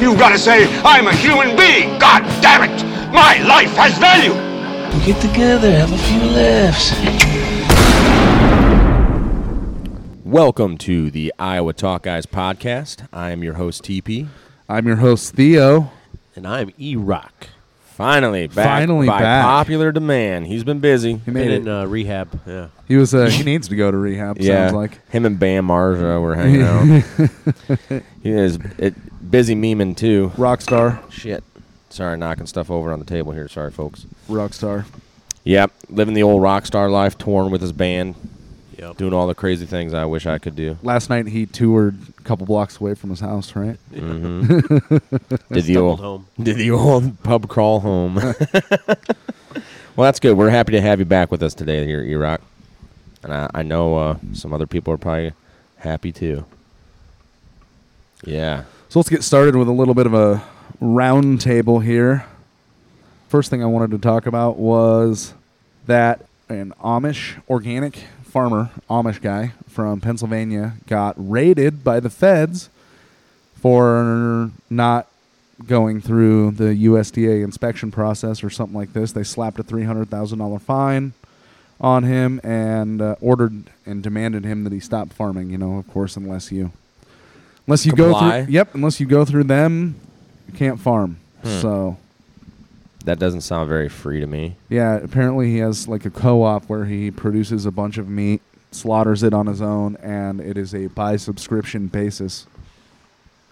You've 0.00 0.18
got 0.18 0.30
to 0.30 0.38
say, 0.38 0.64
I'm 0.82 1.06
a 1.06 1.14
human 1.14 1.54
being. 1.56 1.98
God 1.98 2.22
damn 2.40 2.62
it. 2.68 2.84
My 3.12 3.36
life 3.46 3.70
has 3.76 3.96
value. 3.98 4.32
We 4.98 5.04
get 5.04 5.20
together, 5.20 5.70
have 5.70 5.92
a 5.92 5.98
few 5.98 6.20
laughs. 6.30 6.90
Welcome 10.24 10.78
to 10.78 11.10
the 11.10 11.34
Iowa 11.38 11.74
Talk 11.74 12.04
Guys 12.04 12.24
podcast. 12.24 13.06
I 13.12 13.30
am 13.30 13.42
your 13.44 13.54
host, 13.54 13.82
TP. 13.82 14.28
I'm 14.68 14.86
your 14.86 14.96
host 14.96 15.34
Theo. 15.34 15.90
And 16.34 16.46
I'm 16.46 16.70
E 16.78 16.96
Rock. 16.96 17.48
Finally 17.82 18.46
back 18.46 18.64
Finally 18.66 19.06
by 19.06 19.18
back. 19.20 19.44
popular 19.44 19.92
demand. 19.92 20.46
He's 20.46 20.64
been 20.64 20.80
busy. 20.80 21.18
He 21.18 21.30
made 21.30 21.48
Been 21.48 21.50
it. 21.52 21.56
in 21.62 21.68
uh, 21.68 21.84
rehab. 21.84 22.40
Yeah. 22.46 22.68
He 22.88 22.96
was. 22.96 23.14
Uh, 23.14 23.26
he 23.26 23.42
needs 23.42 23.68
to 23.68 23.76
go 23.76 23.90
to 23.90 23.96
rehab. 23.98 24.38
yeah, 24.40 24.68
Sounds 24.68 24.72
like. 24.74 25.10
him 25.10 25.26
and 25.26 25.38
Bam 25.38 25.66
Margera 25.68 26.22
were 26.22 26.34
hanging 26.34 26.62
out. 27.90 28.02
he 28.22 28.30
is 28.30 28.58
it, 28.78 28.94
busy 29.30 29.54
memeing 29.54 29.96
too. 29.96 30.32
Rockstar. 30.36 31.10
Shit. 31.10 31.44
Sorry, 31.90 32.16
knocking 32.16 32.46
stuff 32.46 32.70
over 32.70 32.92
on 32.92 32.98
the 32.98 33.04
table 33.04 33.32
here. 33.32 33.48
Sorry, 33.48 33.70
folks. 33.70 34.06
Rockstar. 34.28 34.84
Yep, 35.44 35.72
living 35.88 36.14
the 36.14 36.22
old 36.22 36.42
rock 36.42 36.66
star 36.66 36.90
life, 36.90 37.16
touring 37.16 37.50
with 37.50 37.62
his 37.62 37.72
band, 37.72 38.14
Yep. 38.78 38.96
doing 38.98 39.12
all 39.14 39.26
the 39.26 39.34
crazy 39.34 39.66
things 39.66 39.92
I 39.94 40.04
wish 40.04 40.26
I 40.26 40.38
could 40.38 40.54
do. 40.54 40.76
Last 40.82 41.10
night 41.10 41.26
he 41.26 41.46
toured 41.46 41.96
a 42.18 42.22
couple 42.22 42.46
blocks 42.46 42.78
away 42.80 42.94
from 42.94 43.10
his 43.10 43.20
house. 43.20 43.54
Right. 43.56 43.78
Mm-hmm. 43.92 44.96
Did 44.98 45.38
the 45.50 45.62
Stumbled 45.62 45.76
old 45.76 46.00
home. 46.00 46.26
Did 46.42 46.56
the 46.56 46.70
old 46.70 47.22
pub 47.22 47.48
crawl 47.48 47.80
home? 47.80 48.14
well, 48.16 48.34
that's 49.96 50.20
good. 50.20 50.36
We're 50.36 50.50
happy 50.50 50.72
to 50.72 50.80
have 50.80 50.98
you 50.98 51.04
back 51.06 51.30
with 51.30 51.42
us 51.42 51.54
today 51.54 51.84
here, 51.86 52.02
E-Rock. 52.02 52.40
And 53.22 53.32
I, 53.34 53.50
I 53.54 53.62
know 53.62 53.96
uh, 53.96 54.16
some 54.32 54.52
other 54.52 54.66
people 54.66 54.92
are 54.94 54.98
probably 54.98 55.32
happy 55.78 56.12
too. 56.12 56.44
Yeah. 58.24 58.64
So 58.90 58.98
let's 58.98 59.08
get 59.08 59.22
started 59.22 59.54
with 59.54 59.68
a 59.68 59.72
little 59.72 59.94
bit 59.94 60.06
of 60.06 60.14
a 60.14 60.42
round 60.80 61.40
table 61.40 61.78
here. 61.78 62.26
First 63.28 63.48
thing 63.48 63.62
I 63.62 63.66
wanted 63.66 63.92
to 63.92 63.98
talk 63.98 64.26
about 64.26 64.56
was 64.56 65.32
that 65.86 66.26
an 66.48 66.72
Amish 66.82 67.40
organic 67.48 67.98
farmer, 68.24 68.70
Amish 68.90 69.22
guy 69.22 69.52
from 69.68 70.00
Pennsylvania, 70.00 70.72
got 70.88 71.14
raided 71.16 71.84
by 71.84 72.00
the 72.00 72.10
feds 72.10 72.68
for 73.54 74.50
not 74.68 75.06
going 75.68 76.00
through 76.00 76.50
the 76.50 76.74
USDA 76.86 77.44
inspection 77.44 77.92
process 77.92 78.42
or 78.42 78.50
something 78.50 78.76
like 78.76 78.92
this. 78.92 79.12
They 79.12 79.22
slapped 79.22 79.60
a 79.60 79.62
$300,000 79.62 80.60
fine 80.62 81.12
on 81.80 82.02
him 82.02 82.40
and 82.42 83.00
uh, 83.00 83.14
ordered 83.20 83.70
and 83.86 84.02
demanded 84.02 84.44
him 84.44 84.64
that 84.64 84.72
he 84.72 84.80
stop 84.80 85.12
farming, 85.12 85.50
you 85.50 85.58
know, 85.58 85.76
of 85.76 85.86
course, 85.86 86.16
unless 86.16 86.50
you 86.50 86.72
unless 87.66 87.86
you 87.86 87.92
go 87.92 88.18
through 88.18 88.52
Yep, 88.52 88.74
unless 88.74 89.00
you 89.00 89.06
go 89.06 89.24
through 89.24 89.44
them, 89.44 89.94
you 90.48 90.54
can't 90.54 90.78
farm. 90.80 91.16
Hmm. 91.42 91.60
So, 91.60 91.96
That 93.04 93.18
doesn't 93.18 93.40
sound 93.42 93.68
very 93.68 93.88
free 93.88 94.20
to 94.20 94.26
me. 94.26 94.56
yeah, 94.68 94.96
apparently 94.96 95.50
he 95.50 95.58
has 95.58 95.88
like 95.88 96.04
a 96.04 96.10
co-op 96.10 96.64
where 96.64 96.84
he 96.84 97.10
produces 97.10 97.64
a 97.66 97.70
bunch 97.70 97.96
of 97.98 98.08
meat, 98.08 98.42
slaughters 98.72 99.22
it 99.22 99.32
on 99.34 99.46
his 99.46 99.60
own 99.62 99.96
and 100.02 100.40
it 100.40 100.56
is 100.56 100.74
a 100.74 100.86
by 100.88 101.16
subscription 101.16 101.86
basis. 101.88 102.46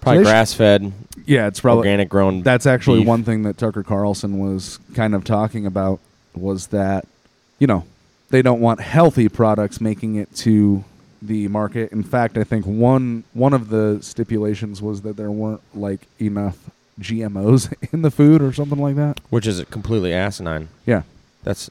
Probably 0.01 0.19
they 0.19 0.25
sh- 0.25 0.29
grass 0.29 0.55
fed, 0.55 0.93
Yeah, 1.27 1.49
it's 1.49 1.61
probably 1.61 1.89
organic 1.89 2.09
grown. 2.09 2.43
That's 2.43 2.67
actually 2.67 3.01
beef. 3.01 3.09
one 3.09 3.25
thing 3.25 3.43
that 3.43 3.59
Tucker 3.59 3.83
Carlson 3.83 4.39
was 4.39 4.79
kind 4.95 5.15
of 5.15 5.25
talking 5.25 5.67
about 5.67 5.99
was 6.35 6.69
that, 6.69 7.05
you 7.59 7.67
know, 7.67 7.85
they 8.31 8.43
don't 8.43 8.61
want 8.61 8.81
healthy 8.81 9.29
products 9.29 9.81
making 9.81 10.15
it 10.17 10.33
to 10.37 10.85
the 11.23 11.49
market. 11.49 11.91
In 11.93 12.03
fact, 12.03 12.37
I 12.39 12.45
think 12.45 12.65
one 12.67 13.25
one 13.35 13.53
of 13.53 13.69
the 13.71 13.99
stipulations 14.03 14.81
was 14.83 15.03
that 15.03 15.17
there 15.17 15.31
weren't 15.31 15.61
like 15.75 16.01
enough 16.21 16.71
GMOs 17.01 17.73
in 17.93 18.03
the 18.03 18.11
food 18.11 18.43
or 18.43 18.53
something 18.53 18.79
like 18.79 18.97
that. 18.97 19.21
which 19.31 19.47
is 19.47 19.63
completely 19.71 20.13
asinine. 20.13 20.69
Yeah. 20.87 21.03
That's 21.45 21.71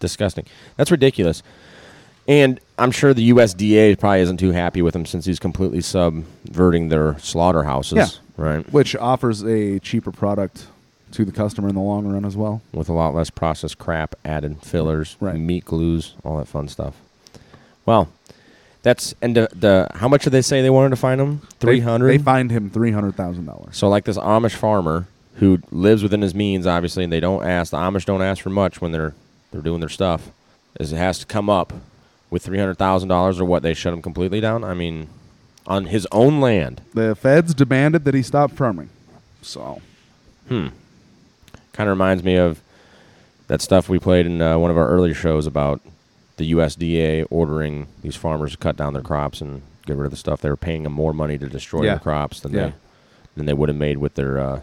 disgusting. 0.00 0.46
That's 0.76 0.90
ridiculous. 0.90 1.42
And 2.26 2.60
I'm 2.78 2.90
sure 2.90 3.14
the 3.14 3.30
USDA 3.30 3.98
probably 3.98 4.20
isn't 4.20 4.36
too 4.38 4.50
happy 4.52 4.82
with 4.82 4.94
him 4.94 5.06
since 5.06 5.24
he's 5.24 5.38
completely 5.38 5.80
subverting 5.80 6.88
their 6.90 7.18
slaughterhouses. 7.18 7.96
Yeah. 7.96 8.08
Right. 8.36 8.70
Which 8.72 8.94
offers 8.96 9.42
a 9.42 9.78
cheaper 9.80 10.12
product 10.12 10.66
to 11.12 11.24
the 11.24 11.32
customer 11.32 11.68
in 11.70 11.74
the 11.74 11.80
long 11.80 12.06
run 12.06 12.24
as 12.26 12.36
well. 12.36 12.60
With 12.72 12.88
a 12.90 12.92
lot 12.92 13.14
less 13.14 13.30
processed 13.30 13.78
crap 13.78 14.14
added, 14.26 14.62
fillers, 14.62 15.16
Right. 15.20 15.36
meat 15.38 15.64
glues, 15.64 16.14
all 16.22 16.36
that 16.36 16.48
fun 16.48 16.68
stuff. 16.68 16.94
Well, 17.86 18.08
that's 18.82 19.14
and 19.20 19.36
the, 19.36 19.48
the 19.54 19.88
how 19.94 20.08
much 20.08 20.24
did 20.24 20.30
they 20.30 20.42
say 20.42 20.62
they 20.62 20.70
wanted 20.70 20.90
to 20.90 20.96
find 20.96 21.20
him? 21.20 21.38
Three 21.60 21.80
hundred. 21.80 22.08
They 22.08 22.18
fined 22.18 22.50
him 22.50 22.70
three 22.70 22.92
hundred 22.92 23.16
thousand 23.16 23.46
dollars. 23.46 23.76
So 23.76 23.88
like 23.88 24.04
this 24.04 24.18
Amish 24.18 24.54
farmer 24.54 25.06
who 25.36 25.60
lives 25.70 26.02
within 26.02 26.22
his 26.22 26.34
means, 26.34 26.66
obviously, 26.66 27.04
and 27.04 27.12
they 27.12 27.20
don't 27.20 27.44
ask. 27.44 27.70
The 27.70 27.76
Amish 27.76 28.04
don't 28.04 28.22
ask 28.22 28.42
for 28.42 28.50
much 28.50 28.80
when 28.80 28.92
they're 28.92 29.14
they're 29.50 29.62
doing 29.62 29.80
their 29.80 29.88
stuff. 29.88 30.30
Is 30.78 30.92
it 30.92 30.96
has 30.96 31.18
to 31.20 31.26
come 31.26 31.50
up 31.50 31.72
with 32.30 32.42
three 32.44 32.58
hundred 32.58 32.78
thousand 32.78 33.08
dollars 33.08 33.40
or 33.40 33.44
what? 33.44 33.62
They 33.62 33.74
shut 33.74 33.92
him 33.92 34.02
completely 34.02 34.40
down. 34.40 34.62
I 34.64 34.74
mean, 34.74 35.08
on 35.66 35.86
his 35.86 36.06
own 36.12 36.40
land. 36.40 36.80
The 36.94 37.14
feds 37.14 37.54
demanded 37.54 38.04
that 38.04 38.14
he 38.14 38.22
stop 38.22 38.52
farming. 38.52 38.90
So 39.42 39.80
hmm, 40.48 40.68
Kind 41.72 41.88
of 41.88 41.96
reminds 41.96 42.24
me 42.24 42.36
of 42.36 42.60
that 43.46 43.60
stuff 43.62 43.88
we 43.88 43.98
played 43.98 44.26
in 44.26 44.42
uh, 44.42 44.58
one 44.58 44.70
of 44.70 44.76
our 44.76 44.88
earlier 44.88 45.14
shows 45.14 45.46
about 45.46 45.80
the 46.38 46.52
USDA 46.52 47.26
ordering 47.30 47.86
these 48.02 48.16
farmers 48.16 48.52
to 48.52 48.58
cut 48.58 48.76
down 48.76 48.94
their 48.94 49.02
crops 49.02 49.40
and 49.42 49.60
get 49.86 49.96
rid 49.96 50.06
of 50.06 50.10
the 50.10 50.16
stuff. 50.16 50.40
They 50.40 50.48
were 50.48 50.56
paying 50.56 50.84
them 50.84 50.92
more 50.94 51.12
money 51.12 51.36
to 51.38 51.46
destroy 51.48 51.82
Yeah. 51.84 51.90
their 51.94 51.98
crops 52.00 52.40
than 52.40 52.52
Yeah. 52.52 52.66
they 52.68 52.72
than 53.36 53.46
they 53.46 53.52
would 53.52 53.68
have 53.68 53.76
made 53.78 53.98
with 53.98 54.14
their 54.14 54.38
uh, 54.40 54.60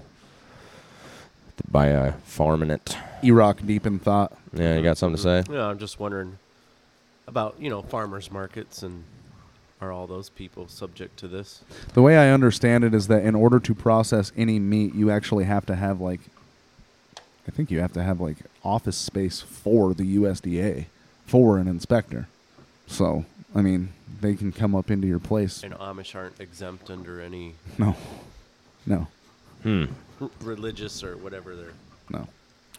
by 1.72 1.92
uh, 1.94 2.14
farming 2.26 2.70
it. 2.72 2.98
E-Rock 3.24 3.60
deep 3.66 3.86
in 3.86 4.00
thought. 4.00 4.34
Yeah, 4.54 4.76
you 4.76 4.84
got 4.84 4.98
something 4.98 5.16
to 5.16 5.22
say? 5.22 5.44
Yeah, 5.54 5.68
I'm 5.68 5.80
just 5.80 6.00
wondering 6.00 6.38
about, 7.28 7.56
you 7.60 7.70
know, 7.70 7.82
farmers 7.82 8.30
markets 8.32 8.84
and 8.84 9.04
are 9.82 9.92
all 9.92 10.08
those 10.08 10.30
people 10.30 10.68
subject 10.68 11.18
to 11.20 11.28
this? 11.28 11.62
The 11.94 12.02
way 12.02 12.18
I 12.18 12.30
understand 12.34 12.84
it 12.84 12.94
is 12.94 13.08
that 13.08 13.24
in 13.24 13.36
order 13.36 13.60
to 13.60 13.74
process 13.76 14.32
any 14.38 14.60
meat, 14.60 14.94
you 14.96 15.10
actually 15.12 15.46
have 15.46 15.66
to 15.68 15.76
have 15.76 16.00
like, 16.02 16.22
I 17.48 17.52
think 17.52 17.72
you 17.72 17.80
have 17.80 17.94
to 17.94 18.04
have 18.04 18.20
like 18.20 18.38
office 18.64 18.98
space 18.98 19.42
for 19.42 19.94
the 19.94 20.16
USDA 20.18 20.86
for 21.26 21.58
an 21.58 21.68
inspector. 21.68 22.28
So, 22.88 23.26
I 23.56 23.62
mean, 23.62 23.90
they 24.22 24.36
can 24.36 24.52
come 24.52 24.76
up 24.76 24.92
into 24.92 25.08
your 25.08 25.20
place. 25.20 25.64
And 25.64 25.74
Amish 25.74 26.16
aren't 26.16 26.40
exempt 26.40 26.90
under 26.90 27.20
any 27.22 27.56
No, 27.78 27.96
no, 28.86 29.08
Hmm. 29.64 29.86
r- 30.22 30.30
religious 30.42 31.04
or 31.04 31.18
whatever 31.18 31.56
they're. 31.56 31.74
no. 32.10 32.28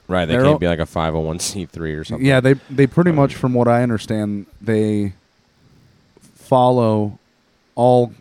Right, 0.09 0.25
they 0.27 0.35
They're 0.35 0.43
can't 0.43 0.53
all- 0.53 0.59
be 0.61 0.69
like 0.69 0.79
a 0.79 0.83
501c3 0.87 1.99
or 1.99 2.05
something. 2.05 2.25
Yeah, 2.25 2.39
they 2.39 2.53
they 2.71 2.87
pretty 2.87 3.11
much, 3.11 3.35
from 3.35 3.55
what 3.55 3.67
I 3.67 3.83
understand, 3.83 4.47
they 4.63 5.15
follow 6.37 7.19
all 7.75 8.13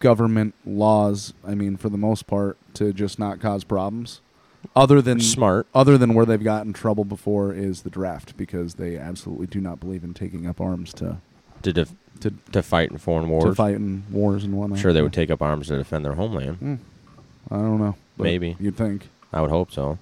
government 0.00 0.54
laws. 0.66 1.32
I 1.46 1.54
mean, 1.54 1.76
for 1.76 1.88
the 1.90 1.96
most 1.98 2.26
part, 2.26 2.56
to 2.74 2.92
just 2.92 3.20
not 3.20 3.38
cause 3.40 3.62
problems. 3.62 4.20
Other 4.76 5.00
than 5.00 5.20
Smart. 5.20 5.66
other 5.74 5.96
than 5.96 6.14
where 6.14 6.26
they've 6.26 6.42
gotten 6.42 6.72
trouble 6.72 7.04
before 7.04 7.52
is 7.52 7.82
the 7.82 7.90
draft 7.90 8.36
because 8.36 8.74
they 8.74 8.96
absolutely 8.96 9.46
do 9.46 9.60
not 9.60 9.80
believe 9.80 10.04
in 10.04 10.12
taking 10.14 10.46
up 10.46 10.60
arms 10.60 10.92
to 10.94 11.16
to 11.62 11.72
def- 11.72 11.94
to 12.20 12.32
to 12.52 12.62
fight 12.62 12.90
in 12.90 12.98
foreign 12.98 13.28
wars. 13.28 13.44
to 13.44 13.54
fight 13.54 13.74
in 13.76 14.04
wars 14.10 14.44
and 14.44 14.54
whatnot. 14.56 14.76
I'm 14.78 14.82
sure 14.82 14.92
they 14.92 15.02
would 15.02 15.12
take 15.14 15.30
up 15.30 15.40
arms 15.42 15.68
to 15.68 15.76
defend 15.76 16.04
their 16.04 16.12
homeland. 16.14 16.56
Hmm. 16.58 16.74
I 17.50 17.56
don't 17.56 17.78
know. 17.78 17.96
but 18.16 18.24
Maybe. 18.24 18.56
you'd 18.60 18.76
think. 18.76 19.08
I 19.32 19.40
would 19.40 19.50
hope 19.50 19.72
so. 19.72 19.98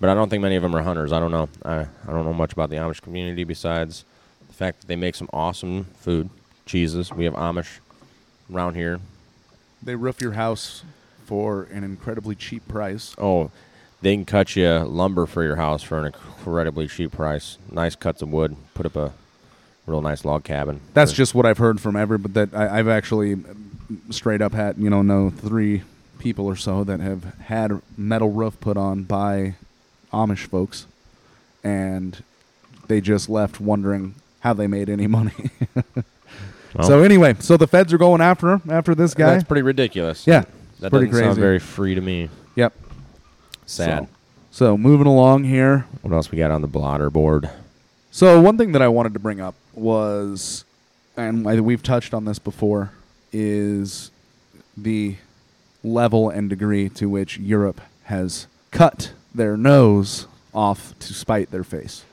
But 0.00 0.08
I 0.10 0.14
don't 0.14 0.28
think 0.30 0.42
many 0.42 0.56
of 0.56 0.62
them 0.62 0.74
are 0.74 0.82
hunters. 0.82 1.12
I 1.12 1.20
don't 1.20 1.30
know. 1.30 1.48
I, 1.64 1.80
I 1.82 1.86
don't 2.10 2.24
know 2.24 2.32
much 2.32 2.52
about 2.52 2.70
the 2.70 2.76
Amish 2.76 3.00
community 3.02 3.44
besides 3.44 4.04
the 4.48 4.54
fact 4.54 4.80
that 4.80 4.86
they 4.88 4.96
make 4.96 5.14
some 5.14 5.28
awesome 5.32 5.84
food, 6.00 6.28
cheeses. 6.66 7.12
We 7.12 7.24
have 7.24 7.34
Amish 7.34 7.78
around 8.52 8.74
here. 8.74 8.98
They 9.82 9.94
roof 9.94 10.20
your 10.20 10.32
house 10.32 10.82
for 11.24 11.64
an 11.72 11.84
incredibly 11.84 12.34
cheap 12.34 12.66
price. 12.68 13.14
Oh, 13.18 13.50
they 14.00 14.14
can 14.14 14.24
cut 14.24 14.56
you 14.56 14.68
lumber 14.80 15.26
for 15.26 15.42
your 15.42 15.56
house 15.56 15.82
for 15.82 15.98
an 15.98 16.06
incredibly 16.06 16.88
cheap 16.88 17.12
price. 17.12 17.58
Nice 17.70 17.94
cuts 17.94 18.20
of 18.22 18.30
wood. 18.30 18.56
Put 18.74 18.86
up 18.86 18.96
a 18.96 19.12
real 19.86 20.00
nice 20.02 20.24
log 20.24 20.44
cabin. 20.44 20.80
That's 20.94 21.12
just 21.12 21.34
what 21.34 21.46
I've 21.46 21.58
heard 21.58 21.80
from 21.80 21.96
every. 21.96 22.18
But 22.18 22.34
that 22.34 22.54
I, 22.54 22.78
I've 22.78 22.88
actually 22.88 23.34
um, 23.34 23.70
straight 24.10 24.42
up 24.42 24.52
had 24.52 24.78
you 24.78 24.90
know 24.90 25.02
know 25.02 25.30
three 25.30 25.82
people 26.18 26.46
or 26.46 26.56
so 26.56 26.84
that 26.84 27.00
have 27.00 27.24
had 27.40 27.80
metal 27.96 28.30
roof 28.30 28.58
put 28.60 28.76
on 28.76 29.04
by 29.04 29.54
Amish 30.12 30.46
folks, 30.46 30.86
and 31.64 32.22
they 32.88 33.00
just 33.00 33.28
left 33.28 33.60
wondering 33.60 34.14
how 34.40 34.52
they 34.52 34.66
made 34.66 34.88
any 34.88 35.06
money. 35.18 35.50
Well, 36.74 36.88
so 36.88 37.02
anyway, 37.02 37.36
so 37.38 37.56
the 37.56 37.66
feds 37.66 37.92
are 37.92 37.98
going 37.98 38.20
after 38.20 38.52
him 38.52 38.62
after 38.70 38.94
this 38.94 39.14
guy. 39.14 39.34
That's 39.34 39.44
pretty 39.44 39.62
ridiculous. 39.62 40.26
Yeah, 40.26 40.44
that 40.82 40.90
pretty 40.90 41.06
doesn't 41.06 41.24
sound 41.24 41.38
very 41.38 41.58
free 41.58 41.94
to 41.94 42.00
me. 42.00 42.28
Yep. 42.56 42.74
Sad. 43.66 44.08
So, 44.50 44.66
so 44.66 44.78
moving 44.78 45.06
along 45.06 45.44
here. 45.44 45.86
What 46.02 46.12
else 46.12 46.30
we 46.30 46.38
got 46.38 46.50
on 46.50 46.60
the 46.60 46.68
blotter 46.68 47.08
board? 47.08 47.48
So 48.10 48.40
one 48.40 48.58
thing 48.58 48.72
that 48.72 48.82
I 48.82 48.88
wanted 48.88 49.14
to 49.14 49.18
bring 49.18 49.40
up 49.40 49.54
was, 49.72 50.64
and 51.16 51.48
I, 51.48 51.60
we've 51.60 51.82
touched 51.82 52.12
on 52.12 52.24
this 52.24 52.38
before, 52.38 52.92
is 53.32 54.10
the 54.76 55.16
level 55.82 56.28
and 56.28 56.50
degree 56.50 56.88
to 56.90 57.08
which 57.08 57.38
Europe 57.38 57.80
has 58.04 58.46
cut 58.70 59.12
their 59.34 59.56
nose 59.56 60.26
off 60.52 60.98
to 60.98 61.14
spite 61.14 61.50
their 61.50 61.64
face. 61.64 62.04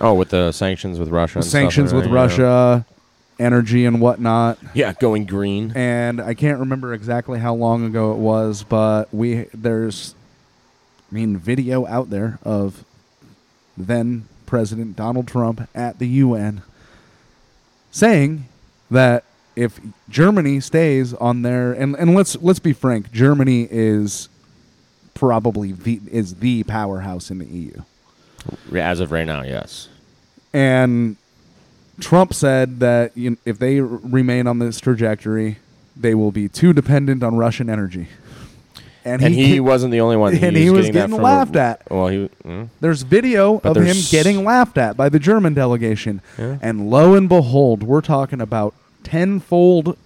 Oh, 0.00 0.14
with 0.14 0.30
the 0.30 0.52
sanctions 0.52 0.98
with 0.98 1.08
Russia. 1.08 1.38
and 1.38 1.44
stuff 1.44 1.60
Sanctions 1.60 1.94
with. 1.94 2.06
Russia, 2.06 2.84
energy 3.38 3.84
and 3.84 4.00
whatnot. 4.00 4.58
Yeah, 4.74 4.92
going 4.94 5.26
green. 5.26 5.72
And 5.74 6.20
I 6.20 6.34
can't 6.34 6.58
remember 6.58 6.92
exactly 6.94 7.38
how 7.38 7.54
long 7.54 7.84
ago 7.84 8.12
it 8.12 8.18
was, 8.18 8.62
but 8.62 9.12
we 9.12 9.46
there's, 9.54 10.14
I 11.10 11.14
mean, 11.14 11.36
video 11.36 11.86
out 11.86 12.10
there 12.10 12.38
of 12.42 12.84
then 13.76 14.28
President 14.46 14.96
Donald 14.96 15.26
Trump 15.26 15.68
at 15.74 15.98
the 15.98 16.08
UN 16.08 16.62
saying 17.90 18.46
that 18.90 19.24
if 19.54 19.80
Germany 20.08 20.60
stays 20.60 21.14
on 21.14 21.42
their 21.42 21.72
and, 21.72 21.96
and 21.96 22.14
let's 22.14 22.36
let's 22.42 22.58
be 22.58 22.72
frank, 22.72 23.10
Germany 23.10 23.66
is 23.70 24.28
probably 25.14 25.72
the 25.72 26.00
is 26.10 26.36
the 26.36 26.62
powerhouse 26.64 27.30
in 27.30 27.38
the 27.38 27.46
EU. 27.46 27.82
As 28.74 29.00
of 29.00 29.10
right 29.10 29.26
now, 29.26 29.42
yes. 29.42 29.88
And 30.52 31.16
Trump 32.00 32.34
said 32.34 32.80
that 32.80 33.16
you 33.16 33.30
know, 33.30 33.36
if 33.44 33.58
they 33.58 33.80
r- 33.80 33.86
remain 33.86 34.46
on 34.46 34.58
this 34.58 34.80
trajectory, 34.80 35.58
they 35.96 36.14
will 36.14 36.32
be 36.32 36.48
too 36.48 36.72
dependent 36.72 37.22
on 37.22 37.36
Russian 37.36 37.70
energy. 37.70 38.08
And 39.04 39.22
he, 39.22 39.54
ca- 39.54 39.60
wasn't 39.60 39.92
the 39.92 40.00
only 40.00 40.16
one. 40.16 40.34
and 40.36 40.56
he 40.56 40.68
was 40.68 40.86
that 40.86 40.92
getting 40.92 41.14
from 41.14 41.20
a- 41.20 41.24
laughed 41.24 41.54
at. 41.56 41.82
Well, 41.90 42.08
he. 42.08 42.28
mm. 42.44 42.68
There's 42.80 43.02
video 43.02 43.58
But 43.58 43.76
of 43.76 43.84
him 43.84 43.96
getting 44.10 44.44
laughed 44.44 44.76
at 44.78 44.96
by 44.96 45.08
the 45.08 45.20
German 45.20 45.54
delegation. 45.54 46.20
Yeah. 46.36 46.58
And 46.60 46.90
lo 46.90 47.14
and 47.14 47.28
behold, 47.28 47.82
we're 47.84 48.00
talking 48.00 48.40
about 48.40 48.74
tenfold, 49.04 49.96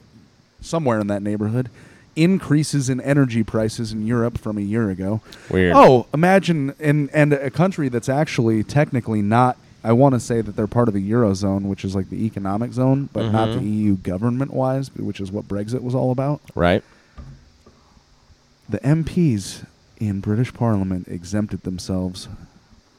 somewhere 0.60 1.00
in 1.00 1.06
that 1.06 1.22
neighborhood, 1.22 1.70
increases 2.14 2.90
in 2.90 3.00
energy 3.00 3.42
prices 3.42 3.92
in 3.92 4.06
Europe 4.06 4.36
from 4.36 4.58
a 4.58 4.60
year 4.60 4.90
ago. 4.90 5.22
Weird. 5.50 5.72
Oh, 5.74 6.06
imagine 6.12 6.74
and 6.78 7.08
and 7.14 7.32
a 7.32 7.50
country 7.50 7.88
that's 7.88 8.08
actually 8.10 8.62
technically 8.62 9.22
not. 9.22 9.56
I 9.82 9.92
want 9.92 10.14
to 10.14 10.20
say 10.20 10.40
that 10.40 10.56
they're 10.56 10.66
part 10.66 10.88
of 10.88 10.94
the 10.94 11.10
eurozone, 11.10 11.62
which 11.62 11.84
is 11.84 11.94
like 11.94 12.10
the 12.10 12.24
economic 12.26 12.72
zone, 12.72 13.08
but 13.12 13.30
not 13.30 13.46
the 13.46 13.56
mm-hmm. 13.56 13.66
EU 13.66 13.96
government 13.96 14.52
wise, 14.52 14.94
which 14.94 15.20
is 15.20 15.32
what 15.32 15.48
Brexit 15.48 15.82
was 15.82 15.94
all 15.94 16.10
about. 16.10 16.40
Right. 16.54 16.84
The 18.68 18.78
MPs 18.78 19.64
in 19.98 20.20
British 20.20 20.52
Parliament 20.52 21.08
exempted 21.08 21.62
themselves, 21.62 22.28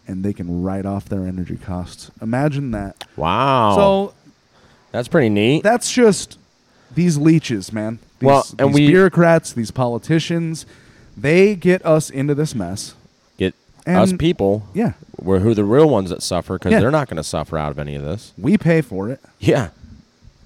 and 0.08 0.24
they 0.24 0.34
can 0.34 0.64
write 0.64 0.86
off 0.86 1.06
their 1.06 1.26
energy 1.26 1.58
costs. 1.58 2.12
Imagine 2.22 2.72
that. 2.72 3.06
Wow. 3.16 3.76
So 3.76 4.14
that's 4.92 5.08
pretty 5.08 5.30
neat. 5.30 5.64
that's 5.64 5.92
just 5.92 6.38
these 6.94 7.18
leeches, 7.18 7.72
man. 7.72 8.00
These, 8.20 8.28
Well, 8.28 8.46
and 8.60 8.70
these 8.70 8.76
we- 8.76 8.88
bureaucrats, 8.88 9.54
these 9.54 9.72
politicians, 9.72 10.66
they 11.16 11.56
get 11.56 11.86
us 11.86 12.10
into 12.10 12.36
this 12.36 12.56
mess. 12.56 12.96
Get 13.38 13.54
us 13.86 14.14
people. 14.14 14.64
Yeah, 14.74 14.94
We're 15.22 15.40
who 15.40 15.54
the 15.54 15.64
real 15.66 15.90
ones 15.90 16.10
that 16.10 16.22
suffer 16.24 16.56
because 16.58 16.72
Yeah. 16.72 16.80
they're 16.80 16.92
not 16.92 17.08
going 17.08 17.18
to 17.18 17.24
suffer 17.24 17.58
out 17.58 17.72
of 17.72 17.80
any 17.80 17.96
of 17.96 18.04
this. 18.04 18.34
we 18.38 18.58
pay 18.58 18.82
for 18.82 19.10
it, 19.10 19.20
Yeah. 19.40 19.70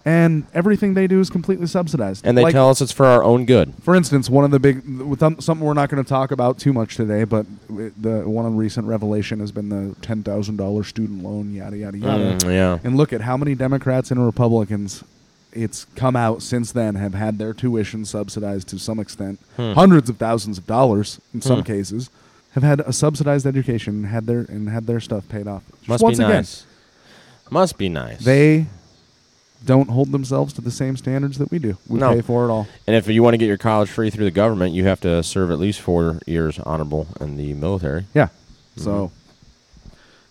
and 0.04 0.44
everything 0.54 0.94
they 0.94 1.08
do 1.08 1.20
is 1.20 1.30
completely 1.30 1.66
subsidized. 1.68 2.26
And 2.26 2.38
they 2.38 2.44
Like, 2.44 2.54
tell 2.54 2.70
us 2.70 2.82
it's 2.82 2.92
for 2.92 3.06
our 3.06 3.24
own 3.24 3.46
good. 3.46 3.74
For 3.82 3.96
instance, 3.96 4.30
one 4.30 4.44
of 4.46 4.52
the 4.52 4.60
big 4.60 4.84
with 5.00 5.20
some- 5.20 5.40
something 5.40 5.66
we're 5.66 5.74
not 5.74 5.90
going 5.90 6.04
to 6.04 6.08
talk 6.08 6.32
about 6.32 6.60
too 6.60 6.74
much 6.74 6.96
today, 6.96 7.24
but 7.24 7.46
the 7.70 8.22
one 8.26 8.56
recent 8.56 8.86
revelation 8.88 9.40
has 9.40 9.52
been 9.52 9.70
the 9.70 9.96
ten 10.02 10.22
thousand 10.24 10.58
dollars 10.58 10.88
student 10.88 11.24
loan, 11.24 11.54
yada 11.54 11.78
yada 11.78 11.98
yada. 11.98 12.38
Mm, 12.38 12.44
yeah. 12.54 12.78
And 12.84 12.98
look 12.98 13.14
at 13.14 13.22
how 13.22 13.38
many 13.38 13.56
Democrats 13.56 14.12
and 14.12 14.24
Republicans 14.24 15.04
it's 15.54 15.86
come 15.96 16.18
out 16.18 16.42
since 16.44 16.74
then 16.74 16.96
have 16.96 17.14
had 17.14 17.40
their 17.40 17.54
tuition 17.54 18.04
subsidized 18.04 18.68
to 18.68 18.78
some 18.78 19.00
extent, 19.00 19.40
Hmm. 19.56 19.72
hundreds 19.72 20.10
of 20.10 20.18
thousands 20.18 20.58
of 20.58 20.68
dollars 20.68 21.22
in 21.34 21.40
some 21.42 21.64
cases, 21.64 22.10
have 22.56 22.64
had 22.64 22.80
a 22.82 22.92
subsidized 22.92 23.46
education 23.46 23.94
and 23.96 24.06
had 24.08 24.26
their 24.26 24.40
and 24.50 24.68
had 24.70 24.88
their 24.88 25.00
stuff 25.00 25.28
paid 25.30 25.48
off. 25.48 25.64
Just 25.78 25.88
Must 25.90 26.04
once 26.04 26.18
be 26.18 26.24
again, 26.24 26.36
nice. 26.38 26.66
Must 27.50 27.78
be 27.78 27.90
nice. 27.90 28.24
they 28.26 28.66
don't 29.66 29.90
hold 29.90 30.12
themselves 30.12 30.54
to 30.54 30.62
the 30.62 30.70
same 30.72 30.96
standards 30.98 31.38
that 31.40 31.50
we 31.52 31.58
do. 31.60 31.76
We 31.88 32.00
No. 32.00 32.14
pay 32.14 32.22
for 32.22 32.46
it 32.46 32.52
all. 32.52 32.68
and 32.88 32.96
if 32.96 33.08
you 33.08 33.24
want 33.24 33.34
to 33.34 33.38
get 33.40 33.48
your 33.48 33.58
college 33.58 33.90
free 33.90 34.10
through 34.10 34.26
the 34.26 34.32
government, 34.32 34.74
you 34.76 34.84
have 34.86 35.00
to 35.02 35.22
serve 35.24 35.50
at 35.52 35.58
least 35.60 35.80
four 35.82 36.20
years 36.28 36.60
honorable 36.60 37.08
in 37.20 37.36
the 37.38 37.54
military. 37.54 38.06
Yeah. 38.14 38.28
So 38.78 39.12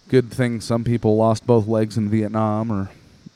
good 0.09 0.31
thing 0.31 0.61
some 0.61 0.85
people 0.85 1.17
lost 1.17 1.47
both 1.47 1.67
legs 1.67 1.97
in 1.97 2.09
Vietnam 2.09 2.71
or 2.71 2.91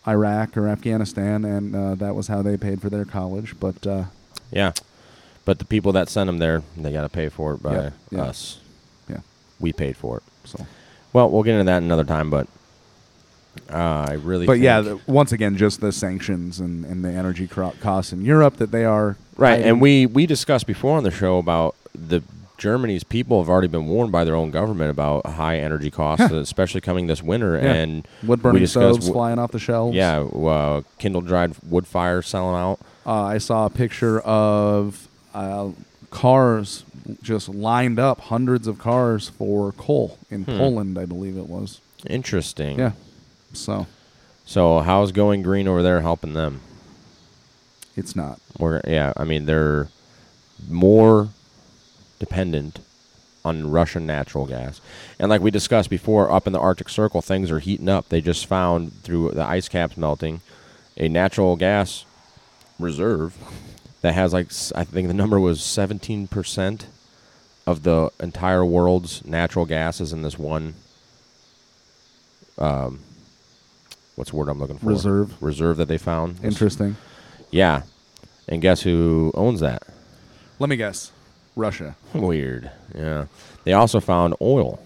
Iraq 0.07 0.57
or 0.57 0.69
Afghanistan, 0.69 1.45
and 1.45 1.75
uh, 1.75 1.95
that 1.97 2.15
was 2.15 2.29
how 2.29 2.43
they 2.43 2.57
paid 2.57 2.81
for 2.81 2.89
their 2.91 3.05
college. 3.05 3.55
But 3.61 3.87
uh, 3.87 4.05
Yeah. 4.51 4.73
But 5.45 5.59
the 5.59 5.65
people 5.65 5.93
that 5.93 6.09
send 6.11 6.29
them 6.29 6.39
there, 6.39 6.63
they 6.77 6.93
got 6.93 7.03
to 7.03 7.09
pay 7.09 7.29
for 7.31 7.55
it 7.55 7.63
by 7.63 7.75
Yeah, 7.75 7.91
yeah. 8.11 8.23
us. 8.25 8.59
We 9.61 9.73
paid 9.73 9.97
for 9.97 10.19
it. 10.19 10.23
so. 10.45 10.67
Well, 11.13 11.31
we'll 11.31 11.43
get 11.43 11.53
into 11.55 11.65
that 11.65 11.83
another 11.83 12.05
time, 12.05 12.31
but 12.31 12.47
uh, 13.71 14.07
I 14.09 14.13
really. 14.15 14.47
But 14.47 14.59
yeah, 14.61 14.81
the, 14.81 15.01
once 15.07 15.33
again, 15.33 15.57
just 15.57 15.81
the 15.81 15.91
sanctions 15.93 16.61
and, 16.61 16.85
and 16.85 17.05
the 17.05 17.11
energy 17.11 17.47
cro- 17.47 17.75
costs 17.81 18.13
in 18.13 18.25
Europe 18.25 18.57
that 18.59 18.71
they 18.71 18.85
are 18.85 19.17
right, 19.37 19.61
and 19.61 19.81
we 19.81 20.07
we 20.07 20.27
discussed 20.27 20.67
before 20.67 20.97
on 20.97 21.03
the 21.05 21.11
show 21.11 21.39
about 21.39 21.75
the 21.95 22.23
Germany's 22.57 23.05
people 23.05 23.41
have 23.41 23.49
already 23.49 23.69
been 23.69 23.87
warned 23.87 24.13
by 24.13 24.25
their 24.25 24.35
own 24.35 24.51
government 24.51 24.91
about 24.91 25.25
high 25.27 25.59
energy 25.59 25.91
costs, 25.91 26.31
especially 26.31 26.81
coming 26.81 27.07
this 27.07 27.23
winter, 27.23 27.57
Yeah. 27.57 27.73
and 27.73 28.07
wood 28.23 28.43
burning 28.43 28.67
stoves 28.67 28.99
w- 28.99 29.13
flying 29.13 29.39
off 29.39 29.51
the 29.53 29.59
shelves. 29.59 29.97
Yeah, 29.97 30.21
uh, 30.21 30.83
kindle 30.99 31.21
dried 31.21 31.55
wood 31.69 31.87
fires 31.87 32.27
selling 32.27 32.57
out. 32.57 32.81
Uh, 33.07 33.23
I 33.25 33.39
saw 33.39 33.67
a 33.67 33.71
picture 33.71 34.21
of 34.21 35.09
uh, 35.35 35.71
cars 36.11 36.85
just 37.23 37.49
lined 37.49 37.99
up, 37.99 38.21
hundreds 38.21 38.67
of 38.67 38.79
cars 38.79 39.29
for 39.29 39.73
coal 39.73 40.19
in 40.31 40.45
Hmm. 40.45 40.57
Poland, 40.59 40.99
I 40.99 41.05
believe 41.07 41.37
it 41.37 41.49
was. 41.49 41.81
Interesting. 42.07 42.79
Yeah. 42.79 42.93
So 43.53 43.87
So 44.45 44.81
how's 44.81 45.13
going 45.13 45.43
green 45.43 45.67
over 45.69 45.83
there 45.83 46.01
helping 46.01 46.35
them? 46.35 46.61
it's 47.97 48.15
not. 48.15 48.39
We're, 48.59 48.81
yeah, 48.87 49.13
I 49.17 49.25
mean 49.25 49.47
they're 49.47 49.89
more 50.69 51.31
dependent 52.21 52.79
on 53.45 53.71
Russian 53.71 54.05
natural 54.07 54.47
gas, 54.47 54.81
and 55.19 55.31
like 55.31 55.41
we 55.41 55.51
discussed 55.51 55.89
before, 55.91 56.31
up 56.31 56.47
in 56.47 56.53
the 56.53 56.61
Arctic 56.61 56.89
Circle, 56.89 57.23
things 57.23 57.51
are 57.51 57.59
heating 57.61 57.89
up. 57.89 58.09
They 58.09 58.21
just 58.21 58.47
found 58.47 58.93
through 59.03 59.31
the 59.33 59.43
ice 59.45 59.69
caps 59.69 59.97
melting 59.97 60.41
a 60.97 61.09
natural 61.09 61.57
gas 61.57 62.05
reserve 62.79 63.37
that 64.03 64.15
has 64.15 64.33
like 64.33 64.49
I 64.77 64.85
think 64.85 65.09
the 65.09 65.15
number 65.15 65.41
was 65.41 65.63
seventeen 65.63 66.27
percent 66.29 66.87
of 67.69 67.83
the 67.83 68.11
entire 68.19 68.65
world's 68.65 69.23
natural 69.27 69.67
gas 69.67 70.01
is 70.01 70.15
in 70.15 70.23
this 70.23 70.39
one. 70.39 70.75
Um, 72.57 73.01
what's 74.17 74.31
the 74.31 74.37
word 74.37 74.49
I'm 74.49 74.59
looking 74.59 74.79
for? 74.79 74.87
Reserve. 74.87 75.43
Reserve 75.43 75.77
that 75.77 75.87
they 75.87 75.99
found. 75.99 76.43
Interesting. 76.43 76.97
Yeah. 77.51 77.83
And 78.49 78.63
guess 78.63 78.81
who 78.81 79.33
owns 79.35 79.61
that? 79.61 79.83
Let 80.59 80.71
me 80.71 80.77
guess. 80.77 81.13
Russia. 81.57 81.95
Weird. 82.15 82.71
Yeah. 82.95 83.27
They 83.65 83.75
also 83.75 84.01
found 84.01 84.35
oil. 84.41 84.81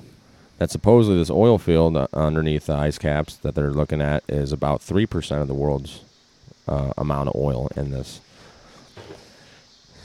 That 0.58 0.72
supposedly 0.72 1.18
this 1.18 1.30
oil 1.30 1.58
field 1.58 1.96
uh, 1.96 2.08
underneath 2.12 2.66
the 2.66 2.74
ice 2.74 2.98
caps 2.98 3.36
that 3.38 3.54
they're 3.54 3.70
looking 3.70 4.02
at 4.02 4.24
is 4.28 4.50
about 4.50 4.80
3% 4.80 5.40
of 5.40 5.46
the 5.46 5.54
world's 5.54 6.00
uh, 6.66 6.92
amount 6.98 7.28
of 7.28 7.36
oil 7.36 7.68
in 7.76 7.92
this. 7.92 8.20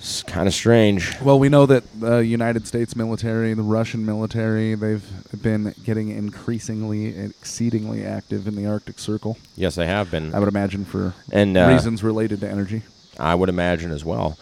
It's 0.07 0.23
kind 0.23 0.47
of 0.47 0.53
strange. 0.53 1.19
Well, 1.19 1.37
we 1.37 1.49
know 1.49 1.65
that 1.65 1.83
the 1.99 2.19
United 2.19 2.65
States 2.65 2.95
military, 2.95 3.53
the 3.53 3.61
Russian 3.61 4.05
military, 4.05 4.73
they've 4.73 5.03
been 5.43 5.75
getting 5.83 6.07
increasingly, 6.07 7.07
exceedingly 7.07 8.05
active 8.05 8.47
in 8.47 8.55
the 8.55 8.65
Arctic 8.67 8.99
Circle. 8.99 9.37
Yes, 9.57 9.75
they 9.75 9.85
have 9.85 10.09
been. 10.09 10.33
I 10.33 10.39
would 10.39 10.47
imagine 10.47 10.85
for 10.85 11.13
And, 11.29 11.57
uh, 11.57 11.67
reasons 11.67 12.05
related 12.05 12.39
to 12.39 12.49
energy. 12.49 12.83
I 13.19 13.35
would 13.35 13.49
imagine 13.49 13.91
as 13.91 14.05
well. 14.05 14.37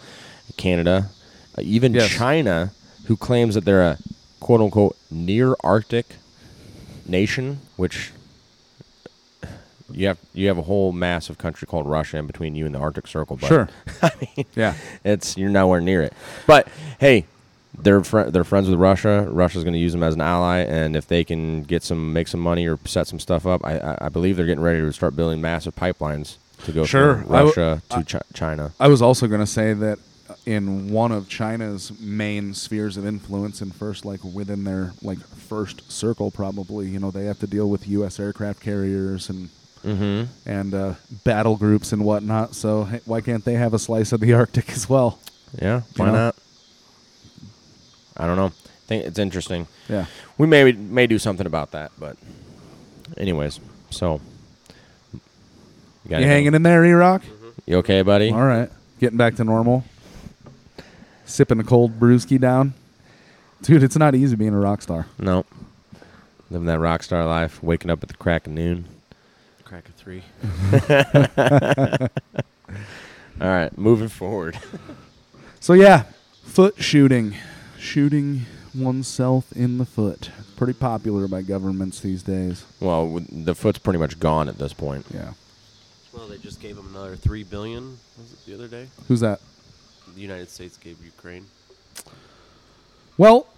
Canada, 0.56 1.10
uh, 1.58 1.62
even 1.62 1.92
Yes. 1.94 2.10
China, 2.10 2.70
who 3.06 3.16
claims 3.16 3.56
that 3.56 3.64
they're 3.64 3.82
a 3.82 3.98
quote 4.38 4.60
unquote 4.60 4.96
near 5.10 5.56
Arctic 5.64 6.14
nation, 7.08 7.58
which 7.74 8.12
you 9.90 10.06
have 10.08 10.18
you 10.34 10.48
have 10.48 10.58
a 10.58 10.62
whole 10.62 10.92
massive 10.92 11.38
country 11.38 11.66
called 11.66 11.86
Russia 11.88 12.16
in 12.18 12.26
between 12.26 12.54
you 12.54 12.66
and 12.66 12.74
the 12.74 12.78
Arctic 12.78 13.06
Circle. 13.06 13.36
But 13.40 13.46
Sure. 13.48 13.68
I 14.02 14.10
mean, 14.36 14.46
Yeah. 14.54 14.74
it's 15.04 15.36
you're 15.36 15.50
nowhere 15.50 15.80
near 15.80 16.02
it. 16.02 16.12
But 16.46 16.68
hey, 16.98 17.26
they're 17.78 18.02
fr- 18.02 18.22
they're 18.30 18.44
friends 18.44 18.68
with 18.68 18.78
Russia. 18.78 19.26
Russia's 19.30 19.62
going 19.64 19.74
to 19.74 19.78
use 19.80 19.92
them 19.92 20.02
as 20.02 20.14
an 20.14 20.20
ally, 20.22 20.58
and 20.60 20.96
if 20.96 21.06
they 21.06 21.24
can 21.24 21.62
get 21.62 21.82
some 21.82 22.12
make 22.12 22.26
some 22.28 22.40
money 22.40 22.66
or 22.66 22.78
set 22.84 23.06
some 23.06 23.20
stuff 23.20 23.46
up, 23.46 23.64
I, 23.64 23.78
I, 23.78 23.98
I 24.06 24.08
believe 24.08 24.36
they're 24.36 24.46
getting 24.46 24.64
ready 24.64 24.80
to 24.80 24.92
start 24.92 25.14
building 25.14 25.40
massive 25.40 25.76
pipelines 25.76 26.36
to 26.64 26.72
go 26.72 26.84
Sure. 26.84 27.16
from 27.22 27.32
I 27.32 27.38
w- 27.44 27.48
Russia 27.48 27.82
to 27.90 28.02
Chi- 28.04 28.22
China. 28.32 28.72
I 28.80 28.88
was 28.88 29.02
also 29.02 29.26
going 29.26 29.40
to 29.42 29.46
say 29.46 29.72
that 29.74 29.98
in 30.46 30.90
one 30.90 31.12
of 31.12 31.28
China's 31.28 31.92
main 32.00 32.54
spheres 32.54 32.96
of 32.96 33.04
influence, 33.06 33.60
and 33.60 33.74
first, 33.74 34.04
like 34.06 34.20
within 34.24 34.64
their 34.64 34.92
like 35.02 35.18
first 35.18 35.92
circle, 35.92 36.30
probably, 36.30 36.88
you 36.88 36.98
know, 36.98 37.10
they 37.10 37.26
have 37.26 37.38
to 37.40 37.46
deal 37.46 37.68
with 37.68 37.86
U.S. 37.88 38.18
aircraft 38.18 38.60
carriers 38.60 39.28
and 39.28 39.50
Mm-hmm. 39.86 40.48
and 40.50 40.74
uh, 40.74 40.94
battle 41.24 41.56
groups 41.56 41.92
and 41.92 42.04
whatnot. 42.04 42.54
So 42.54 42.84
hey, 42.84 43.00
why 43.04 43.20
can't 43.20 43.44
they 43.44 43.54
have 43.54 43.72
a 43.72 43.78
slice 43.78 44.12
of 44.12 44.20
the 44.20 44.32
Arctic 44.34 44.70
as 44.70 44.88
well? 44.88 45.20
Yeah, 45.60 45.82
why 45.96 46.06
know? 46.06 46.12
not? 46.12 46.36
I 48.16 48.26
don't 48.26 48.36
know. 48.36 48.46
I 48.46 48.88
think 48.88 49.04
it's 49.04 49.18
interesting. 49.18 49.68
Yeah. 49.88 50.06
We 50.38 50.46
may 50.46 50.72
may 50.72 51.06
do 51.06 51.18
something 51.18 51.46
about 51.46 51.70
that, 51.72 51.92
but 51.98 52.16
anyways, 53.16 53.60
so 53.90 54.20
you, 56.08 56.18
You 56.18 56.24
hanging 56.24 56.54
in 56.54 56.62
there, 56.62 56.84
E-Rock? 56.84 57.22
You 57.66 57.78
okay, 57.78 58.02
buddy? 58.02 58.30
All 58.30 58.44
right. 58.44 58.70
Getting 59.00 59.18
back 59.18 59.36
to 59.36 59.44
normal. 59.44 59.84
Sipping 61.24 61.58
a 61.58 61.64
cold 61.64 61.98
brewski 61.98 62.40
down. 62.40 62.74
Dude, 63.62 63.82
it's 63.82 63.96
not 63.96 64.14
easy 64.14 64.36
being 64.36 64.54
a 64.54 64.58
rock 64.58 64.82
star. 64.82 65.06
No. 65.18 65.44
Living 66.50 66.66
that 66.66 66.78
rock 66.78 67.02
star 67.02 67.26
life, 67.26 67.60
waking 67.62 67.90
up 67.90 68.02
at 68.02 68.08
the 68.08 68.14
crack 68.14 68.46
of 68.46 68.52
noon. 68.52 68.86
Crack 69.66 69.88
of 69.88 69.94
three. 69.96 70.22
All 73.40 73.48
right, 73.48 73.76
moving 73.76 74.06
forward. 74.08 74.56
So 75.58 75.72
yeah, 75.72 76.04
foot 76.44 76.80
shooting, 76.80 77.34
shooting 77.76 78.42
oneself 78.74 79.52
in 79.52 79.78
the 79.78 79.84
foot. 79.84 80.30
Pretty 80.56 80.72
popular 80.72 81.26
by 81.26 81.42
governments 81.42 81.98
these 82.00 82.22
days. 82.22 82.64
well, 82.80 83.08
with- 83.08 83.44
the 83.44 83.54
foot's 83.56 83.78
pretty 83.80 83.98
much 83.98 84.20
gone 84.20 84.48
at 84.48 84.56
this 84.58 84.72
point. 84.72 85.04
Yeah. 85.12 85.32
Well, 86.14 86.28
they 86.28 86.38
just 86.38 86.60
gave 86.62 86.78
him 86.78 86.86
another 86.90 87.16
three 87.16 87.42
billion. 87.42 87.98
Was 88.16 88.32
it 88.34 88.46
the 88.46 88.54
other 88.54 88.68
day? 88.68 88.86
Who's 89.08 89.20
that? 89.20 89.40
The 90.14 90.20
United 90.20 90.48
States 90.48 90.76
gave 90.76 91.04
Ukraine. 91.04 91.46
Well, 93.18 93.48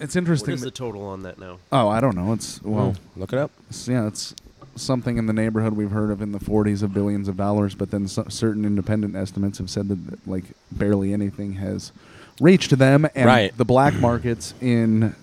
it's 0.00 0.16
interesting. 0.16 0.54
is 0.54 0.60
the 0.62 0.66
that- 0.66 0.74
total 0.74 1.04
on 1.04 1.22
that 1.24 1.38
now? 1.38 1.58
oh, 1.70 1.88
I 1.90 2.00
don't 2.00 2.16
know. 2.16 2.32
It's 2.32 2.60
well, 2.62 2.94
Look 3.16 3.34
it 3.34 3.38
up. 3.38 3.50
it's, 3.68 3.86
yeah, 3.86 4.06
it's 4.06 4.34
something 4.76 5.18
in 5.18 5.26
the 5.26 5.32
neighborhood 5.32 5.74
we've 5.74 5.90
heard 5.90 6.10
of 6.10 6.22
in 6.22 6.32
the 6.32 6.38
40s 6.38 6.82
of 6.82 6.92
billions 6.94 7.28
of 7.28 7.36
dollars. 7.36 7.74
But 7.74 7.90
then 7.90 8.08
so, 8.08 8.24
certain 8.28 8.64
independent 8.64 9.14
estimates 9.16 9.58
have 9.58 9.68
said 9.70 9.88
that, 9.88 10.26
like 10.28 10.44
barely 10.70 11.12
anything 11.12 11.54
has 11.54 11.92
reached 12.40 12.76
them, 12.78 13.06
and 13.14 13.26
Right. 13.26 13.56
the 13.56 13.64
black 13.64 13.94
markets 14.00 14.54
in 14.60 15.14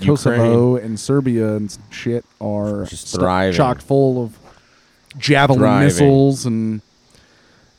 Kosovo 0.00 0.76
and 0.76 0.98
Serbia 0.98 1.56
and 1.56 1.66
s- 1.70 1.78
shit 1.90 2.24
are 2.40 2.84
Just 2.84 3.08
stu- 3.08 3.18
thriving. 3.18 3.56
chock 3.56 3.80
full 3.80 4.22
of 4.22 4.38
javelin 5.18 5.58
Thriving. 5.60 5.84
missiles 5.86 6.46
and. 6.46 6.80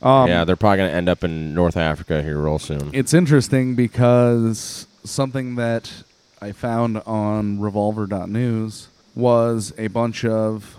Um, 0.02 0.28
yeah, 0.28 0.44
they're 0.44 0.56
probably 0.56 0.78
going 0.78 0.90
to 0.90 0.96
end 0.96 1.08
up 1.10 1.24
in 1.24 1.52
North 1.52 1.76
Africa 1.76 2.22
here 2.22 2.38
real 2.38 2.58
soon. 2.58 2.88
it's 2.94 3.12
interesting 3.12 3.74
because 3.74 4.86
something 5.04 5.56
that 5.56 5.92
I 6.40 6.52
found 6.52 7.02
on 7.04 7.60
revolver.news 7.60 8.88
was 9.14 9.74
a 9.76 9.88
bunch 9.88 10.24
of 10.24 10.78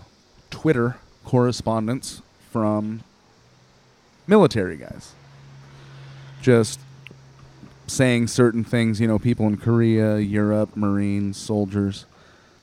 Twitter 0.51 0.98
correspondence 1.25 2.22
from 2.51 3.01
military 4.27 4.77
guys. 4.77 5.13
Just 6.41 6.79
saying 7.88 8.27
certain 8.27 8.63
things, 8.63 9.01
you 9.01 9.08
know, 9.08 9.20
people 9.20 9.48
in 9.48 9.58
Korea, 9.58 10.17
Europe, 10.17 10.75
Marines, 10.75 11.38
soldiers, 11.38 12.05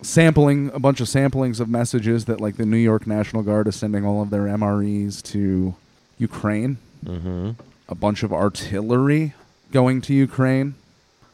sampling 0.00 0.70
a 0.72 0.78
bunch 0.78 1.00
of 1.00 1.08
samplings 1.08 1.60
of 1.60 1.68
messages 1.68 2.24
that 2.26 2.40
like 2.40 2.56
the 2.56 2.66
New 2.66 2.76
York 2.76 3.06
National 3.06 3.42
Guard 3.42 3.66
is 3.66 3.76
sending 3.76 4.04
all 4.04 4.22
of 4.22 4.30
their 4.30 4.42
MREs 4.42 5.22
to 5.24 5.74
Ukraine 6.18 6.78
mm-hmm. 7.04 7.50
a 7.88 7.94
bunch 7.94 8.22
of 8.22 8.32
artillery 8.32 9.34
going 9.72 10.00
to 10.02 10.14
Ukraine 10.14 10.74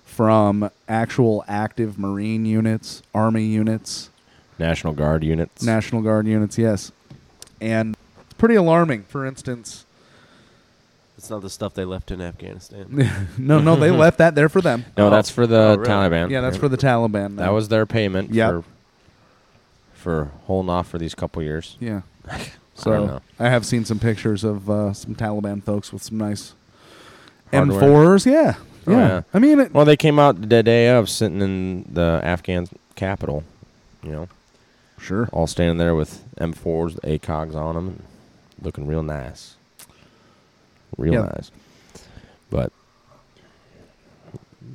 from 0.04 0.70
actual 0.88 1.44
active 1.48 1.98
Marine 1.98 2.46
units, 2.46 3.02
Army 3.14 3.44
units, 3.44 4.10
National 4.58 4.92
Guard 4.92 5.24
units. 5.24 5.62
National 5.62 6.02
Guard 6.02 6.26
units, 6.26 6.56
yes. 6.58 6.92
And 7.60 7.96
it's 8.22 8.34
pretty 8.34 8.54
alarming. 8.54 9.02
For 9.04 9.24
instance, 9.26 9.84
It's 11.16 11.30
not 11.30 11.42
the 11.42 11.50
stuff 11.50 11.72
they 11.74 11.84
left 11.84 12.10
in 12.10 12.20
Afghanistan. 12.20 12.86
no, 13.38 13.58
no, 13.60 13.76
they 13.76 13.90
left 14.04 14.18
that 14.18 14.34
there 14.34 14.48
for 14.48 14.60
them. 14.60 14.84
no, 14.98 15.06
Oh. 15.06 15.10
that's 15.10 15.30
for 15.30 15.46
the 15.46 15.56
Oh, 15.56 15.76
really? 15.76 15.88
Taliban. 15.88 16.30
Yeah, 16.30 16.40
that's 16.42 16.56
for 16.56 16.68
the 16.68 16.76
Taliban. 16.76 17.36
That 17.36 17.52
was 17.52 17.68
their 17.68 17.86
payment 17.86 18.30
Yep. 18.32 18.50
for 18.50 18.64
for 19.94 20.30
holding 20.46 20.68
off 20.68 20.86
for 20.88 20.98
these 20.98 21.14
couple 21.14 21.42
years. 21.42 21.76
yeah. 21.80 22.02
don't 22.28 22.40
So 22.74 23.06
know. 23.06 23.20
I, 23.40 23.48
have 23.48 23.64
seen 23.64 23.84
some 23.86 23.98
pictures 23.98 24.44
of 24.44 24.68
uh, 24.68 24.92
some 24.92 25.14
Taliban 25.14 25.62
folks 25.62 25.92
with 25.92 26.02
some 26.02 26.18
nice 26.18 26.52
Hardware. 27.52 27.80
M4s. 27.80 28.26
Yeah, 28.26 28.54
Oh, 28.86 28.90
yeah. 28.92 28.98
yeah. 29.08 29.22
I 29.32 29.38
mean, 29.38 29.60
it, 29.60 29.72
Well, 29.72 29.84
they 29.86 29.96
came 29.96 30.18
out 30.18 30.48
the 30.50 30.62
day 30.62 30.88
of 30.90 31.08
sitting 31.08 31.40
in 31.40 31.84
the 31.90 32.20
Afghan 32.22 32.66
capital, 32.96 33.44
you 34.02 34.10
know, 34.10 34.28
sure. 35.04 35.28
all 35.32 35.46
standing 35.46 35.78
there 35.78 35.94
with 35.94 36.22
M4s, 36.38 37.00
the 37.00 37.18
ACOGs 37.18 37.54
on 37.54 37.74
them, 37.74 38.02
looking 38.60 38.86
real 38.86 39.02
nice. 39.02 39.56
Real 40.96 41.14
Yeah. 41.14 41.20
nice. 41.22 41.50
But 42.50 42.72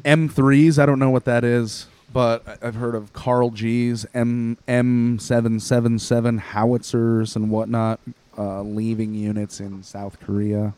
M3s. 0.06 0.80
I 0.80 0.86
don't 0.86 1.00
know 1.00 1.10
what 1.10 1.26
that 1.26 1.44
is, 1.44 1.88
but 2.14 2.44
I've 2.62 2.76
heard 2.76 2.96
of 2.96 3.12
Carl 3.14 3.50
G's 3.52 4.06
M 4.14 4.58
M777 4.68 6.40
howitzers 6.40 7.36
and 7.36 7.50
whatnot 7.50 8.00
uh, 8.38 8.62
leaving 8.62 9.14
units 9.14 9.60
in 9.60 9.84
South 9.84 10.20
Korea 10.20 10.74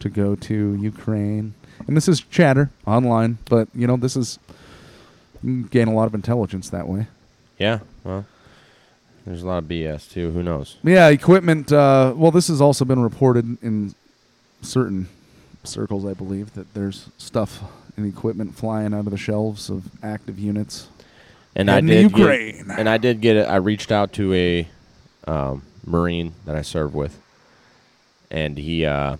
to 0.00 0.08
go 0.08 0.34
to 0.36 0.74
Ukraine. 0.74 1.54
And 1.86 1.96
this 1.96 2.08
is 2.08 2.20
chatter 2.20 2.70
online, 2.86 3.38
but 3.46 3.68
you 3.74 3.86
know 3.86 3.96
this 3.96 4.16
is 4.16 4.38
gain 5.70 5.88
a 5.88 5.94
lot 5.94 6.06
of 6.06 6.14
intelligence 6.14 6.70
that 6.70 6.88
way. 6.88 7.06
yeah, 7.58 7.80
well, 8.04 8.24
there's 9.24 9.42
a 9.42 9.46
lot 9.46 9.58
of 9.58 9.64
BS 9.64 10.10
too. 10.10 10.30
Who 10.32 10.42
knows? 10.42 10.76
Yeah, 10.82 11.08
equipment. 11.08 11.72
Uh, 11.72 12.12
well, 12.16 12.30
this 12.30 12.48
has 12.48 12.60
also 12.60 12.84
been 12.84 13.00
reported 13.00 13.62
in 13.62 13.94
certain 14.60 15.08
circles, 15.62 16.04
I 16.04 16.12
believe, 16.12 16.54
that 16.54 16.74
there's 16.74 17.08
stuff 17.16 17.62
and 17.96 18.06
equipment 18.06 18.54
flying 18.54 18.92
out 18.92 19.06
of 19.06 19.10
the 19.10 19.16
shelves 19.16 19.70
of 19.70 19.88
active 20.02 20.38
units. 20.38 20.88
And 21.56 21.70
I 21.70 21.80
did 21.80 22.10
Ukraine. 22.10 22.66
Get, 22.66 22.78
and 22.78 22.88
I 22.88 22.98
did 22.98 23.20
get 23.20 23.36
it. 23.36 23.48
I 23.48 23.56
reached 23.56 23.92
out 23.92 24.12
to 24.14 24.34
a 24.34 24.68
um, 25.26 25.62
Marine 25.86 26.34
that 26.44 26.56
I 26.56 26.62
served 26.62 26.94
with, 26.94 27.18
and 28.30 28.58
he 28.58 28.84
uh, 28.84 29.16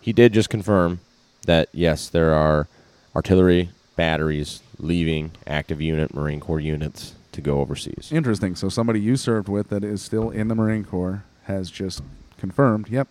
he 0.00 0.12
did 0.12 0.32
just 0.32 0.50
confirm 0.50 1.00
that 1.46 1.68
yes, 1.72 2.08
there 2.08 2.34
are 2.34 2.68
artillery 3.16 3.70
batteries 3.96 4.60
leaving 4.78 5.32
active 5.46 5.80
unit 5.80 6.12
Marine 6.14 6.40
Corps 6.40 6.60
units 6.60 7.14
to 7.34 7.40
go 7.40 7.60
overseas. 7.60 8.10
Interesting. 8.10 8.54
So 8.56 8.68
somebody 8.68 9.00
you 9.00 9.16
served 9.16 9.48
with 9.48 9.68
that 9.68 9.84
is 9.84 10.02
still 10.02 10.30
in 10.30 10.48
the 10.48 10.54
Marine 10.54 10.84
Corps 10.84 11.24
has 11.44 11.70
just 11.70 12.02
confirmed, 12.38 12.88
yep, 12.88 13.08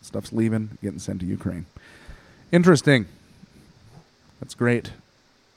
stuff's 0.00 0.32
leaving, 0.32 0.78
getting 0.82 0.98
sent 0.98 1.20
to 1.20 1.26
Ukraine. 1.26 1.66
Interesting. 2.50 3.06
That's 4.40 4.54
great. 4.54 4.92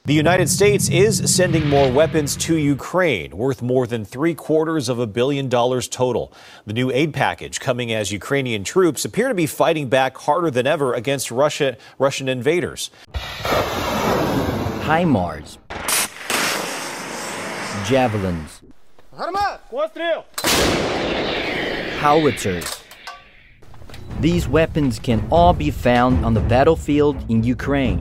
The 0.06 0.14
United 0.14 0.48
States 0.48 0.88
is 0.88 1.34
sending 1.34 1.68
more 1.68 1.90
weapons 1.90 2.36
to 2.36 2.54
Ukraine, 2.54 3.36
worth 3.36 3.60
more 3.60 3.88
than 3.88 4.04
three 4.04 4.36
quarters 4.36 4.88
of 4.88 5.00
a 5.00 5.06
billion 5.06 5.48
dollars 5.48 5.88
total. 5.88 6.32
The 6.64 6.72
new 6.72 6.92
aid 6.92 7.12
package 7.12 7.58
coming 7.58 7.92
as 7.92 8.12
Ukrainian 8.12 8.62
troops 8.62 9.04
appear 9.04 9.26
to 9.26 9.34
be 9.34 9.46
fighting 9.46 9.88
back 9.88 10.16
harder 10.16 10.48
than 10.48 10.64
ever 10.64 10.94
against 10.94 11.32
Russia, 11.32 11.76
Russian 11.98 12.28
invaders. 12.28 12.90
HIMARS, 14.84 15.58
javelins, 17.86 18.62
howitzers, 22.00 22.82
These 24.20 24.48
weapons 24.48 24.98
can 24.98 25.24
all 25.30 25.52
be 25.52 25.70
found 25.70 26.24
on 26.24 26.34
the 26.34 26.40
battlefield 26.40 27.16
in 27.30 27.44
Ukraine. 27.44 28.00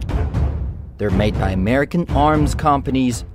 They're 0.98 1.12
made 1.12 1.36
by 1.36 1.52
American 1.52 2.10
arms 2.10 2.56
companies, 2.56 3.26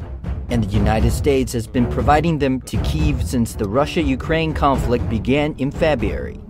and 0.49 0.65
the 0.65 0.77
United 0.77 1.13
States 1.13 1.53
has 1.53 1.69
been 1.69 1.87
providing 1.87 2.41
them 2.41 2.61
to 2.63 2.77
Kiev 2.79 3.23
since 3.23 3.55
the 3.55 3.69
Russia 3.69 4.03
Ukraine 4.03 4.53
conflict 4.53 5.09
began 5.09 5.55
in 5.59 5.71
February. 5.71 6.41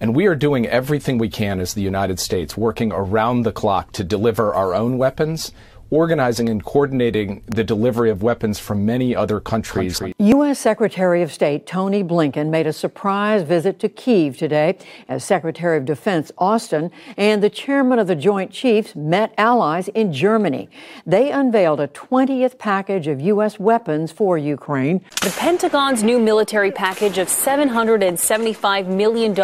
And 0.00 0.16
we 0.16 0.26
are 0.26 0.34
doing 0.34 0.66
everything 0.66 1.18
we 1.18 1.28
can 1.28 1.60
as 1.60 1.74
the 1.74 1.82
United 1.82 2.18
States, 2.18 2.56
working 2.56 2.90
around 2.90 3.42
the 3.42 3.52
clock 3.52 3.92
to 3.92 4.02
deliver 4.02 4.52
our 4.52 4.74
own 4.74 4.98
weapons 4.98 5.52
organizing 5.92 6.48
and 6.48 6.64
coordinating 6.64 7.44
the 7.46 7.62
delivery 7.62 8.08
of 8.08 8.22
weapons 8.22 8.58
from 8.58 8.86
many 8.86 9.14
other 9.14 9.38
countries. 9.38 10.00
U.S. 10.18 10.58
Secretary 10.58 11.20
of 11.20 11.30
State 11.30 11.66
Tony 11.66 12.02
Blinken 12.02 12.48
made 12.48 12.66
a 12.66 12.72
surprise 12.72 13.42
visit 13.42 13.78
to 13.80 13.90
Kiev 13.90 14.38
today 14.38 14.78
as 15.06 15.22
Secretary 15.22 15.76
of 15.76 15.84
Defense 15.84 16.32
Austin 16.38 16.90
and 17.18 17.42
the 17.42 17.50
chairman 17.50 17.98
of 17.98 18.06
the 18.06 18.16
Joint 18.16 18.50
Chiefs 18.50 18.96
met 18.96 19.34
allies 19.36 19.88
in 19.88 20.14
Germany. 20.14 20.70
They 21.04 21.30
unveiled 21.30 21.78
a 21.78 21.88
20th 21.88 22.56
package 22.56 23.06
of 23.06 23.20
U.S. 23.20 23.58
weapons 23.58 24.10
for 24.10 24.38
Ukraine. 24.38 25.04
The 25.20 25.34
Pentagon's 25.38 26.02
new 26.02 26.18
military 26.18 26.72
package 26.72 27.18
of 27.18 27.28
$775 27.28 28.86
million 28.86 29.34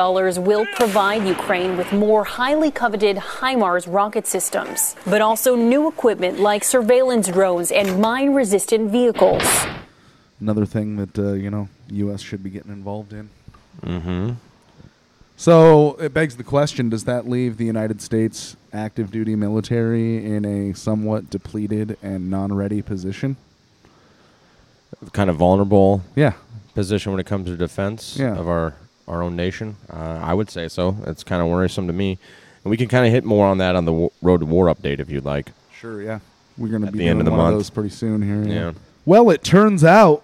will 0.42 0.66
provide 0.76 1.26
Ukraine 1.26 1.76
with 1.76 1.92
more 1.92 2.24
highly 2.24 2.70
coveted 2.70 3.16
HIMARS 3.18 3.86
rocket 3.86 4.26
systems, 4.26 4.96
but 5.04 5.20
also 5.20 5.54
new 5.54 5.88
equipment 5.88 6.37
like 6.38 6.64
surveillance 6.64 7.28
drones 7.28 7.70
and 7.70 8.00
mine 8.00 8.34
resistant 8.34 8.90
vehicles. 8.90 9.42
Another 10.40 10.64
thing 10.66 10.96
that, 10.96 11.18
uh, 11.18 11.32
you 11.32 11.50
know, 11.50 11.68
U.S. 11.90 12.20
should 12.20 12.42
be 12.42 12.50
getting 12.50 12.70
involved 12.72 13.12
in. 13.12 13.28
Mm-hmm. 13.82 14.30
So 15.36 15.92
it 16.00 16.12
begs 16.12 16.36
the 16.36 16.44
question 16.44 16.88
does 16.88 17.04
that 17.04 17.28
leave 17.28 17.56
the 17.58 17.64
United 17.64 18.00
States 18.02 18.56
active 18.72 19.10
duty 19.10 19.36
military 19.36 20.24
in 20.24 20.44
a 20.44 20.74
somewhat 20.74 21.30
depleted 21.30 21.96
and 22.02 22.28
non 22.30 22.52
ready 22.52 22.82
position? 22.82 23.36
Kind 25.12 25.30
of 25.30 25.36
vulnerable 25.36 26.02
Yeah. 26.16 26.32
position 26.74 27.12
when 27.12 27.20
it 27.20 27.26
comes 27.26 27.46
to 27.46 27.56
defense 27.56 28.16
Yeah. 28.18 28.34
of 28.36 28.48
our, 28.48 28.74
our 29.06 29.22
own 29.22 29.36
nation. 29.36 29.76
Uh, 29.92 30.18
I 30.22 30.34
would 30.34 30.50
say 30.50 30.66
so. 30.68 30.96
It's 31.06 31.22
kind 31.22 31.40
of 31.40 31.48
worrisome 31.48 31.86
to 31.86 31.92
me. 31.92 32.18
And 32.64 32.70
we 32.70 32.76
can 32.76 32.88
kind 32.88 33.06
of 33.06 33.12
hit 33.12 33.24
more 33.24 33.46
on 33.46 33.58
that 33.58 33.76
on 33.76 33.84
the 33.84 33.92
w- 33.92 34.10
Road 34.22 34.40
to 34.40 34.46
War 34.46 34.66
update 34.66 34.98
if 34.98 35.08
you'd 35.10 35.24
like. 35.24 35.52
Sure, 35.72 36.02
yeah. 36.02 36.18
We're 36.58 36.68
going 36.68 36.82
to 36.82 36.88
At 36.88 36.92
be 36.92 36.98
the 37.00 37.08
end 37.08 37.18
doing 37.18 37.20
of 37.20 37.24
the 37.26 37.30
one 37.30 37.38
month. 37.40 37.52
of 37.54 37.58
those 37.60 37.70
pretty 37.70 37.90
soon 37.90 38.22
here. 38.22 38.42
Yeah. 38.52 38.72
Well, 39.04 39.30
it 39.30 39.42
turns 39.42 39.84
out 39.84 40.22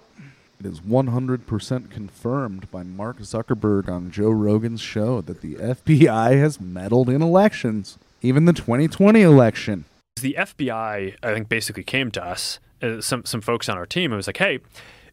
it 0.61 0.67
is 0.67 0.81
100% 0.81 1.91
confirmed 1.91 2.71
by 2.71 2.83
Mark 2.83 3.19
Zuckerberg 3.19 3.89
on 3.89 4.11
Joe 4.11 4.31
Rogan's 4.31 4.81
show 4.81 5.21
that 5.23 5.41
the 5.41 5.55
FBI 5.57 6.39
has 6.39 6.61
meddled 6.61 7.09
in 7.09 7.23
elections, 7.23 7.99
even 8.23 8.45
the 8.45 8.53
2020 8.53 9.21
election. 9.23 9.85
The 10.21 10.37
FBI, 10.39 11.17
I 11.23 11.35
think, 11.35 11.49
basically 11.49 11.83
came 11.85 12.11
to 12.13 12.25
us, 12.25 12.59
uh, 12.83 13.01
some 13.01 13.25
some 13.25 13.41
folks 13.41 13.69
on 13.69 13.77
our 13.77 13.87
team, 13.87 14.13
and 14.13 14.17
was 14.17 14.27
like, 14.27 14.37
"Hey, 14.37 14.61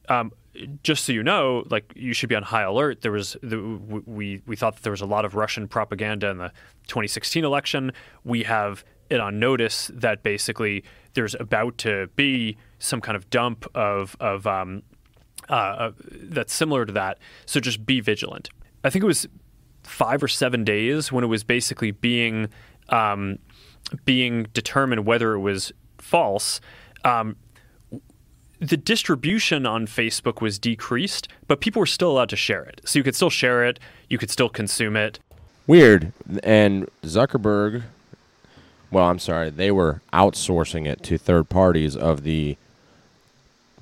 um, 0.09 0.31
just 0.83 1.05
so 1.05 1.11
you 1.11 1.23
know, 1.23 1.63
like 1.69 1.91
you 1.95 2.13
should 2.13 2.29
be 2.29 2.35
on 2.35 2.43
high 2.43 2.61
alert. 2.63 3.01
There 3.01 3.11
was 3.11 3.35
the, 3.41 3.59
we 4.05 4.41
we 4.45 4.55
thought 4.55 4.75
that 4.75 4.83
there 4.83 4.91
was 4.91 5.01
a 5.01 5.05
lot 5.07 5.25
of 5.25 5.33
Russian 5.35 5.67
propaganda 5.67 6.29
in 6.29 6.37
the 6.37 6.51
2016 6.87 7.43
election. 7.43 7.91
We 8.23 8.43
have 8.43 8.83
it 9.09 9.19
on 9.19 9.39
notice 9.39 9.89
that 9.93 10.23
basically 10.23 10.83
there's 11.13 11.35
about 11.35 11.77
to 11.79 12.07
be 12.15 12.57
some 12.79 13.01
kind 13.01 13.15
of 13.15 13.29
dump 13.29 13.65
of 13.75 14.15
of 14.19 14.47
um, 14.47 14.83
uh, 15.49 15.53
uh, 15.53 15.91
that's 16.07 16.53
similar 16.53 16.85
to 16.85 16.93
that. 16.93 17.17
So 17.45 17.59
just 17.59 17.85
be 17.85 17.99
vigilant. 17.99 18.49
I 18.83 18.89
think 18.89 19.03
it 19.03 19.07
was 19.07 19.27
five 19.83 20.23
or 20.23 20.27
seven 20.27 20.63
days 20.63 21.11
when 21.11 21.23
it 21.23 21.27
was 21.27 21.43
basically 21.43 21.91
being 21.91 22.47
um, 22.89 23.39
being 24.05 24.47
determined 24.53 25.05
whether 25.05 25.33
it 25.33 25.39
was 25.39 25.71
false. 25.97 26.61
Um, 27.03 27.35
the 28.59 28.77
distribution 28.77 29.65
on 29.65 29.87
Facebook 29.87 30.39
was 30.39 30.59
decreased, 30.59 31.27
but 31.47 31.61
people 31.61 31.79
were 31.79 31.87
still 31.87 32.11
allowed 32.11 32.29
to 32.29 32.35
share 32.35 32.63
it. 32.63 32.79
So 32.85 32.99
you 32.99 33.03
could 33.03 33.15
still 33.15 33.31
share 33.31 33.65
it, 33.65 33.79
you 34.07 34.17
could 34.17 34.29
still 34.29 34.49
consume 34.49 34.95
it. 34.95 35.19
Weird. 35.65 36.13
And 36.43 36.87
Zuckerberg, 37.03 37.83
well, 38.91 39.05
I'm 39.05 39.19
sorry, 39.19 39.49
they 39.49 39.71
were 39.71 40.01
outsourcing 40.13 40.85
it 40.87 41.01
to 41.03 41.17
third 41.17 41.49
parties 41.49 41.95
of 41.95 42.23
the 42.23 42.57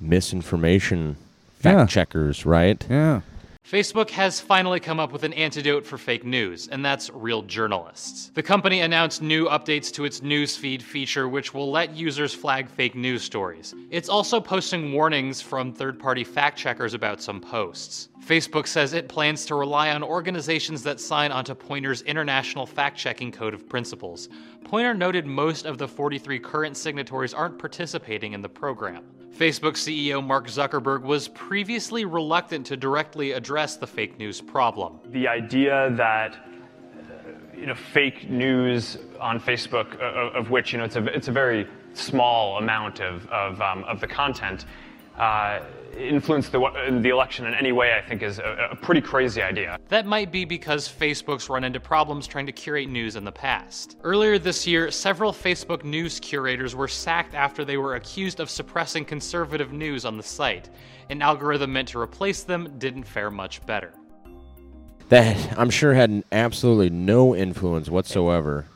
misinformation 0.00 1.16
fact 1.58 1.76
Yeah. 1.78 1.86
checkers, 1.86 2.46
right? 2.46 2.84
Yeah. 2.88 3.20
Facebook 3.70 4.10
has 4.10 4.40
finally 4.40 4.80
come 4.80 4.98
up 4.98 5.12
with 5.12 5.22
an 5.22 5.32
antidote 5.34 5.86
for 5.86 5.96
fake 5.96 6.24
news, 6.24 6.66
and 6.66 6.84
that's 6.84 7.08
real 7.10 7.42
journalists. 7.42 8.32
The 8.34 8.42
company 8.42 8.80
announced 8.80 9.22
new 9.22 9.46
updates 9.46 9.92
to 9.92 10.04
its 10.04 10.22
newsfeed 10.22 10.82
feature, 10.82 11.28
which 11.28 11.54
will 11.54 11.70
let 11.70 11.94
users 11.94 12.34
flag 12.34 12.68
fake 12.68 12.96
news 12.96 13.22
stories. 13.22 13.72
It's 13.90 14.08
also 14.08 14.40
posting 14.40 14.92
warnings 14.92 15.40
from 15.40 15.72
third 15.72 16.00
party 16.00 16.24
fact 16.24 16.58
checkers 16.58 16.94
about 16.94 17.22
some 17.22 17.40
posts. 17.40 18.08
Facebook 18.26 18.66
says 18.66 18.92
it 18.92 19.08
plans 19.08 19.46
to 19.46 19.54
rely 19.54 19.90
on 19.90 20.02
organizations 20.02 20.82
that 20.82 20.98
sign 20.98 21.30
onto 21.30 21.54
Poynter's 21.54 22.02
International 22.02 22.66
Fact 22.66 22.98
Checking 22.98 23.30
Code 23.30 23.54
of 23.54 23.68
Principles. 23.68 24.28
Pointer 24.64 24.94
noted 24.94 25.26
most 25.26 25.64
of 25.64 25.78
the 25.78 25.86
43 25.86 26.40
current 26.40 26.76
signatories 26.76 27.34
aren't 27.34 27.58
participating 27.58 28.32
in 28.32 28.42
the 28.42 28.48
program. 28.48 29.04
Facebook 29.36 29.74
CEO 29.74 30.24
Mark 30.24 30.48
Zuckerberg 30.48 31.02
was 31.02 31.28
previously 31.28 32.04
reluctant 32.04 32.66
to 32.66 32.76
directly 32.76 33.32
address 33.32 33.76
the 33.76 33.86
fake 33.86 34.18
news 34.18 34.40
problem. 34.40 34.98
the 35.06 35.26
idea 35.28 35.90
that 35.96 36.34
uh, 36.34 37.56
you 37.56 37.66
know 37.66 37.74
fake 37.74 38.28
news 38.28 38.98
on 39.20 39.40
Facebook, 39.40 40.00
uh, 40.00 40.04
of, 40.04 40.34
of 40.34 40.50
which 40.50 40.72
you 40.72 40.78
know 40.78 40.84
it's 40.84 40.96
a 40.96 41.04
it's 41.06 41.28
a 41.28 41.32
very 41.32 41.66
small 41.94 42.58
amount 42.58 43.00
of 43.00 43.26
of, 43.28 43.60
um, 43.60 43.84
of 43.84 44.00
the 44.00 44.06
content, 44.06 44.66
uh, 45.16 45.60
influence 45.96 46.48
the 46.48 46.58
the 47.02 47.08
election 47.08 47.46
in 47.46 47.54
any 47.54 47.72
way, 47.72 47.94
I 47.94 48.06
think 48.06 48.22
is 48.22 48.38
a, 48.38 48.68
a 48.72 48.76
pretty 48.76 49.00
crazy 49.00 49.42
idea. 49.42 49.78
That 49.88 50.06
might 50.06 50.30
be 50.32 50.44
because 50.44 50.88
Facebook's 50.88 51.48
run 51.48 51.64
into 51.64 51.80
problems 51.80 52.26
trying 52.26 52.46
to 52.46 52.52
curate 52.52 52.88
news 52.88 53.16
in 53.16 53.24
the 53.24 53.32
past. 53.32 53.96
Earlier 54.02 54.38
this 54.38 54.66
year, 54.66 54.90
several 54.90 55.32
Facebook 55.32 55.84
news 55.84 56.20
curators 56.20 56.74
were 56.74 56.88
sacked 56.88 57.34
after 57.34 57.64
they 57.64 57.76
were 57.76 57.96
accused 57.96 58.40
of 58.40 58.50
suppressing 58.50 59.04
conservative 59.04 59.72
news 59.72 60.04
on 60.04 60.16
the 60.16 60.22
site. 60.22 60.70
An 61.10 61.22
algorithm 61.22 61.72
meant 61.72 61.88
to 61.88 61.98
replace 61.98 62.42
them 62.42 62.78
didn't 62.78 63.04
fare 63.04 63.30
much 63.30 63.64
better. 63.66 63.92
That 65.08 65.58
I'm 65.58 65.70
sure 65.70 65.92
had 65.92 66.22
absolutely 66.30 66.90
no 66.90 67.34
influence 67.34 67.88
whatsoever 67.88 68.66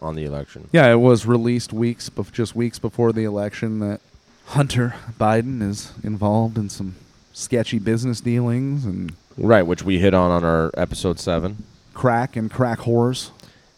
on 0.00 0.14
the 0.14 0.24
election. 0.24 0.68
Yeah, 0.70 0.92
it 0.92 0.96
was 0.96 1.26
released 1.26 1.72
weeks, 1.72 2.10
bef- 2.10 2.30
just 2.30 2.54
weeks 2.54 2.78
before 2.78 3.12
the 3.12 3.24
election, 3.24 3.78
that 3.80 4.00
Hunter 4.48 4.94
Biden 5.18 5.62
is 5.62 5.92
involved 6.02 6.56
in 6.56 6.68
some 6.70 6.94
sketchy 7.32 7.78
business 7.78 8.20
dealings 8.20 8.84
and 8.84 9.12
Right, 9.36 9.62
which 9.62 9.84
we 9.84 10.00
hit 10.00 10.14
on 10.14 10.30
on 10.30 10.42
our 10.42 10.70
episode 10.76 11.20
seven. 11.20 11.64
crack 11.94 12.34
and 12.34 12.50
crack 12.50 12.80
whores. 12.80 13.30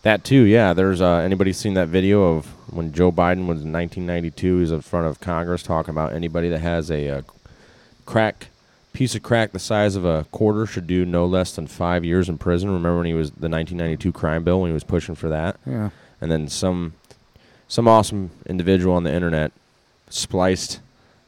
That 0.03 0.25
too, 0.25 0.43
yeah. 0.45 0.73
There's 0.73 1.01
uh, 1.03 1.17
anybody 1.17 1.53
seen 1.53 1.75
that 1.75 1.89
video 1.89 2.37
of 2.37 2.47
when 2.73 2.93
Joe 2.93 3.13
Biden 3.13 3.47
was 3.47 3.63
in 3.63 3.73
1992? 3.73 4.55
He 4.55 4.61
was 4.61 4.73
in 4.73 4.81
front 4.81 5.07
of 5.07 5.21
Congress 5.21 5.63
talking 5.63 5.91
about 5.93 6.13
anybody 6.15 6.49
that 6.49 6.61
has 6.61 6.91
a, 6.91 7.09
uh 7.09 7.23
crack 8.07 8.49
piece 8.93 9.15
of 9.15 9.23
crack 9.23 9.53
the 9.53 9.59
size 9.59 9.95
of 9.97 10.05
a 10.05 10.25
quarter 10.33 10.67
should 10.67 10.87
do 10.87 11.05
no 11.05 11.25
less 11.27 11.55
than 11.55 11.67
five 11.67 12.05
years 12.05 12.29
in 12.29 12.39
prison. 12.39 12.71
Remember 12.71 12.97
when 12.97 13.07
he 13.07 13.15
was 13.15 13.31
the 13.31 13.49
1992 13.49 14.11
crime 14.13 14.43
bill 14.43 14.61
when 14.61 14.71
he 14.71 14.75
was 14.75 14.83
pushing 14.85 15.15
for 15.15 15.29
that? 15.29 15.59
Yeah. 15.67 15.91
And 16.21 16.31
then 16.31 16.49
some 16.49 16.95
some 17.69 17.87
awesome 17.87 18.31
individual 18.47 18.95
on 18.95 19.05
the 19.05 19.13
internet 19.13 19.53
spliced 20.11 20.81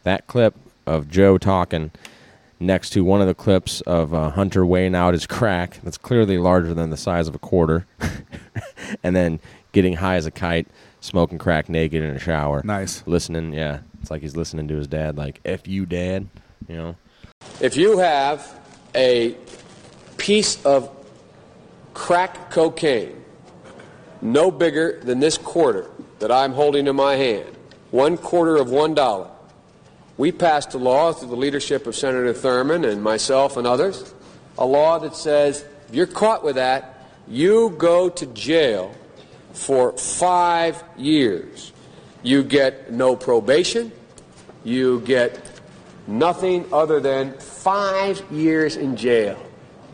that 0.03 0.27
clip 0.27 0.55
of 0.87 1.09
Joe 1.09 1.39
talking 1.39 1.91
next 2.63 2.91
to 2.91 3.05
one 3.05 3.21
of 3.21 3.27
the 3.27 3.35
clips 3.35 3.81
of 3.83 4.15
uh, 4.15 4.31
Hunter 4.31 4.65
weighing 4.65 4.95
out 4.95 5.15
his 5.15 5.27
crack 5.27 5.81
that's 5.83 5.99
clearly 5.99 6.39
larger 6.39 6.75
than 6.75 6.91
the 6.91 6.97
size 6.97 7.29
of 7.29 7.35
a 7.35 7.39
quarter, 7.39 7.87
and 9.03 9.15
then 9.17 9.41
getting 9.73 9.95
high 9.95 10.17
as 10.17 10.27
a 10.27 10.31
kite, 10.31 10.69
smoking 11.01 11.39
crack 11.39 11.69
naked 11.69 12.03
in 12.03 12.15
a 12.15 12.19
shower. 12.19 12.63
Nice. 12.65 13.03
Listening, 13.07 13.53
yeah. 13.53 13.81
It's 14.01 14.11
like 14.11 14.23
he's 14.23 14.37
listening 14.37 14.69
to 14.69 14.77
his 14.77 14.87
dad, 14.87 15.17
like, 15.17 15.41
F 15.45 15.67
you, 15.67 15.87
dad. 15.87 16.29
You 16.69 16.77
know? 16.77 16.97
If 17.61 17.77
you 17.77 17.99
have 17.99 18.61
a 18.95 19.37
piece 20.17 20.65
of 20.65 20.91
crack 21.95 22.51
cocaine 22.51 23.23
no 24.21 24.51
bigger 24.51 25.01
than 25.01 25.19
this 25.19 25.37
quarter 25.37 25.91
that 26.21 26.31
I'm 26.31 26.53
holding 26.53 26.87
in 26.87 26.97
my 26.97 27.17
hand, 27.17 27.57
one 27.93 28.17
quarter 28.17 28.57
of 28.57 28.71
one 28.71 28.95
dollar, 28.95 29.29
we 30.17 30.33
passed 30.33 30.75
a 30.75 30.79
law 30.79 31.13
through 31.13 31.29
the 31.29 31.37
leadership 31.37 31.87
of 31.87 31.95
Senator 31.95 32.35
Thurmond 32.35 32.85
and 32.91 33.01
myself 33.03 33.57
and 33.57 33.67
others, 33.67 34.13
a 34.59 34.67
law 34.67 34.99
that 34.99 35.15
says 35.15 35.65
if 35.89 35.95
you're 35.95 36.07
caught 36.07 36.43
with 36.43 36.57
that, 36.57 37.07
you 37.29 37.71
go 37.79 38.09
to 38.09 38.27
jail 38.27 38.93
for 39.53 39.93
five 39.97 40.83
years. 40.97 41.73
You 42.23 42.43
get 42.43 42.91
no 42.91 43.15
probation, 43.15 43.93
you 44.65 45.01
get 45.01 45.39
nothing 46.07 46.67
other 46.73 46.99
than 46.99 47.39
five 47.39 48.23
years 48.33 48.77
in 48.77 48.97
jail. 48.97 49.39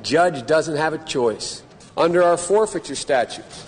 Judge 0.03 0.47
doesn't 0.47 0.77
have 0.77 0.95
a 0.95 0.99
choice. 0.99 1.63
under 1.99 2.23
our 2.23 2.37
forfeiture 2.37 2.95
statutes. 2.95 3.67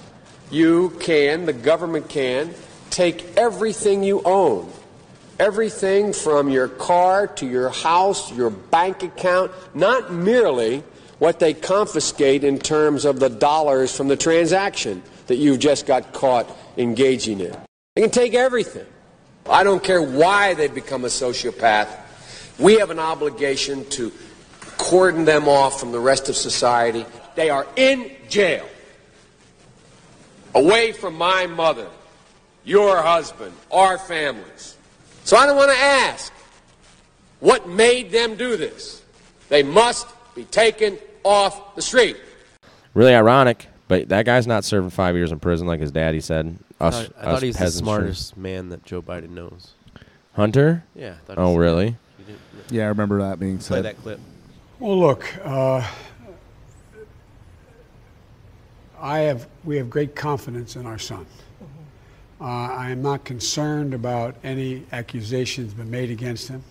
You 0.50 0.90
can, 1.00 1.46
the 1.46 1.52
government 1.52 2.08
can, 2.08 2.54
take 2.90 3.36
everything 3.36 4.02
you 4.02 4.22
own, 4.24 4.70
everything 5.38 6.12
from 6.12 6.50
your 6.50 6.68
car 6.68 7.26
to 7.26 7.46
your 7.46 7.70
house, 7.70 8.32
your 8.32 8.50
bank 8.50 9.02
account, 9.02 9.52
not 9.74 10.12
merely 10.12 10.82
what 11.18 11.38
they 11.38 11.54
confiscate 11.54 12.44
in 12.44 12.58
terms 12.58 13.04
of 13.04 13.20
the 13.20 13.28
dollars 13.28 13.94
from 13.96 14.08
the 14.08 14.16
transaction 14.16 15.02
that 15.26 15.36
you've 15.36 15.58
just 15.58 15.86
got 15.86 16.12
caught 16.12 16.50
engaging 16.76 17.40
in. 17.40 17.56
They 17.94 18.02
can 18.02 18.10
take 18.10 18.34
everything. 18.34 18.86
I 19.48 19.64
don't 19.64 19.82
care 19.82 20.02
why 20.02 20.54
they 20.54 20.68
become 20.68 21.04
a 21.04 21.08
sociopath. 21.08 21.88
We 22.58 22.78
have 22.78 22.90
an 22.90 22.98
obligation 22.98 23.84
to 23.90 24.12
cordon 24.78 25.24
them 25.24 25.48
off 25.48 25.78
from 25.78 25.92
the 25.92 26.00
rest 26.00 26.28
of 26.28 26.36
society. 26.36 27.04
They 27.34 27.50
are 27.50 27.66
in 27.76 28.10
jail, 28.28 28.66
away 30.54 30.92
from 30.92 31.16
my 31.16 31.46
mother, 31.46 31.88
your 32.70 33.02
husband, 33.02 33.52
our 33.72 33.98
families. 33.98 34.76
So 35.24 35.36
I 35.36 35.44
don't 35.44 35.56
want 35.56 35.72
to 35.72 35.76
ask 35.76 36.32
what 37.40 37.68
made 37.68 38.12
them 38.12 38.36
do 38.36 38.56
this. 38.56 39.02
They 39.48 39.64
must 39.64 40.06
be 40.36 40.44
taken 40.44 40.96
off 41.24 41.74
the 41.74 41.82
street. 41.82 42.16
Really 42.94 43.12
ironic, 43.12 43.66
but 43.88 44.08
that 44.10 44.24
guy's 44.24 44.46
not 44.46 44.64
serving 44.64 44.90
five 44.90 45.16
years 45.16 45.32
in 45.32 45.40
prison 45.40 45.66
like 45.66 45.80
his 45.80 45.90
daddy 45.90 46.20
said. 46.20 46.56
I 46.80 46.86
Us, 46.86 47.06
thought, 47.08 47.16
I 47.18 47.24
thought 47.24 47.42
he's 47.42 47.54
the 47.54 47.58
peasants 47.58 47.78
should. 47.78 47.84
smartest 47.84 48.36
man 48.36 48.68
that 48.68 48.84
Joe 48.84 49.02
Biden 49.02 49.30
knows. 49.30 49.72
Hunter? 50.34 50.84
Yeah. 50.94 51.16
Oh, 51.36 51.56
really? 51.56 51.96
Yeah, 52.70 52.84
I 52.84 52.86
remember 52.86 53.18
that 53.18 53.40
being 53.40 53.58
Play 53.58 53.62
said. 53.64 53.72
Play 53.72 53.82
that 53.82 54.02
clip. 54.02 54.20
Well, 54.78 54.96
look, 54.98 55.26
uh, 55.44 55.84
I 59.00 59.18
have 59.20 59.48
we 59.64 59.76
have 59.78 59.90
great 59.90 60.14
confidence 60.14 60.76
in 60.76 60.86
our 60.86 60.98
son. 60.98 61.26
Uh, 62.40 62.44
I 62.44 62.90
am 62.90 63.02
not 63.02 63.24
concerned 63.24 63.92
about 63.92 64.34
any 64.42 64.86
accusations 64.92 65.74
been 65.74 65.90
made 65.90 66.10
against 66.10 66.48
him. 66.48 66.62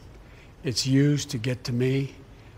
It's 0.64 0.88
used 0.88 1.30
to 1.30 1.38
get 1.38 1.64
to 1.66 1.74
me. 1.74 2.16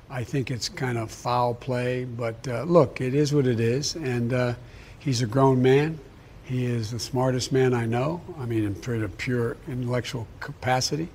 I 0.10 0.24
think 0.24 0.50
it's 0.50 0.69
kind 0.69 0.97
of 0.97 1.12
foul 1.12 1.54
play, 1.54 2.06
but 2.06 2.47
uh, 2.47 2.63
look, 2.63 3.02
it 3.02 3.13
is 3.13 3.34
what 3.34 3.47
it 3.47 3.60
is, 3.60 3.95
and 3.95 4.34
uh, 4.34 4.54
he's 5.00 5.21
a 5.21 5.26
grown 5.26 5.62
man. 5.62 6.00
He 6.43 6.65
is 6.65 6.91
the 6.91 7.00
smartest 7.00 7.52
man 7.52 7.74
I 7.74 7.86
know. 7.86 8.21
I 8.39 8.45
mean, 8.45 8.65
in 8.65 8.76
pure 8.76 9.58
intellectual 9.67 10.28
capacity, 10.39 11.10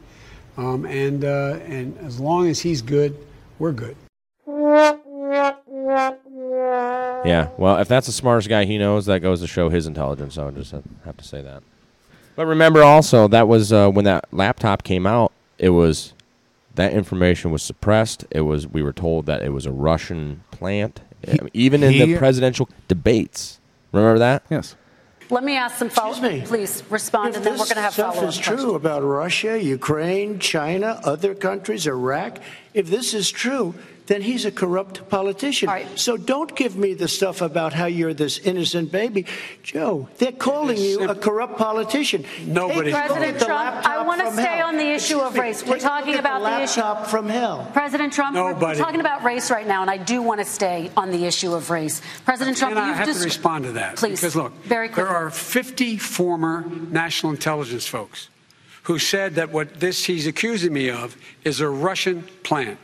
um, 0.57 0.85
and 0.87 1.25
uh, 1.25 1.59
and 1.67 1.97
as 1.99 2.21
long 2.21 2.49
as 2.49 2.61
he's 2.61 2.83
good, 2.83 3.17
we're 3.59 3.73
good. 3.73 3.97
Yeah. 7.27 7.49
Well, 7.59 7.79
if 7.79 7.89
that's 7.89 8.07
the 8.07 8.13
smartest 8.13 8.49
guy 8.49 8.65
he 8.65 8.79
knows, 8.79 9.07
that 9.07 9.21
goes 9.21 9.41
to 9.41 9.47
show 9.47 9.69
his 9.69 9.87
intelligence. 9.87 10.39
I 10.39 10.45
would 10.45 10.57
just 10.57 10.73
have 10.73 11.17
to 11.17 11.25
say 11.25 11.43
that. 11.43 11.63
But 12.37 12.47
remember 12.47 12.83
also 12.83 13.27
that 13.29 13.49
was 13.49 13.73
uh, 13.73 13.91
when 13.91 14.05
that 14.05 14.27
laptop 14.33 14.83
came 14.85 15.07
out. 15.07 15.33
It 15.59 15.71
was 15.71 16.13
that 16.75 16.93
information 16.93 17.51
was 17.51 17.63
suppressed. 17.63 18.27
It 18.31 18.43
was 18.43 18.67
we 18.69 18.83
were 18.83 18.93
told 18.93 19.27
that 19.27 19.43
it 19.43 19.51
was 19.53 19.67
a 19.67 19.73
Russian 19.73 20.45
plant. 20.51 21.01
I 21.27 21.33
mean, 21.33 21.51
even 21.55 21.83
in 21.83 21.93
he- 21.93 22.05
the 22.13 22.19
presidential 22.19 22.69
debates. 22.89 23.59
Remember 23.93 24.19
that? 24.19 24.45
Yes. 24.51 24.77
Let 25.29 25.43
me 25.43 25.57
ask 25.57 25.79
some 25.79 25.89
follow 25.89 26.13
up. 26.13 26.45
Please 26.45 26.85
respond, 26.89 27.31
If 27.31 27.37
and 27.39 27.47
then 27.47 27.53
we're 27.55 27.65
going 27.65 27.75
to 27.77 27.81
have 27.81 27.95
stuff 27.95 28.15
follow-up 28.15 28.29
is 28.29 28.39
true 28.39 28.75
about 28.75 29.03
Russia, 29.03 29.61
Ukraine, 29.61 30.39
China, 30.39 31.01
other 31.03 31.35
countries, 31.35 31.87
Iraq, 31.89 32.39
if 32.75 32.89
this 32.89 33.13
is 33.13 33.29
true, 33.33 33.75
then 34.07 34.23
he's 34.23 34.45
a 34.45 34.51
corrupt 34.51 35.09
politician. 35.09 35.69
So 35.97 36.17
don't 36.17 36.55
give 36.55 36.77
me 36.77 36.95
the 36.95 37.09
stuff 37.09 37.41
about 37.41 37.73
how 37.73 37.87
you're 37.87 38.15
this 38.15 38.39
innocent 38.39 38.93
baby. 38.93 39.27
Joe, 39.63 40.09
they're 40.19 40.33
calling 40.33 40.77
you 40.79 41.09
a 41.09 41.15
corrupt 41.15 41.59
politician. 41.59 42.25
Nobody- 42.47 42.93
Take 42.93 42.95
a 42.95 42.99
look 42.99 43.07
President 43.07 43.41
Trump, 43.41 43.87
I 43.87 44.03
want 44.07 44.21
to 44.23 44.33
stay 44.33 44.43
hell. 44.43 44.69
on 44.69 44.77
the 44.77 44.91
issue 44.91 45.19
of 45.19 45.35
Excuse 45.35 45.35
me, 45.35 45.41
race. 45.41 45.65
We're 45.65 45.73
take 45.75 45.83
talking 45.83 46.07
look 46.15 46.17
at 46.17 46.21
about 46.21 46.41
the 46.43 46.63
issue. 46.63 46.81
laptop 46.81 47.07
from 47.09 47.29
hell. 47.29 47.69
President 47.73 48.13
Trump, 48.13 48.37
we're- 48.37 48.55
we're 48.55 48.75
talking 48.75 49.01
about 49.01 49.25
race 49.25 49.51
right 49.51 49.67
now, 49.67 49.83
and 49.83 49.91
I 49.91 49.97
do 49.97 50.23
want 50.23 50.41
to 50.41 50.47
stay 50.47 50.91
on 50.97 51.11
the 51.11 51.25
issue 51.25 51.53
of 51.55 51.71
race. 51.71 52.01
President 52.25 52.57
Trump, 52.57 52.73
and 52.73 52.79
I 52.81 52.89
you've 52.89 52.97
have 52.99 53.07
just 53.07 53.21
to 53.21 53.25
respond 53.25 53.65
to 53.65 53.73
that. 53.73 53.97
Please, 53.97 54.21
Because 54.21 54.37
look, 54.37 54.53
very 54.65 54.89
there 54.89 55.09
are 55.09 55.31
50 55.31 55.97
former 55.99 56.65
national 56.91 57.33
intelligence 57.33 57.87
folks 57.87 58.29
who 58.85 58.99
said 59.01 59.35
that 59.35 59.51
what 59.51 59.81
this 59.81 60.05
he's 60.05 60.27
accusing 60.29 60.73
me 60.73 60.89
of 60.91 61.17
is 61.45 61.61
a 61.61 61.69
Russian 61.69 62.23
plant. 62.45 62.79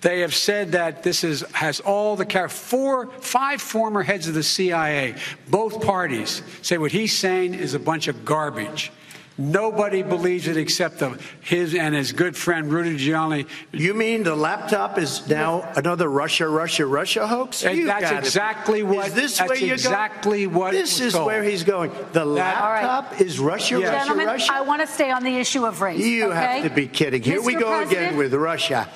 They 0.00 0.20
have 0.20 0.34
said 0.34 0.72
that 0.72 1.02
this 1.02 1.24
is 1.24 1.42
has 1.52 1.80
all 1.80 2.14
the 2.14 2.24
char- 2.24 2.48
four, 2.48 3.08
five 3.20 3.60
former 3.60 4.02
heads 4.02 4.28
of 4.28 4.34
the 4.34 4.44
CIA, 4.44 5.16
both 5.48 5.80
parties 5.84 6.42
say 6.62 6.78
what 6.78 6.92
he's 6.92 7.16
saying 7.18 7.54
is 7.54 7.74
a 7.74 7.80
bunch 7.80 8.06
of 8.06 8.24
garbage. 8.24 8.92
Nobody 9.40 10.02
believes 10.02 10.48
it 10.48 10.56
except 10.56 10.98
the, 10.98 11.16
his 11.40 11.72
and 11.72 11.94
his 11.94 12.10
good 12.10 12.36
friend 12.36 12.72
Rudy 12.72 12.96
Giuliani. 12.98 13.46
You 13.70 13.94
mean 13.94 14.24
the 14.24 14.34
laptop 14.34 14.98
is 14.98 15.28
now 15.28 15.62
another 15.76 16.08
Russia, 16.08 16.48
Russia, 16.48 16.84
Russia 16.86 17.24
hoax? 17.24 17.64
And 17.64 17.78
You 17.78 17.86
that's 17.86 18.02
gotta 18.02 18.16
be- 18.16 18.26
exactly 18.26 18.82
what- 18.82 19.06
Is 19.06 19.14
this 19.14 19.38
that's 19.38 19.48
where 19.48 19.58
you're 19.58 19.74
exactly 19.74 20.44
going? 20.46 20.56
what 20.56 20.70
This 20.72 21.00
is 21.00 21.12
told. 21.12 21.26
where 21.26 21.44
he's 21.44 21.62
going. 21.62 21.92
The 22.12 22.24
That- 22.34 22.60
All 22.60 22.68
right. 22.68 22.82
laptop 22.84 23.20
is 23.20 23.38
Russia, 23.38 23.76
Russia, 23.76 23.90
Gentlemen, 23.92 24.26
Russia. 24.26 24.50
I 24.54 24.60
want 24.62 24.80
to 24.80 24.88
stay 24.88 25.12
on 25.12 25.22
the 25.22 25.36
issue 25.36 25.64
of 25.66 25.80
race. 25.82 26.00
You 26.00 26.30
okay? 26.32 26.34
have 26.60 26.62
to 26.64 26.70
be 26.70 26.88
kidding. 26.88 27.22
Here 27.22 27.40
we 27.40 27.54
Mr. 27.54 27.60
go 27.60 27.80
again 27.82 28.16
with 28.16 28.34
Russia. 28.34 28.88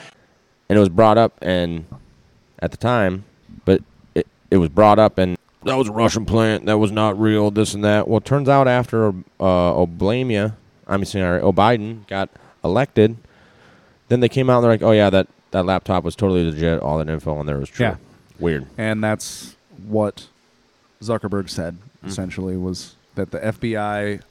And 0.72 0.78
it 0.78 0.80
was 0.80 0.88
brought 0.88 1.18
up 1.18 1.34
and 1.42 1.84
at 2.60 2.70
the 2.70 2.78
time, 2.78 3.24
but 3.66 3.82
it, 4.14 4.26
it 4.50 4.56
was 4.56 4.70
brought 4.70 4.98
up 4.98 5.18
and 5.18 5.36
that 5.64 5.76
was 5.76 5.88
a 5.88 5.92
Russian 5.92 6.24
plant. 6.24 6.64
That 6.64 6.78
was 6.78 6.90
not 6.90 7.20
real. 7.20 7.50
This 7.50 7.74
and 7.74 7.84
that. 7.84 8.08
Well, 8.08 8.16
it 8.18 8.24
turns 8.24 8.48
out 8.48 8.66
after 8.66 9.08
uh, 9.08 9.12
Oblamia, 9.38 10.54
I'm 10.88 11.04
sorry, 11.04 11.42
oh 11.42 11.52
Biden 11.52 12.06
got 12.08 12.30
elected, 12.64 13.16
then 14.08 14.20
they 14.20 14.30
came 14.30 14.48
out 14.48 14.56
and 14.56 14.64
they're 14.64 14.70
like, 14.72 14.82
oh 14.82 14.92
yeah, 14.92 15.10
that 15.10 15.28
that 15.50 15.66
laptop 15.66 16.04
was 16.04 16.16
totally 16.16 16.44
legit. 16.50 16.80
All 16.80 16.96
that 16.98 17.10
info 17.10 17.36
on 17.36 17.44
there 17.44 17.58
was 17.58 17.68
true. 17.68 17.84
Yeah. 17.84 17.96
Weird. 18.38 18.66
And 18.78 19.04
that's 19.04 19.54
what 19.86 20.26
Zuckerberg 21.02 21.50
said, 21.50 21.76
Mm. 22.02 22.08
essentially, 22.08 22.56
was 22.56 22.96
that 23.14 23.30
the 23.30 23.38
FBI 23.38 24.22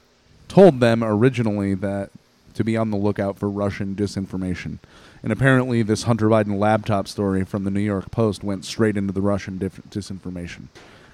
told 0.48 0.80
them 0.80 1.02
originally 1.04 1.74
that 1.74 2.10
to 2.54 2.64
be 2.64 2.76
on 2.76 2.90
the 2.90 2.96
lookout 2.98 3.38
for 3.38 3.48
Russian 3.48 3.94
disinformation. 3.94 4.78
And 5.22 5.32
apparently, 5.32 5.82
this 5.82 6.02
Hunter 6.04 6.28
Biden 6.28 6.58
laptop 6.58 7.06
story 7.06 7.44
from 7.44 7.62
the 7.64 7.70
New 7.70 7.80
York 7.80 8.10
Post 8.10 8.42
went 8.42 8.64
straight 8.64 8.96
into 8.96 9.12
the 9.12 9.20
Russian 9.20 9.56
dif- 9.58 9.80
disinformation 9.88 10.66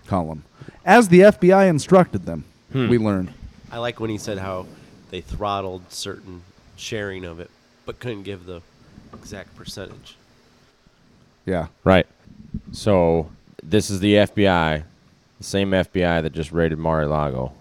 column. 0.07 0.44
As 0.85 1.09
the 1.09 1.21
FBI 1.21 1.68
instructed 1.68 2.25
them, 2.25 2.44
Hmm. 2.73 2.88
we 2.88 2.97
learned. 2.99 3.33
I 3.71 3.79
like 3.79 4.01
when 4.01 4.09
he 4.09 4.16
said 4.16 4.38
how 4.38 4.66
they 5.11 5.21
throttled 5.21 5.83
certain 5.92 6.40
sharing 6.77 7.25
of 7.27 7.38
it, 7.40 7.51
but 7.85 8.01
couldn't 8.01 8.23
give 8.23 8.47
the 8.47 8.62
exact 9.12 9.55
percentage. 9.57 10.16
Yeah. 11.44 11.66
Right. 11.85 12.07
So 12.73 13.31
this 13.62 13.90
is 13.90 14.01
the 14.01 14.14
FBI, 14.16 14.85
the 15.38 15.44
same 15.44 15.71
FBI 15.75 16.23
that 16.23 16.33
just 16.33 16.51
raided 16.53 16.79
Mar-a-Lago. 16.79 17.53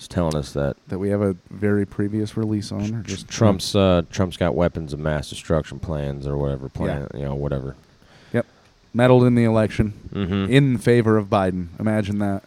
Is 0.00 0.08
telling 0.08 0.34
us 0.34 0.52
that 0.54 0.76
That 0.88 0.98
we 0.98 1.10
have 1.10 1.20
a 1.20 1.36
very 1.50 1.84
previous 1.86 2.34
release 2.36 2.72
on, 2.72 2.94
or 2.94 3.02
just 3.02 3.28
Trump's 3.28 3.74
uh, 3.76 4.02
Trump's 4.10 4.38
got 4.38 4.54
weapons 4.54 4.92
of 4.94 4.98
mass 4.98 5.28
destruction 5.28 5.78
plans 5.78 6.26
or 6.26 6.36
whatever 6.38 6.68
plan, 6.70 7.06
you 7.14 7.20
know, 7.20 7.34
whatever. 7.34 7.76
Yep. 8.32 8.46
Meddled 8.94 9.24
in 9.24 9.34
the 9.34 9.44
election 9.44 9.92
Mhm. 10.12 10.48
in 10.48 10.78
favor 10.78 11.18
of 11.18 11.26
Biden. 11.28 11.68
Imagine 11.78 12.18
that. 12.18 12.42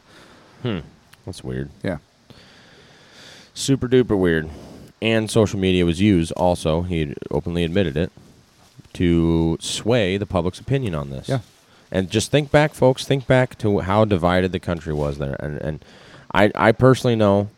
Hmm. 0.63 0.79
That's 1.25 1.43
weird. 1.43 1.69
Yeah. 1.83 1.97
Super 3.53 3.87
duper 3.87 4.17
weird. 4.17 4.49
And 5.01 5.29
social 5.29 5.59
media 5.59 5.85
was 5.85 6.01
used 6.01 6.31
also, 6.33 6.81
he 6.83 7.13
openly 7.29 7.63
admitted 7.63 7.95
it, 7.97 8.11
to 8.93 9.57
sway 9.59 10.17
the 10.17 10.25
public's 10.25 10.59
opinion 10.59 10.95
on 10.95 11.09
this. 11.09 11.27
Yeah. 11.29 11.39
And 11.91 12.09
just 12.09 12.31
think 12.31 12.49
back, 12.51 12.73
folks, 12.73 13.05
think 13.05 13.27
back 13.27 13.57
to 13.59 13.79
how 13.79 14.05
divided 14.05 14.51
the 14.53 14.59
country 14.59 14.93
was 14.93 15.17
there. 15.19 15.35
And, 15.39 15.57
and 15.61 15.85
I, 16.33 16.51
I 16.55 16.71
personally 16.71 17.15
know 17.15 17.49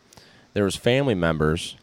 there 0.54 0.64
was 0.64 0.76
family 0.76 1.14
members 1.14 1.76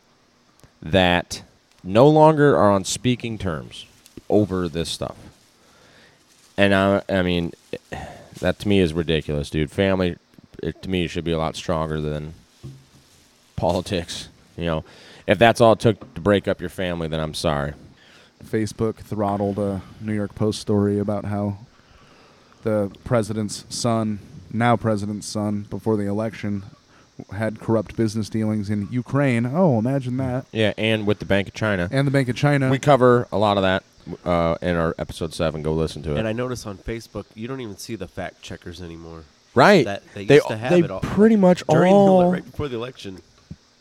that 0.82 1.43
no 1.84 2.08
longer 2.08 2.56
are 2.56 2.71
on 2.71 2.84
speaking 2.84 3.38
terms 3.38 3.86
over 4.29 4.67
this 4.67 4.89
stuff. 4.89 5.17
And 6.58 6.73
I, 6.73 7.01
I 7.10 7.21
mean, 7.23 7.51
that 8.39 8.60
to 8.60 8.67
me 8.67 8.79
is 8.79 8.93
ridiculous, 8.93 9.49
dude. 9.49 9.71
Family, 9.71 10.17
it, 10.62 10.82
to 10.84 10.89
me, 10.89 11.08
should 11.08 11.23
be 11.23 11.32
a 11.32 11.38
lot 11.38 11.56
stronger 11.56 11.99
than 11.99 12.34
politics. 13.56 14.29
You 14.58 14.65
know, 14.65 14.84
if 15.25 15.39
that's 15.39 15.62
all 15.62 15.73
it 15.73 15.79
took 15.79 16.13
to 16.13 16.21
break 16.21 16.47
up 16.47 16.62
your 16.62 16.69
family, 16.69 17.08
then 17.08 17.19
I'm 17.19 17.34
sorry. 17.34 17.73
Facebook 18.43 18.97
throttled 18.97 19.58
a 19.58 19.82
New 20.01 20.13
York 20.13 20.36
Post 20.36 20.60
story 20.60 20.99
about 20.99 21.25
how 21.25 21.58
the 22.63 22.91
president's 23.03 23.65
son, 23.69 24.19
now 24.51 24.75
president's 24.75 25.27
son, 25.27 25.65
before 25.69 25.97
the 25.97 26.08
election, 26.08 26.63
had 27.36 27.60
corrupt 27.60 27.95
business 27.95 28.30
dealings 28.30 28.69
in 28.69 28.88
Ukraine. 28.91 29.45
Oh, 29.45 29.78
imagine 29.80 30.17
that. 30.17 30.45
Yeah, 30.52 30.73
and 30.78 31.06
with 31.08 31.19
the 31.19 31.26
Bank 31.26 31.47
of 31.47 31.54
China. 31.54 31.88
And 31.91 32.08
the 32.08 32.12
Bank 32.12 32.30
of 32.30 32.36
China. 32.36 32.69
We 32.69 32.80
cover 32.80 33.28
a 33.32 33.38
lot 33.38 33.58
of 33.58 33.63
that 33.63 33.84
uh, 34.26 34.56
in 34.62 34.76
our 34.76 34.95
episode 34.97 35.34
seven. 35.34 35.62
Go 35.63 35.73
listen 35.73 36.02
to 36.04 36.15
it. 36.15 36.19
And 36.19 36.28
I 36.28 36.34
notice 36.34 36.65
on 36.65 36.78
Facebook, 36.78 37.26
you 37.36 37.47
don't 37.47 37.62
even 37.62 37.78
see 37.78 37.95
the 37.95 38.08
fact 38.08 38.41
checkers 38.41 38.82
anymore. 38.82 39.23
Right. 39.56 39.86
That 39.86 40.04
they, 40.13 40.26
They- 40.26 40.36
used 40.36 40.47
to 40.47 40.58
have 40.58 40.71
they 40.71 40.80
it 40.80 40.89
all. 40.91 40.99
pretty 41.02 41.36
much 41.36 41.63
during 41.69 41.91
the, 41.93 41.97
all- 41.99 42.32
right 42.34 42.43
before 42.43 42.67
the 42.67 42.76
election. 42.76 43.21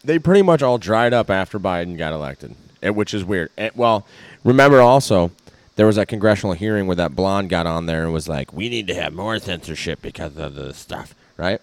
they 0.04 0.18
pretty 0.18 0.42
much 0.42 0.62
all 0.62 0.78
dried 0.78 1.14
up 1.14 1.30
after 1.30 1.58
Biden 1.58 1.96
got 1.96 2.12
elected, 2.12 2.54
eh, 2.82 2.90
which 2.90 3.14
is 3.14 3.24
weird. 3.24 3.50
Eh, 3.56 3.70
well, 3.74 4.06
remember 4.44 4.80
also 4.80 5.30
there 5.76 5.86
was 5.86 5.96
that 5.96 6.08
congressional 6.08 6.52
hearing 6.52 6.86
where 6.86 6.96
that 6.96 7.16
blonde 7.16 7.48
got 7.48 7.66
on 7.66 7.86
there 7.86 8.02
and 8.04 8.12
was 8.12 8.28
like, 8.28 8.52
"We 8.52 8.68
need 8.68 8.86
to 8.88 8.94
have 8.94 9.14
more 9.14 9.38
censorship 9.38 10.02
because 10.02 10.36
of 10.36 10.54
the 10.54 10.74
stuff," 10.74 11.14
right? 11.38 11.62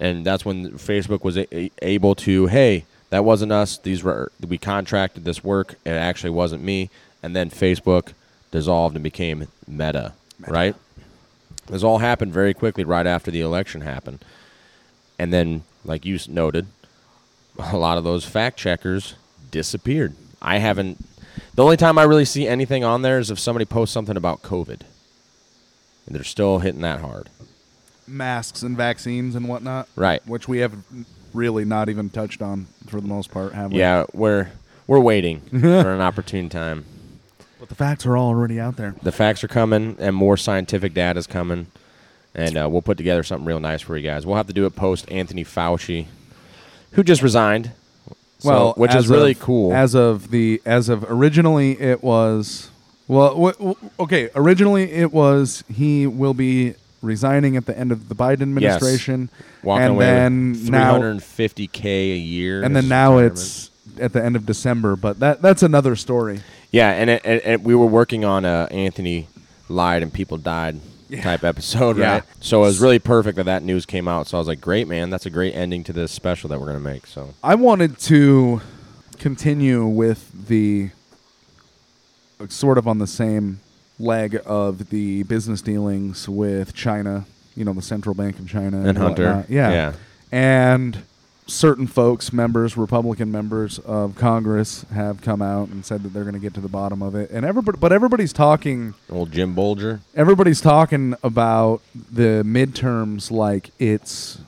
And 0.00 0.24
that's 0.24 0.44
when 0.44 0.72
Facebook 0.72 1.24
was 1.24 1.36
a- 1.36 1.54
a- 1.54 1.70
able 1.82 2.14
to, 2.16 2.46
hey, 2.46 2.84
that 3.10 3.24
wasn't 3.24 3.52
us. 3.52 3.78
These 3.78 4.02
were 4.02 4.30
we 4.46 4.58
contracted 4.58 5.24
this 5.24 5.42
work. 5.42 5.74
It 5.84 5.90
actually 5.90 6.30
wasn't 6.30 6.62
me. 6.62 6.90
And 7.22 7.34
then 7.34 7.50
Facebook 7.50 8.12
dissolved 8.50 8.94
and 8.94 9.02
became 9.02 9.48
Meta, 9.66 10.12
right? 10.46 10.74
This 11.66 11.82
all 11.82 11.98
happened 11.98 12.32
very 12.32 12.54
quickly 12.54 12.84
right 12.84 13.06
after 13.06 13.30
the 13.30 13.40
election 13.40 13.80
happened. 13.80 14.24
And 15.18 15.32
then, 15.32 15.64
like 15.84 16.06
you 16.06 16.18
noted, 16.28 16.66
a 17.58 17.76
lot 17.76 17.98
of 17.98 18.04
those 18.04 18.24
fact 18.24 18.56
checkers 18.56 19.14
disappeared. 19.50 20.14
I 20.40 20.58
haven't. 20.58 21.04
The 21.54 21.64
only 21.64 21.76
time 21.76 21.98
I 21.98 22.04
really 22.04 22.24
see 22.24 22.46
anything 22.46 22.84
on 22.84 23.02
there 23.02 23.18
is 23.18 23.30
if 23.30 23.38
somebody 23.38 23.64
posts 23.64 23.92
something 23.92 24.16
about 24.16 24.42
COVID, 24.42 24.80
and 26.06 26.14
they're 26.14 26.24
still 26.24 26.60
hitting 26.60 26.82
that 26.82 27.00
hard. 27.00 27.28
Masks 28.08 28.62
and 28.62 28.76
vaccines 28.76 29.34
and 29.34 29.48
whatnot. 29.48 29.88
Right. 29.96 30.26
Which 30.26 30.48
we 30.48 30.58
have 30.58 30.72
really 31.34 31.64
not 31.64 31.88
even 31.88 32.08
touched 32.10 32.42
on 32.42 32.66
for 32.86 33.00
the 33.00 33.06
most 33.08 33.30
part, 33.30 33.52
have 33.54 33.72
we? 33.72 33.78
Yeah, 33.78 34.04
we're 34.12 34.48
we're 34.86 35.00
waiting 35.00 35.40
for 35.50 35.92
an 35.94 36.00
opportune 36.00 36.48
time. 36.48 36.84
But 37.60 37.68
the 37.68 37.74
facts 37.74 38.06
are 38.06 38.16
all 38.16 38.28
already 38.28 38.58
out 38.60 38.76
there. 38.76 38.94
The 39.02 39.12
facts 39.12 39.42
are 39.44 39.48
coming, 39.48 39.96
and 39.98 40.14
more 40.14 40.36
scientific 40.36 40.94
data 40.94 41.18
is 41.18 41.26
coming, 41.26 41.66
and 42.34 42.56
uh, 42.56 42.68
we'll 42.70 42.82
put 42.82 42.96
together 42.96 43.22
something 43.22 43.46
real 43.46 43.60
nice 43.60 43.82
for 43.82 43.96
you 43.96 44.02
guys. 44.08 44.24
We'll 44.24 44.36
have 44.36 44.46
to 44.46 44.52
do 44.52 44.64
it 44.64 44.76
post 44.76 45.10
Anthony 45.10 45.44
Fauci, 45.44 46.06
who 46.92 47.02
just 47.02 47.20
resigned. 47.22 47.72
So- 48.38 48.48
well, 48.50 48.72
which 48.76 48.94
is 48.94 49.08
really 49.08 49.32
of- 49.32 49.40
cool. 49.40 49.72
As 49.74 49.94
of 49.94 50.30
the 50.30 50.62
as 50.64 50.88
of 50.88 51.04
originally, 51.10 51.72
it 51.80 52.02
was 52.04 52.70
well. 53.08 53.30
W- 53.30 53.52
w- 53.54 53.76
okay, 53.98 54.30
originally 54.36 54.92
it 54.92 55.12
was 55.12 55.64
he 55.72 56.06
will 56.06 56.34
be 56.34 56.74
resigning 57.02 57.56
at 57.56 57.66
the 57.66 57.78
end 57.78 57.92
of 57.92 58.08
the 58.08 58.14
Biden 58.14 58.42
administration, 58.42 59.30
Walking 59.62 59.84
and 59.84 59.94
away 59.94 60.04
then 60.06 60.52
with 60.52 60.70
now 60.70 60.98
350k 60.98 61.84
a 61.84 62.16
year, 62.16 62.62
and 62.62 62.74
then 62.74 62.88
now 62.88 63.18
it's 63.18 63.70
at 64.00 64.12
the 64.12 64.24
end 64.24 64.36
of 64.36 64.46
December. 64.46 64.96
But 64.96 65.20
that 65.20 65.42
that's 65.42 65.62
another 65.62 65.96
story. 65.96 66.40
Yeah, 66.70 66.90
and, 66.90 67.08
it, 67.10 67.22
and, 67.24 67.40
and 67.42 67.64
we 67.64 67.74
were 67.74 67.86
working 67.86 68.24
on 68.24 68.44
a 68.44 68.68
Anthony 68.70 69.28
lied 69.68 70.02
and 70.02 70.12
people 70.12 70.36
died 70.38 70.80
type 71.22 71.42
episode, 71.44 71.96
Yeah. 71.96 72.12
right? 72.12 72.22
So 72.40 72.58
it 72.62 72.66
was 72.66 72.80
really 72.80 72.98
perfect 72.98 73.36
that 73.36 73.46
that 73.46 73.62
news 73.62 73.86
came 73.86 74.06
out. 74.08 74.26
So 74.26 74.36
I 74.36 74.40
was 74.40 74.48
like, 74.48 74.60
great, 74.60 74.86
man, 74.88 75.08
that's 75.10 75.24
a 75.26 75.30
great 75.30 75.54
ending 75.54 75.82
to 75.84 75.92
this 75.92 76.12
special 76.12 76.48
that 76.50 76.60
we're 76.60 76.66
gonna 76.66 76.80
make. 76.80 77.06
So 77.06 77.34
I 77.42 77.54
wanted 77.54 77.98
to 78.00 78.60
continue 79.18 79.86
with 79.86 80.30
the 80.48 80.90
uh, 82.40 82.46
sort 82.48 82.78
of 82.78 82.86
on 82.86 82.98
the 82.98 83.06
same 83.06 83.60
leg 83.98 84.40
of 84.46 84.90
the 84.90 85.22
business 85.24 85.60
dealings 85.60 86.28
with 86.28 86.74
China, 86.74 87.26
you 87.56 87.64
know, 87.64 87.72
the 87.72 87.82
central 87.82 88.14
bank 88.14 88.38
of 88.38 88.48
China 88.48 88.80
And 88.86 88.96
Hunter. 88.96 89.44
Yeah. 89.48 89.70
Yeah. 89.70 89.92
And 90.30 91.02
certain 91.46 91.86
folks, 91.86 92.32
members, 92.32 92.76
Republican 92.76 93.32
members 93.32 93.78
of 93.80 94.14
Congress 94.14 94.84
have 94.92 95.22
come 95.22 95.40
out 95.42 95.68
and 95.68 95.84
said 95.84 96.02
that 96.02 96.10
they're 96.10 96.24
going 96.24 96.34
to 96.34 96.40
get 96.40 96.54
to 96.54 96.60
the 96.60 96.68
bottom 96.68 97.02
of 97.02 97.14
it. 97.14 97.30
And 97.30 97.44
everybody 97.44 97.78
but 97.78 97.92
everybody's 97.92 98.32
talking 98.32 98.94
old 99.10 99.32
Jim 99.32 99.54
Bolger. 99.56 100.00
everybody's 100.14 100.60
talking 100.60 101.14
about 101.22 101.80
the 101.94 102.42
midterms 102.44 103.30
like 103.30 103.70
it's 103.78 104.38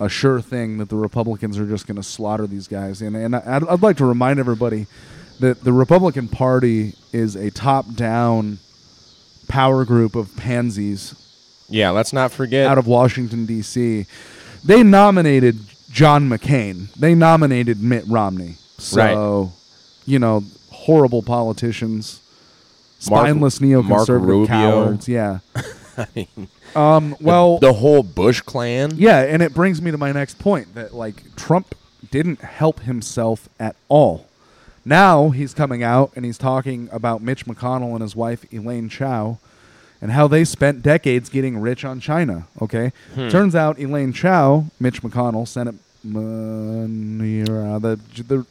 a 0.00 0.08
sure 0.08 0.40
thing 0.40 0.78
that 0.78 0.88
the 0.88 0.96
Republicans 0.96 1.58
are 1.58 1.66
just 1.66 1.86
going 1.86 1.96
to 1.96 2.02
slaughter 2.02 2.46
these 2.46 2.66
guys. 2.66 3.00
And, 3.00 3.14
and 3.14 3.36
I'd, 3.36 3.64
I'd 3.64 3.82
like 3.82 3.98
to 3.98 4.04
remind 4.04 4.40
everybody 4.40 4.86
that 5.40 5.62
the 5.62 5.72
Republican 5.72 6.28
Party 6.28 6.94
is 7.12 7.36
a 7.36 7.50
top 7.50 7.94
down 7.94 8.58
power 9.48 9.84
group 9.84 10.14
of 10.16 10.34
pansies 10.36 11.14
Yeah, 11.68 11.90
let's 11.90 12.12
not 12.12 12.32
forget 12.32 12.66
out 12.66 12.78
of 12.78 12.86
Washington, 12.86 13.46
D.C. 13.46 14.06
They 14.64 14.82
nominated 14.82 15.58
John 15.90 16.28
McCain, 16.28 16.92
they 16.94 17.14
nominated 17.14 17.80
Mitt 17.82 18.04
Romney. 18.06 18.56
So, 18.78 19.52
you 20.06 20.18
know, 20.18 20.42
horrible 20.70 21.22
politicians. 21.22 22.20
Mark- 23.10 23.26
Spineless 23.26 23.60
Mark 23.60 23.84
neoconservative 23.86 24.26
Rubio. 24.26 24.46
cowards, 24.46 25.08
yeah. 25.08 25.38
Um, 26.74 27.10
the- 27.10 27.16
well, 27.20 27.58
the, 27.60 27.72
whole 27.72 28.02
Bush 28.02 28.40
clan. 28.40 28.92
yeah, 28.96 29.20
and 29.20 29.40
it 29.42 29.54
brings 29.54 29.80
me 29.80 29.92
to 29.92 29.98
my 29.98 30.10
next 30.10 30.40
point 30.40 30.74
that 30.74 30.92
like 30.92 31.36
Trump 31.36 31.76
didn't 32.10 32.40
help 32.40 32.80
himself 32.80 33.48
at 33.60 33.76
all. 33.88 34.26
Now 34.84 35.30
he's 35.30 35.54
coming 35.54 35.82
out 35.82 36.12
and 36.14 36.24
he's 36.24 36.38
talking 36.38 36.88
about 36.92 37.22
Mitch 37.22 37.46
McConnell 37.46 37.92
and 37.92 38.02
his 38.02 38.14
wife 38.14 38.44
Elaine 38.52 38.88
Chao 38.88 39.38
and 40.02 40.10
how 40.12 40.26
they 40.28 40.44
spent 40.44 40.82
decades 40.82 41.28
getting 41.30 41.56
rich 41.58 41.84
on 41.84 42.00
China. 42.00 42.46
Okay, 42.60 42.92
Hmm. 43.14 43.28
turns 43.28 43.54
out 43.54 43.78
Elaine 43.78 44.12
Chao, 44.12 44.66
Mitch 44.78 45.02
McConnell, 45.02 45.48
Senate, 45.48 45.76
uh, 46.04 47.78
the 47.78 47.98
the 48.28 48.46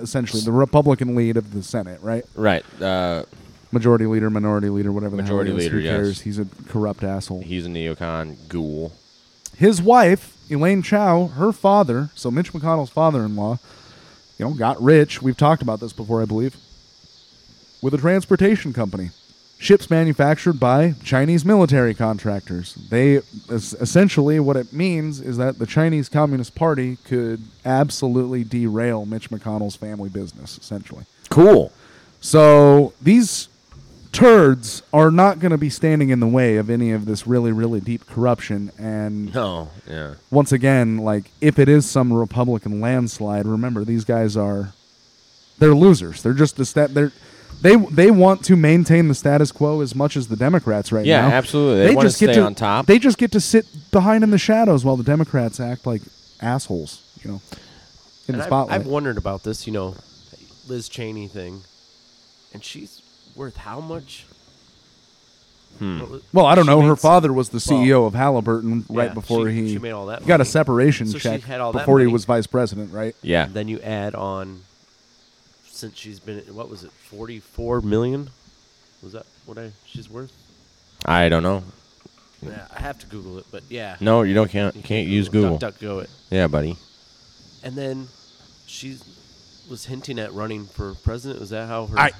essentially 0.00 0.42
the 0.42 0.52
Republican 0.52 1.14
lead 1.14 1.36
of 1.36 1.52
the 1.52 1.62
Senate, 1.62 1.98
right? 2.02 2.24
Right. 2.34 2.64
Uh, 2.80 3.24
Majority 3.72 4.06
leader, 4.06 4.30
minority 4.30 4.68
leader, 4.68 4.92
whatever 4.92 5.16
Majority 5.16 5.50
the 5.50 5.56
hell 5.56 5.64
leader, 5.64 5.76
Who 5.78 5.82
yes. 5.82 5.92
cares? 5.92 6.20
He's 6.20 6.38
a 6.38 6.46
corrupt 6.68 7.02
asshole. 7.02 7.42
He's 7.42 7.66
a 7.66 7.68
neocon 7.68 8.36
ghoul. 8.48 8.92
his 9.56 9.82
wife, 9.82 10.36
Elaine 10.48 10.80
Chao, 10.82 11.26
her 11.28 11.50
father, 11.52 12.10
so 12.14 12.30
Mitch 12.30 12.52
McConnell's 12.52 12.90
father-in-law, 12.90 13.58
you 14.38 14.44
know, 14.44 14.52
got 14.54 14.80
rich. 14.82 15.22
We've 15.22 15.36
talked 15.36 15.62
about 15.62 15.80
this 15.80 15.92
before, 15.92 16.22
I 16.22 16.24
believe, 16.24 16.56
with 17.82 17.94
a 17.94 17.98
transportation 17.98 18.72
company. 18.72 19.10
Ships 19.58 19.88
manufactured 19.88 20.54
by 20.60 20.94
Chinese 21.04 21.44
military 21.44 21.94
contractors. 21.94 22.74
They 22.90 23.20
essentially 23.48 24.38
what 24.40 24.56
it 24.56 24.72
means 24.72 25.20
is 25.20 25.36
that 25.38 25.58
the 25.58 25.64
Chinese 25.64 26.08
Communist 26.08 26.54
Party 26.54 26.96
could 27.04 27.40
absolutely 27.64 28.44
derail 28.44 29.06
Mitch 29.06 29.30
McConnell's 29.30 29.76
family 29.76 30.10
business. 30.10 30.58
Essentially, 30.58 31.04
Cool. 31.30 31.72
so 32.20 32.92
these 33.00 33.48
turds 34.14 34.82
are 34.92 35.10
not 35.10 35.38
going 35.40 35.50
to 35.52 35.58
be 35.58 35.68
standing 35.70 36.10
in 36.10 36.20
the 36.20 36.26
way 36.26 36.56
of 36.56 36.70
any 36.70 36.90
of 36.92 37.04
this 37.06 37.26
really, 37.26 37.52
really 37.52 37.80
deep 37.80 38.06
corruption. 38.06 38.70
And 38.78 39.34
No. 39.40 39.70
Yeah. 39.88 40.14
once 40.30 40.52
again, 40.52 40.98
like 40.98 41.30
if 41.40 41.58
it 41.58 41.68
is 41.68 41.88
some 41.88 42.12
Republican 42.12 42.80
landslide, 42.80 43.46
remember 43.46 43.84
these 43.84 44.04
guys 44.04 44.36
are 44.36 44.72
they're 45.58 45.74
losers. 45.74 46.22
They're 46.22 46.32
just 46.34 46.56
the 46.56 46.64
stat. 46.64 46.94
They're 46.94 47.12
they 47.62 47.76
they 47.76 48.10
want 48.10 48.44
to 48.46 48.56
maintain 48.56 49.08
the 49.08 49.14
status 49.14 49.52
quo 49.52 49.80
as 49.80 49.94
much 49.94 50.16
as 50.16 50.28
the 50.28 50.36
Democrats 50.36 50.90
right 50.92 51.06
Yeah, 51.06 51.28
now. 51.28 51.34
absolutely. 51.34 51.86
They 51.86 51.94
wanna 51.94 52.08
just 52.08 52.20
get 52.20 52.26
stay 52.30 52.34
to, 52.40 52.42
on 52.46 52.54
top. 52.54 52.86
They 52.86 52.98
just 52.98 53.16
get 53.18 53.32
to 53.32 53.40
sit 53.40 53.66
behind 53.92 54.24
in 54.24 54.30
the 54.30 54.38
shadows 54.38 54.84
while 54.84 54.96
the 54.96 55.04
Democrats 55.04 55.60
act 55.60 55.86
like 55.86 56.02
assholes. 56.40 57.00
You 57.22 57.30
know, 57.32 57.40
in 58.28 58.34
And 58.34 58.36
the 58.36 58.42
I've- 58.42 58.48
spotlight. 58.48 58.80
I've, 58.80 58.86
wondered 58.86 59.16
about 59.16 59.44
this, 59.44 59.66
you 59.66 59.72
know, 59.72 59.94
Liz 60.68 60.88
Cheney 60.88 61.28
thing, 61.28 61.62
and 62.52 62.62
she's 62.64 63.00
worth 63.36 63.56
how 63.56 63.80
much? 63.80 64.24
Hmm. 65.78 66.00
What 66.00 66.10
was- 66.10 66.22
Well, 66.32 66.46
I 66.46 66.54
don't 66.54 66.66
she 66.66 66.70
know. 66.70 66.80
Her 66.82 66.92
s- 66.92 67.00
father 67.02 67.32
was 67.32 67.48
the 67.48 67.62
well, 67.68 67.80
CEO 67.82 68.06
of 68.06 68.14
Halliburton 68.14 68.84
right 68.88 69.08
yeah, 69.08 69.14
before 69.14 69.48
she- 69.50 69.54
he 69.66 69.72
she 69.72 69.78
made 69.78 69.90
all 69.92 70.06
that 70.06 70.24
got 70.26 70.40
a 70.40 70.44
separation 70.44 71.06
So 71.08 71.18
check 71.18 71.42
had 71.42 71.60
all 71.60 71.72
before 71.72 71.98
he 72.00 72.06
was 72.06 72.24
vice 72.24 72.46
president, 72.46 72.92
right? 72.92 73.16
Yeah. 73.22 73.46
Then 73.52 73.66
you 73.68 73.80
add 73.80 74.14
on, 74.14 74.62
since 75.66 75.98
she's 75.98 76.20
been, 76.20 76.38
what 76.54 76.68
was 76.70 76.84
it, 76.84 76.92
forty-four 76.92 77.80
million? 77.80 78.30
Was 79.02 79.12
that 79.12 79.26
what 79.46 79.58
I 79.58 79.72
she's 79.84 80.08
worth? 80.08 80.32
I 81.04 81.28
don't 81.28 81.42
know. 81.42 81.64
Yeah, 82.40 82.66
I 82.76 82.80
have 82.80 82.98
to 83.00 83.06
Google 83.06 83.38
it, 83.38 83.46
but 83.50 83.62
yeah. 83.68 83.96
No, 84.00 84.22
you 84.22 84.34
don't. 84.34 84.50
Can't. 84.50 84.76
You 84.76 84.82
can't 84.82 85.08
use 85.08 85.28
Google. 85.28 85.58
Duck, 85.58 85.72
duck, 85.74 85.80
go 85.80 85.98
it. 86.00 86.10
Yeah, 86.30 86.46
buddy. 86.46 86.76
And 87.62 87.74
then 87.74 88.06
she 88.66 88.96
was 89.68 89.86
hinting 89.86 90.18
at 90.18 90.32
running 90.32 90.66
for 90.66 90.94
president. 90.94 91.40
Was 91.40 91.50
that 91.50 91.68
how 91.68 91.86
her? 91.86 91.98
I, 91.98 92.10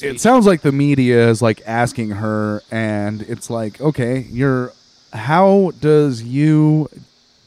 it 0.00 0.20
sounds 0.20 0.46
like 0.46 0.62
the 0.62 0.72
media 0.72 1.28
is 1.28 1.40
like 1.42 1.62
asking 1.66 2.10
her, 2.10 2.62
and 2.70 3.22
it's 3.22 3.50
like, 3.50 3.80
okay, 3.80 4.26
you're. 4.30 4.72
How 5.12 5.72
does 5.80 6.22
you 6.22 6.88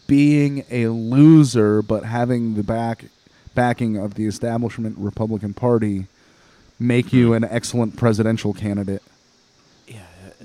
being 0.06 0.66
a 0.70 0.88
loser 0.88 1.82
but 1.82 2.04
having 2.04 2.56
the 2.56 2.64
back 2.64 3.06
backing 3.56 3.96
of 3.96 4.16
the 4.16 4.26
establishment 4.26 4.98
Republican 4.98 5.54
Party 5.54 6.08
make 6.78 7.10
Hmm. 7.12 7.16
you 7.16 7.34
an 7.34 7.44
excellent 7.46 7.96
presidential 7.96 8.54
candidate? 8.54 9.02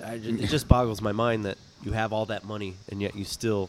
I 0.05 0.13
it 0.15 0.47
just 0.49 0.69
boggles 0.69 1.03
my 1.03 1.11
mind 1.13 1.45
that 1.45 1.59
you 1.83 1.91
have 1.93 2.13
all 2.13 2.27
that 2.27 2.45
money 2.45 2.77
and 2.89 3.03
yet 3.03 3.17
you 3.17 3.25
still 3.25 3.69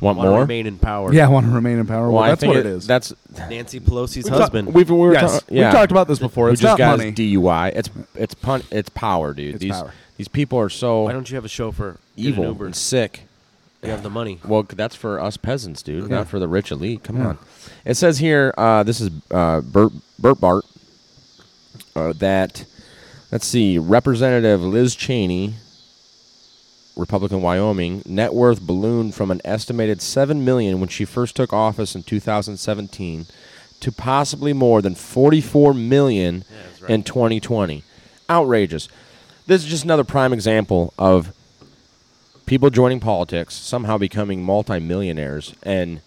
Want 0.00 0.18
wanna 0.18 0.30
more? 0.30 0.40
remain 0.40 0.66
in 0.66 0.78
power. 0.78 1.12
Yeah, 1.14 1.26
I 1.26 1.28
want 1.28 1.46
to 1.46 1.52
remain 1.52 1.78
in 1.78 1.86
power. 1.86 2.10
Well, 2.10 2.22
I 2.22 2.28
that's 2.30 2.40
think 2.40 2.50
what 2.50 2.58
it 2.58 2.66
is. 2.66 2.86
That's 2.86 3.12
Nancy 3.48 3.80
Pelosi's 3.80 4.24
We 4.24 4.30
ta- 4.30 4.38
husband. 4.38 4.74
We've, 4.74 4.90
we 4.90 4.96
were 4.96 5.12
Yes, 5.14 5.40
ta- 5.40 5.46
we've 5.48 5.60
yeah. 5.60 5.70
talked 5.72 5.92
about 5.92 6.08
this 6.08 6.18
before. 6.18 6.46
Who 6.48 6.52
It's 6.52 6.60
just 6.60 6.72
not 6.72 6.78
got 6.78 6.98
money. 6.98 7.10
his 7.10 7.18
DUI. 7.18 7.72
It's 7.74 7.90
it's 8.14 8.34
pun. 8.34 8.62
It's 8.70 8.88
power, 8.90 9.32
dude. 9.32 9.54
It's 9.54 9.62
these 9.62 9.72
power. 9.72 9.92
these 10.16 10.28
people 10.28 10.58
are 10.58 10.68
so 10.68 11.02
Why 11.04 11.12
don't 11.12 11.28
you 11.30 11.36
have 11.36 11.44
a 11.44 11.48
chauffeur? 11.48 11.92
Get 12.16 12.24
an 12.26 12.32
evil 12.32 12.44
Uber. 12.46 12.66
and 12.66 12.76
sick, 12.76 13.22
You 13.82 13.90
have 13.90 14.02
the 14.02 14.10
money. 14.10 14.40
Well, 14.46 14.64
that's 14.64 14.96
for 14.96 15.20
us 15.20 15.36
peasants, 15.36 15.82
dude, 15.82 16.10
Yeah. 16.10 16.16
not 16.16 16.28
for 16.28 16.38
the 16.38 16.48
rich 16.48 16.70
elite. 16.70 17.02
Come 17.04 17.16
Yeah. 17.18 17.26
on. 17.28 17.38
It 17.84 17.94
says 17.96 18.18
here, 18.18 18.52
uh, 18.58 18.82
this 18.82 19.00
is 19.00 19.10
uh, 19.30 19.60
Bert, 19.62 19.92
Breitbart, 20.20 20.62
uh, 21.96 22.12
that, 22.18 22.64
let's 23.30 23.46
see, 23.46 23.78
Representative 23.78 24.62
Liz 24.62 24.94
Cheney, 24.94 25.54
Republican 26.96 27.42
Wyoming, 27.42 28.02
net 28.06 28.32
worth 28.34 28.60
ballooned 28.60 29.14
from 29.14 29.30
an 29.30 29.40
estimated 29.44 30.00
seven 30.00 30.44
million 30.44 30.80
when 30.80 30.88
she 30.88 31.04
first 31.04 31.34
took 31.34 31.52
office 31.52 31.94
in 31.94 32.02
2017 32.02 33.26
to 33.80 33.92
possibly 33.92 34.52
more 34.52 34.80
than 34.80 34.94
44 34.94 35.74
million 35.74 36.44
in 36.88 37.02
2020. 37.02 37.82
Outrageous. 38.30 38.88
This 39.46 39.64
is 39.64 39.70
just 39.70 39.84
another 39.84 40.04
prime 40.04 40.32
example 40.32 40.94
of 40.98 41.34
people 42.46 42.70
joining 42.70 43.00
politics, 43.00 43.54
somehow 43.54 43.98
becoming 43.98 44.42
multimillionaires, 44.42 45.54
and 45.62 46.00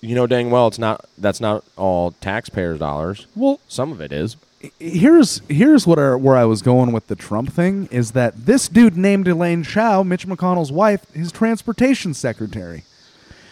you 0.00 0.14
know 0.14 0.26
dang 0.26 0.50
well 0.50 0.66
it's 0.66 0.78
not. 0.78 1.04
That's 1.16 1.40
not 1.40 1.64
all 1.76 2.12
taxpayers' 2.12 2.78
dollars. 2.78 3.26
Well, 3.36 3.60
some 3.68 3.92
of 3.92 4.00
it 4.00 4.12
is. 4.12 4.36
Here's 4.78 5.40
here's 5.48 5.86
what 5.86 5.98
our, 5.98 6.16
where 6.18 6.36
I 6.36 6.44
was 6.44 6.62
going 6.62 6.92
with 6.92 7.06
the 7.08 7.16
Trump 7.16 7.52
thing 7.52 7.88
is 7.90 8.12
that 8.12 8.46
this 8.46 8.68
dude 8.68 8.96
named 8.96 9.28
Elaine 9.28 9.62
Chao, 9.62 10.02
Mitch 10.02 10.26
McConnell's 10.26 10.72
wife, 10.72 11.04
his 11.12 11.32
transportation 11.32 12.14
secretary. 12.14 12.84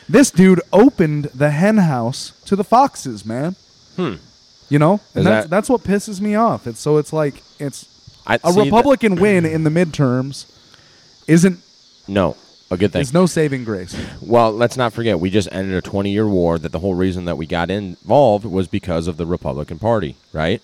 This 0.08 0.30
dude 0.30 0.60
opened 0.72 1.24
the 1.34 1.50
hen 1.50 1.78
house 1.78 2.32
to 2.44 2.56
the 2.56 2.64
foxes, 2.64 3.24
man. 3.24 3.56
Hmm. 3.96 4.14
You 4.68 4.78
know, 4.78 5.00
and 5.14 5.26
that's 5.26 5.44
that- 5.46 5.50
that's 5.50 5.68
what 5.68 5.82
pisses 5.82 6.20
me 6.20 6.34
off. 6.34 6.66
It's 6.66 6.80
so 6.80 6.98
it's 6.98 7.12
like 7.12 7.42
it's 7.58 7.86
I- 8.26 8.36
a 8.36 8.38
see, 8.38 8.52
that- 8.54 8.64
Republican 8.64 9.16
win 9.16 9.44
in 9.46 9.64
the 9.64 9.70
midterms 9.70 10.46
isn't 11.26 11.58
No, 12.08 12.36
a 12.70 12.76
good 12.76 12.92
thing. 12.92 13.00
is 13.02 13.12
no 13.14 13.26
saving 13.26 13.64
grace. 13.64 13.94
Well, 14.20 14.52
let's 14.52 14.76
not 14.76 14.92
forget 14.92 15.20
we 15.20 15.30
just 15.30 15.48
ended 15.52 15.74
a 15.74 15.82
20-year 15.88 16.26
war. 16.28 16.58
That 16.58 16.72
the 16.72 16.78
whole 16.80 16.94
reason 16.94 17.24
that 17.26 17.36
we 17.36 17.46
got 17.46 17.70
involved 17.70 18.44
was 18.44 18.68
because 18.68 19.06
of 19.06 19.16
the 19.16 19.26
Republican 19.26 19.78
Party, 19.78 20.16
right? 20.32 20.60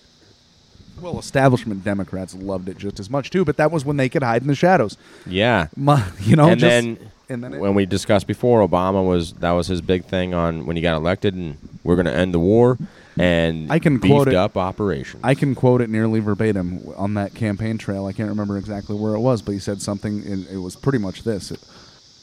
Well, 1.01 1.17
establishment 1.19 1.83
Democrats 1.83 2.35
loved 2.35 2.69
it 2.69 2.77
just 2.77 2.99
as 2.99 3.09
much 3.09 3.29
too, 3.31 3.43
but 3.43 3.57
that 3.57 3.71
was 3.71 3.83
when 3.83 3.97
they 3.97 4.07
could 4.09 4.23
hide 4.23 4.41
in 4.43 4.47
the 4.47 4.55
shadows. 4.55 4.97
Yeah. 5.25 5.67
My- 5.75 6.05
you 6.21 6.35
know, 6.35 6.47
and 6.49 6.59
just- 6.59 6.69
then 6.69 6.97
and 7.29 7.43
then 7.43 7.53
it- 7.53 7.59
when 7.59 7.73
we 7.75 7.85
discussed 7.85 8.27
before, 8.27 8.65
Obama 8.67 9.05
was 9.05 9.33
that 9.39 9.51
was 9.51 9.67
his 9.67 9.81
big 9.81 10.05
thing 10.05 10.33
on 10.33 10.65
when 10.65 10.75
he 10.75 10.81
got 10.81 10.95
elected, 10.95 11.33
and 11.33 11.57
we're 11.83 11.95
going 11.95 12.05
to 12.05 12.13
end 12.15 12.33
the 12.33 12.39
war 12.39 12.77
and 13.17 13.71
I 13.71 13.79
can 13.79 13.99
quote 13.99 14.27
it. 14.27 14.35
up 14.35 14.55
operation. 14.57 15.19
I 15.23 15.33
can 15.33 15.55
quote 15.55 15.81
it 15.81 15.89
nearly 15.89 16.19
verbatim 16.19 16.81
on 16.97 17.13
that 17.15 17.33
campaign 17.33 17.77
trail. 17.77 18.05
I 18.05 18.13
can't 18.13 18.29
remember 18.29 18.57
exactly 18.57 18.95
where 18.95 19.15
it 19.15 19.19
was, 19.19 19.41
but 19.41 19.51
he 19.53 19.59
said 19.59 19.81
something, 19.81 20.23
and 20.25 20.45
it 20.47 20.57
was 20.57 20.75
pretty 20.75 20.97
much 20.99 21.23
this: 21.23 21.51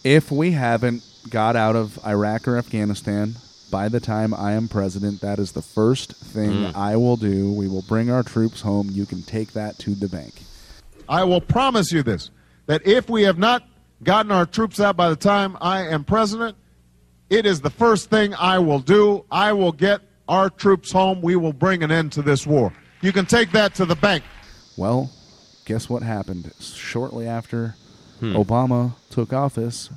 If 0.04 0.30
we 0.30 0.52
haven't 0.52 1.02
got 1.30 1.56
out 1.56 1.74
of 1.76 1.98
Iraq 2.06 2.46
or 2.48 2.56
Afghanistan 2.56 3.34
by 3.70 3.88
the 3.88 4.00
time 4.00 4.32
I 4.34 4.52
am 4.52 4.68
president, 4.68 5.20
that 5.20 5.38
is 5.38 5.52
the 5.52 5.62
first 5.62 6.12
thing 6.12 6.50
Mm. 6.50 6.74
I 6.74 6.96
will 6.96 7.16
do. 7.16 7.52
We 7.52 7.68
will 7.68 7.82
bring 7.88 8.10
our 8.10 8.22
troops 8.22 8.60
home. 8.60 8.88
You 8.92 9.06
can 9.06 9.22
take 9.22 9.52
that 9.52 9.78
to 9.80 9.90
the 9.94 10.08
bank. 10.08 10.34
I 11.08 11.24
will 11.24 11.40
promise 11.40 11.92
you 11.92 12.02
this 12.02 12.30
that 12.66 12.86
if 12.86 13.08
we 13.08 13.22
have 13.22 13.38
not 13.38 13.62
gotten 14.02 14.30
our 14.30 14.44
troops 14.46 14.78
out 14.80 14.96
by 14.96 15.08
the 15.08 15.16
time 15.16 15.56
I 15.60 15.86
am 15.86 16.04
president, 16.04 16.56
it 17.30 17.46
is 17.46 17.60
the 17.60 17.70
first 17.70 18.10
thing 18.10 18.34
I 18.34 18.58
will 18.58 18.80
do. 18.80 19.24
I 19.30 19.52
will 19.52 19.72
get 19.72 20.00
our 20.28 20.50
troops 20.50 20.92
home. 20.92 21.20
We 21.22 21.36
will 21.36 21.52
bring 21.54 21.82
an 21.82 21.90
end 21.90 22.12
to 22.12 22.22
this 22.22 22.46
war. 22.46 22.72
You 23.00 23.12
can 23.12 23.26
take 23.26 23.52
that 23.52 23.74
to 23.76 23.84
the 23.86 23.96
bank. 23.96 24.22
Well, 24.76 25.10
guess 25.64 25.88
what 25.88 26.02
happened 26.02 26.52
shortly 26.60 27.26
after 27.26 27.74
Hmm. 28.20 28.34
Obama 28.34 28.94
took 29.10 29.32
office? 29.32 29.90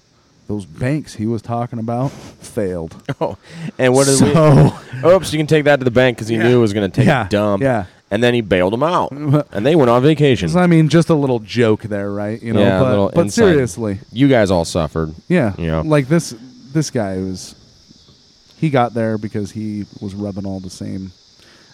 Those 0.52 0.66
banks 0.66 1.14
he 1.16 1.26
was 1.28 1.42
talking 1.42 1.80
about 1.80 2.12
failed. 2.12 2.94
Oh, 3.22 3.38
and 3.78 3.94
what 3.94 4.06
did 4.08 4.18
so, 4.18 4.72
we? 5.04 5.10
Oops, 5.10 5.32
you 5.32 5.40
can 5.40 5.48
take 5.48 5.64
that 5.64 5.78
to 5.78 5.86
the 5.86 5.92
bank 5.92 6.18
because 6.18 6.28
he 6.28 6.36
Yeah. 6.36 6.44
knew 6.44 6.58
it 6.58 6.62
was 6.62 6.74
going 6.74 6.92
to 6.92 6.94
take 6.96 7.06
Yeah, 7.08 7.26
a 7.26 7.30
dump. 7.30 7.64
yeah. 7.64 7.86
and 8.10 8.22
then 8.22 8.34
he 8.34 8.42
bailed 8.42 8.74
them 8.74 8.84
out, 8.84 9.12
and 9.12 9.66
they 9.66 9.76
went 9.78 9.90
on 9.90 10.02
vacation. 10.04 10.50
So, 10.50 10.60
I 10.60 10.68
mean, 10.68 10.90
just 10.90 11.10
a 11.10 11.14
little 11.14 11.40
joke 11.40 11.84
there, 11.84 12.12
right? 12.12 12.42
You 12.44 12.52
know, 12.54 12.60
yeah, 12.60 12.78
a 12.80 12.84
but, 12.84 12.90
little 12.90 13.12
but 13.16 13.22
inside. 13.22 13.44
seriously, 13.46 14.00
you 14.12 14.28
guys 14.28 14.52
all 14.52 14.66
suffered. 14.66 15.14
yeah, 15.30 15.54
you 15.58 15.68
know, 15.68 15.82
like 15.84 16.08
this 16.10 16.36
this 16.74 16.90
guy 16.90 17.18
was 17.18 17.56
he 18.58 18.70
got 18.70 18.94
there 18.94 19.18
because 19.18 19.52
he 19.52 19.86
was 20.02 20.14
rubbing 20.16 20.46
all 20.46 20.60
the 20.60 20.70
same 20.70 21.12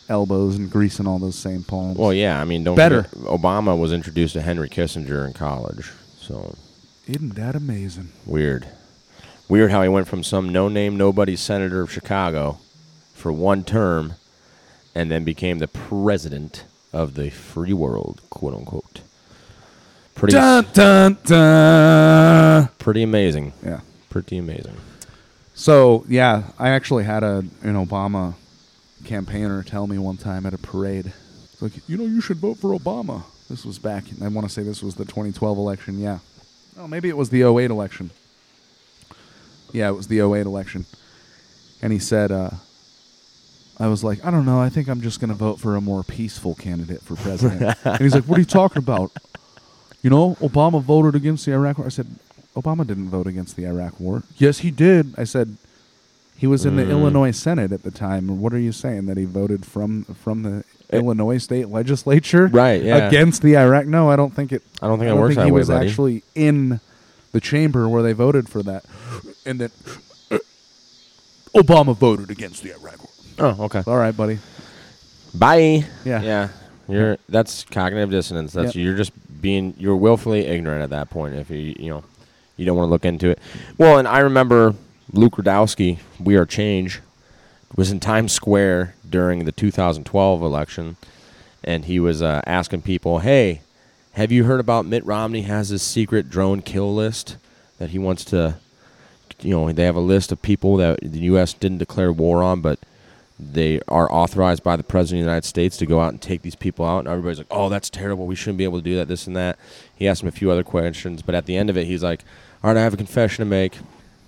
elbows 0.09 0.55
and 0.57 0.69
greasing 0.71 1.07
all 1.07 1.17
those 1.19 1.35
same 1.35 1.63
palms. 1.63 1.97
Well, 1.97 2.13
yeah, 2.13 2.39
I 2.39 2.43
mean, 2.45 2.63
don't 2.63 2.75
Better. 2.75 3.03
forget, 3.03 3.25
Obama 3.25 3.77
was 3.77 3.91
introduced 3.91 4.33
to 4.33 4.41
Henry 4.41 4.69
Kissinger 4.69 5.25
in 5.25 5.33
college, 5.33 5.91
so 6.19 6.55
Isn't 7.07 7.35
that 7.35 7.55
amazing? 7.55 8.09
weird. 8.25 8.67
Weird 9.49 9.71
how 9.71 9.81
he 9.81 9.87
went 9.87 10.09
from 10.09 10.23
some 10.23 10.49
no-name, 10.49 10.97
nobody 10.97 11.37
senator 11.37 11.79
of 11.81 11.89
Chicago 11.91 12.57
for 13.13 13.31
one 13.31 13.63
term, 13.63 14.15
and 14.93 15.09
then 15.09 15.23
became 15.23 15.59
the 15.59 15.69
president 15.69 16.65
of 16.91 17.13
the 17.15 17.29
free 17.29 17.71
world, 17.71 18.21
quote 18.29 18.53
unquote. 18.53 19.01
Pretty, 20.15 20.33
Dun, 20.33 20.65
dun, 20.73 21.17
dun. 21.23 22.69
pretty 22.79 23.03
amazing. 23.03 23.53
Yeah. 23.63 23.81
pretty 24.09 24.37
amazing. 24.37 24.75
So 25.53 26.03
yeah, 26.09 26.43
I 26.59 26.69
actually 26.69 27.05
had 27.05 27.23
a 27.23 27.37
an 27.61 27.75
Obama 27.75 28.33
campaigner 29.05 29.63
tell 29.63 29.87
me 29.87 29.97
one 29.97 30.17
time 30.17 30.45
at 30.45 30.53
a 30.53 30.57
parade, 30.57 31.13
like 31.61 31.71
you 31.87 31.97
know 31.97 32.03
you 32.03 32.19
should 32.19 32.37
vote 32.37 32.57
for 32.57 32.77
Obama. 32.77 33.23
This 33.49 33.63
was 33.63 33.79
back. 33.79 34.03
I 34.21 34.27
want 34.27 34.45
to 34.47 34.53
say 34.53 34.61
this 34.63 34.83
was 34.83 34.95
the 34.95 35.05
2012 35.05 35.57
election. 35.57 35.99
Yeah. 35.99 36.19
Oh, 36.77 36.87
maybe 36.87 37.09
it 37.09 37.17
was 37.17 37.29
the 37.29 37.43
08 37.43 37.71
election. 37.71 38.11
Yeah, 39.73 39.89
it 39.89 39.93
was 39.93 40.07
the 40.07 40.19
08 40.21 40.45
election. 40.45 40.85
And 41.81 41.91
he 41.93 41.99
said, 41.99 42.31
uh, 42.31 42.51
I 43.79 43.87
was 43.87 44.03
like, 44.03 44.23
I 44.25 44.31
don't 44.31 44.45
know. 44.45 44.59
I 44.59 44.69
think 44.69 44.87
I'm 44.87 45.01
just 45.01 45.19
going 45.19 45.29
to 45.29 45.35
vote 45.35 45.59
for 45.59 45.75
a 45.75 45.81
more 45.81 46.03
peaceful 46.03 46.55
candidate 46.55 47.01
for 47.01 47.15
president. 47.15 47.75
and 47.83 47.99
he's 48.01 48.15
like, 48.15 48.23
What 48.25 48.37
are 48.37 48.41
you 48.41 48.45
talking 48.45 48.81
about? 48.81 49.11
You 50.01 50.09
know, 50.09 50.35
Obama 50.41 50.81
voted 50.81 51.15
against 51.15 51.45
the 51.45 51.53
Iraq 51.53 51.77
war. 51.77 51.87
I 51.87 51.89
said, 51.89 52.07
Obama 52.55 52.85
didn't 52.87 53.09
vote 53.09 53.27
against 53.27 53.55
the 53.55 53.65
Iraq 53.65 53.99
war. 53.99 54.23
Yes, 54.37 54.59
he 54.59 54.71
did. 54.71 55.13
I 55.17 55.23
said, 55.25 55.57
he 56.35 56.47
was 56.47 56.65
in 56.65 56.75
the 56.75 56.83
Mm. 56.83 56.89
Illinois 56.91 57.31
Senate 57.31 57.71
at 57.71 57.83
the 57.83 57.91
time. 57.91 58.39
What 58.39 58.53
are 58.53 58.59
you 58.59 58.71
saying 58.71 59.07
that 59.07 59.17
he 59.17 59.25
voted 59.25 59.65
from 59.65 60.03
from 60.05 60.43
the 60.43 60.63
Illinois 60.91 61.38
state 61.38 61.67
legislature, 61.69 62.47
Right, 62.47 62.82
yeah. 62.82 63.08
against 63.08 63.41
the 63.41 63.58
Iraq? 63.58 63.86
No, 63.86 64.10
I 64.10 64.15
don't 64.15 64.34
think 64.34 64.52
it. 64.52 64.63
I 64.82 64.88
don't 64.88 65.00
think 65.00 65.10
it 65.12 65.15
works 65.15 65.36
he 65.36 65.41
that 65.41 65.45
way, 65.47 65.52
was 65.52 65.67
buddy. 65.67 65.88
actually 65.88 66.23
in 66.36 66.80
the 67.34 67.41
chamber 67.41 67.89
where 67.89 68.02
they 68.04 68.13
voted 68.13 68.47
for 68.50 68.63
that, 68.63 68.86
and 69.45 69.60
then 69.60 69.69
uh, 70.32 70.38
Obama 71.56 71.95
voted 71.95 72.30
against 72.30 72.63
the 72.63 72.71
Iraq 72.73 73.00
war. 73.00 73.10
Oh, 73.39 73.65
okay. 73.65 73.84
All 73.86 73.97
right, 73.97 74.15
buddy. 74.15 74.39
Bye. 75.34 75.86
Yeah. 76.06 76.21
Yeah. 76.21 76.50
You're 76.88 77.17
that's 77.28 77.65
cognitive 77.65 78.10
dissonance. 78.12 78.54
That's 78.54 78.73
Yep. 78.76 78.84
you're 78.84 78.95
just 78.95 79.12
being 79.41 79.73
you're 79.78 79.95
willfully 79.97 80.45
ignorant 80.45 80.82
at 80.84 80.89
that 80.91 81.10
point 81.10 81.36
if 81.36 81.50
you 81.50 81.76
you 81.78 81.89
know 81.89 82.04
you 82.56 82.65
don't 82.65 82.78
want 82.78 82.88
to 82.88 82.91
look 82.91 83.04
into 83.06 83.30
it. 83.30 83.39
Well, 83.78 83.97
and 84.00 84.08
I 84.08 84.19
remember 84.19 84.73
Luke 85.12 85.34
Rudkowski, 85.34 86.00
We 86.19 86.38
Are 86.38 86.45
Change, 86.45 87.02
was 87.75 87.91
in 87.91 87.99
Times 87.99 88.32
Square 88.32 88.95
during 89.08 89.45
the 89.45 89.51
2012 89.51 90.41
election, 90.41 90.97
and 91.63 91.86
he 91.86 91.99
was 91.99 92.21
uh, 92.21 92.41
asking 92.45 92.82
people, 92.84 93.19
"Hey, 93.19 93.62
have 94.13 94.32
you 94.32 94.45
heard 94.45 94.60
about 94.60 94.86
Mitt 94.86 95.06
Romney 95.06 95.41
has 95.43 95.69
this 95.69 95.84
secret 95.84 96.30
drone 96.30 96.62
kill 96.62 96.93
list 96.93 97.38
that 97.77 97.91
he 97.91 97.99
wants 97.99 98.25
to 98.25 98.58
you 99.41 99.51
know, 99.51 99.71
they 99.71 99.84
have 99.84 99.95
a 99.95 100.01
list 100.01 100.32
of 100.32 100.41
people 100.41 100.77
that 100.77 100.99
the 101.01 101.19
U.S. 101.19 101.53
didn't 101.53 101.77
declare 101.77 102.12
war 102.12 102.41
on, 102.41 102.62
but 102.62 102.80
they 103.39 103.80
are 103.88 104.12
authorized 104.12 104.63
by 104.63 104.75
the 104.75 104.84
president 104.84 105.21
of 105.21 105.25
the 105.25 105.30
United 105.30 105.47
States 105.47 105.77
to 105.77 105.86
go 105.86 105.99
out 105.99 106.12
and 106.12 106.21
take 106.21 106.41
these 106.41 106.56
people 106.56 106.86
out. 106.86 106.99
And 106.99 107.08
everybody's 107.08 107.38
like, 107.38 107.47
"Oh, 107.51 107.69
that's 107.69 107.89
terrible. 107.89 108.25
We 108.25 108.36
shouldn't 108.36 108.58
be 108.58 108.63
able 108.63 108.80
to 108.80 108.84
do 108.84 108.95
that. 108.95 109.08
This 109.08 109.27
and 109.27 109.36
that." 109.36 109.60
He 109.95 110.08
asked 110.08 110.23
him 110.23 110.27
a 110.27 110.32
few 110.32 110.49
other 110.49 110.63
questions, 110.63 111.21
but 111.21 111.36
at 111.36 111.45
the 111.45 111.56
end 111.56 111.69
of 111.69 111.77
it, 111.77 111.86
he's 111.86 112.03
like, 112.03 112.23
"All 112.63 112.71
right, 112.71 112.80
I 112.80 112.84
have 112.84 112.93
a 112.93 112.97
confession 112.97 113.45
to 113.45 113.49
make." 113.49 113.77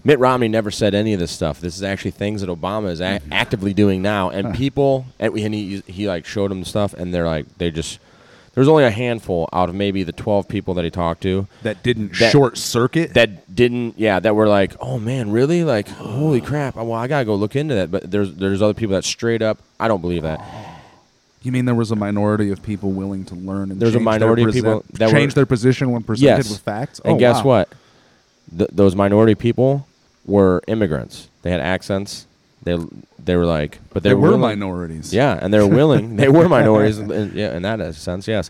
Mitt 0.04 0.20
Romney 0.20 0.48
never 0.48 0.72
said 0.72 0.96
any 0.96 1.14
of 1.14 1.20
this 1.20 1.32
stuff. 1.32 1.60
This 1.60 1.76
is 1.76 1.84
actually 1.84 2.12
things 2.12 2.42
that 2.42 2.50
Obama 2.50 2.90
is 2.90 3.02
a- 3.02 3.20
mm-hmm. 3.20 3.34
actively 3.34 3.74
doing 3.74 4.02
now, 4.02 4.30
and 4.30 4.56
people 4.56 5.06
and 5.20 5.38
and 5.38 5.54
he 5.54 5.82
he 5.88 6.08
like 6.08 6.26
showed 6.26 6.52
them 6.52 6.62
the 6.62 6.66
stuff, 6.66 6.94
and 6.94 7.14
they're 7.14 7.26
like 7.26 7.46
they 7.58 7.72
just. 7.72 8.00
There's 8.56 8.68
only 8.68 8.84
a 8.84 8.90
handful 8.92 9.48
out 9.54 9.70
of 9.70 9.76
maybe 9.76 10.04
the 10.04 10.12
12 10.12 10.48
people 10.50 10.74
that 10.74 10.84
he 10.84 10.90
talked 10.90 11.22
to 11.22 11.48
That 11.62 11.82
didn't 11.84 12.14
short 12.16 12.58
circuit. 12.58 13.14
That 13.14 13.56
didn't, 13.56 13.98
yeah, 13.98 14.20
that 14.20 14.36
were 14.36 14.48
like, 14.50 14.74
oh 14.82 15.00
man, 15.00 15.32
really? 15.32 15.64
Like, 15.64 15.88
holy 15.88 16.42
crap! 16.42 16.76
Well, 16.76 16.92
I 16.92 17.08
gotta 17.08 17.24
go 17.26 17.36
look 17.36 17.56
into 17.56 17.76
that. 17.76 17.92
But 17.92 18.10
there's 18.10 18.34
there's 18.34 18.62
other 18.62 18.74
people 18.74 18.96
that 18.96 19.06
straight 19.06 19.42
up, 19.42 19.60
I 19.80 19.88
don't 19.88 20.02
believe 20.02 20.24
that. 20.24 20.42
You 21.42 21.52
mean 21.54 21.66
there 21.66 21.76
was 21.76 21.92
a 21.92 21.96
minority 21.96 22.52
of 22.52 22.62
people 22.62 22.92
willing 22.92 23.24
to 23.26 23.36
learn 23.36 23.72
and 23.72 23.80
There's 23.80 23.96
a 23.96 24.00
minority 24.00 24.44
of 24.44 24.52
people 24.52 24.84
that 24.94 25.10
change 25.10 25.36
their 25.36 25.46
position 25.46 25.92
when 25.92 26.04
presented 26.04 26.38
Yes. 26.46 26.50
with 26.50 26.60
facts? 26.60 27.00
And 27.06 27.14
Oh, 27.14 27.18
guess 27.20 27.38
wow. 27.38 27.44
what? 27.44 27.70
Th- 28.58 28.70
those 28.74 28.96
minority 28.96 29.36
people 29.36 29.88
were 30.30 30.62
immigrants. 30.68 31.28
They 31.42 31.52
had 31.52 31.60
accents. 31.62 32.26
They 32.64 32.78
they 33.24 33.36
were 33.36 33.46
like, 33.46 33.80
but 33.94 34.04
they, 34.04 34.10
They 34.10 34.14
were 34.16 34.22
willing- 34.30 34.42
minorities. 34.42 35.14
Yeah, 35.14 35.38
and 35.42 35.54
they 35.54 35.60
were 35.60 35.68
willing. 35.68 36.16
they 36.22 36.30
were 36.30 36.48
minorities. 36.50 37.00
In, 37.00 37.12
in- 37.12 37.32
yeah, 37.36 37.56
in 37.56 37.62
that 37.64 37.96
sense, 37.96 38.28
yes. 38.28 38.50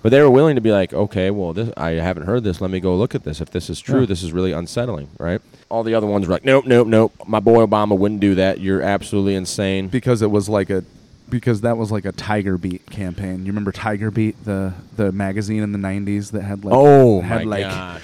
But 0.00 0.10
they 0.10 0.20
were 0.22 0.30
willing 0.30 0.54
to 0.54 0.60
be 0.60 0.70
like, 0.70 0.92
okay, 0.94 1.30
well, 1.32 1.52
this 1.52 1.70
I 1.76 1.90
haven't 1.92 2.24
heard 2.26 2.44
this. 2.44 2.60
Let 2.60 2.70
me 2.70 2.78
go 2.78 2.94
look 2.96 3.16
at 3.16 3.24
this. 3.24 3.40
If 3.40 3.50
this 3.50 3.68
is 3.68 3.80
true, 3.80 4.00
Yeah. 4.00 4.06
this 4.06 4.22
is 4.22 4.32
really 4.32 4.52
unsettling, 4.52 5.08
right? 5.18 5.40
All 5.68 5.82
the 5.82 5.94
other 5.94 6.06
ones 6.06 6.26
were 6.28 6.34
like, 6.34 6.44
nope, 6.44 6.66
nope, 6.66 6.86
nope. 6.86 7.12
My 7.26 7.40
boy 7.40 7.66
Obama 7.66 7.98
wouldn't 7.98 8.20
do 8.20 8.36
that. 8.36 8.60
You're 8.60 8.80
absolutely 8.82 9.34
insane. 9.34 9.88
because 9.88 10.22
it 10.22 10.30
was 10.30 10.48
like 10.48 10.70
a 10.70 10.84
because 11.28 11.60
that 11.62 11.76
was 11.76 11.90
like 11.92 12.04
a 12.06 12.12
Tiger 12.12 12.56
Beat 12.56 12.86
campaign. 12.86 13.40
You 13.44 13.46
remember 13.52 13.72
Tiger 13.72 14.10
Beat, 14.12 14.42
the 14.44 14.72
the 14.96 15.10
magazine 15.10 15.62
in 15.64 15.72
the 15.72 15.78
'90s 15.78 16.30
that 16.30 16.42
had 16.42 16.64
like 16.64 16.72
Oh, 16.74 17.20
had 17.20 17.44
my 17.44 17.50
like 17.56 17.64
gosh. 17.64 18.02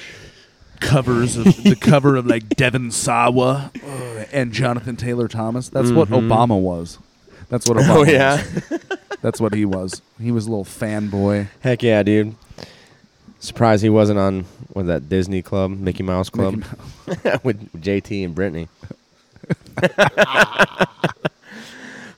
Covers 0.81 1.37
of 1.37 1.45
the 1.62 1.77
cover 1.81 2.16
of 2.16 2.27
like 2.27 2.49
Devon 2.51 2.91
Sawa 2.91 3.70
uh, 3.87 4.25
and 4.33 4.53
Jonathan 4.53 4.97
Taylor 4.97 5.29
Thomas. 5.29 5.68
That's 5.68 5.91
what 5.91 6.09
Mhm. 6.09 6.29
Obama 6.29 6.61
was. 6.61 6.99
That's 7.49 7.68
what 7.68 7.79
Obama 7.79 7.97
Oh, 7.97 8.05
yeah? 8.05 8.43
was. 8.70 8.81
That's 9.22 9.41
what 9.41 9.55
he 9.55 9.64
was. 9.64 10.03
He 10.20 10.31
was 10.31 10.47
a 10.47 10.51
little 10.51 10.64
fanboy. 10.64 11.49
Heck 11.61 11.83
yeah, 11.83 12.03
dude. 12.03 12.35
Surprised 13.41 13.83
he 13.83 13.91
wasn't 13.91 14.18
on 14.18 14.45
what 14.72 14.87
that 14.87 15.09
Disney 15.09 15.43
Club, 15.43 15.70
Mickey 15.70 16.03
Mouse 16.03 16.29
Club, 16.31 16.64
with 17.43 17.70
JT 17.81 18.25
and 18.25 18.35
Britney. 18.35 18.68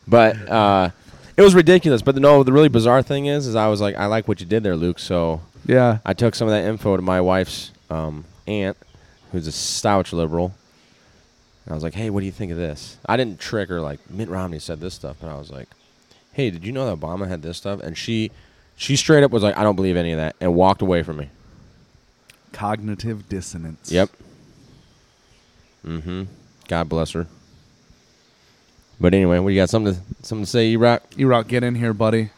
but 0.09 0.36
uh, 0.48 0.90
it 1.36 1.42
was 1.42 1.54
ridiculous. 1.54 2.02
But 2.02 2.16
no, 2.16 2.42
the 2.42 2.52
really 2.52 2.68
bizarre 2.68 3.02
thing 3.02 3.26
is, 3.26 3.46
is 3.46 3.54
I 3.54 3.68
was 3.68 3.80
like, 3.80 3.96
I 3.96 4.07
like 4.07 4.28
what 4.28 4.40
you 4.40 4.46
did 4.46 4.62
there, 4.62 4.76
Luke. 4.76 4.98
So 4.98 5.40
Yeah. 5.66 5.98
I 6.04 6.12
took 6.12 6.34
some 6.34 6.48
of 6.48 6.52
that 6.52 6.64
info 6.64 6.96
to 6.96 7.02
my 7.02 7.20
wife's 7.20 7.70
um, 7.90 8.24
aunt, 8.47 8.76
who's 9.32 9.47
a 9.47 9.53
staunch 9.53 10.12
liberal. 10.12 10.55
And 11.64 11.72
I 11.72 11.74
was 11.74 11.82
like, 11.82 11.94
hey, 11.94 12.11
what 12.11 12.20
do 12.20 12.26
you 12.26 12.32
think 12.32 12.53
of 12.53 12.59
this? 12.59 12.97
I 13.07 13.16
didn't 13.16 13.40
trick 13.40 13.68
her 13.68 13.80
like 13.80 13.99
Mitt 14.11 14.28
Romney 14.28 14.59
said 14.59 14.80
this 14.80 14.94
stuff, 14.94 15.16
but 15.20 15.28
I 15.28 15.36
was 15.36 15.51
like, 15.51 15.68
hey, 16.32 16.51
did 16.51 16.64
you 16.64 16.72
know 16.72 16.86
that 16.86 17.01
Obama 17.01 17.28
had 17.28 17.42
this 17.42 17.57
stuff? 17.57 17.80
And 17.80 17.97
she, 17.99 18.30
she 18.76 18.94
straight 18.94 19.24
up 19.24 19.30
was 19.30 19.42
like, 19.42 19.57
I 19.57 19.62
don't 19.62 19.76
believe 19.76 19.97
any 19.97 20.12
of 20.12 20.18
that, 20.18 20.36
and 20.40 20.55
walked 20.55 20.82
away 20.82 21.03
from 21.03 21.16
me. 21.16 21.30
Cognitive 22.53 23.28
dissonance. 23.28 23.90
Yep. 23.90 24.11
Mm-hmm. 25.84 26.24
God 26.68 26.88
bless 26.88 27.12
her. 27.12 27.26
But 29.01 29.14
anyway, 29.14 29.38
what 29.40 29.51
you 29.51 29.61
got? 29.61 29.68
Something 29.68 29.94
to 29.94 30.01
something 30.22 30.44
to 30.44 30.51
say, 30.51 30.68
E-Rock? 30.68 31.03
E-Rock, 31.18 31.49
get 31.49 31.62
in 31.62 31.74
here, 31.74 31.92
buddy. 31.92 32.30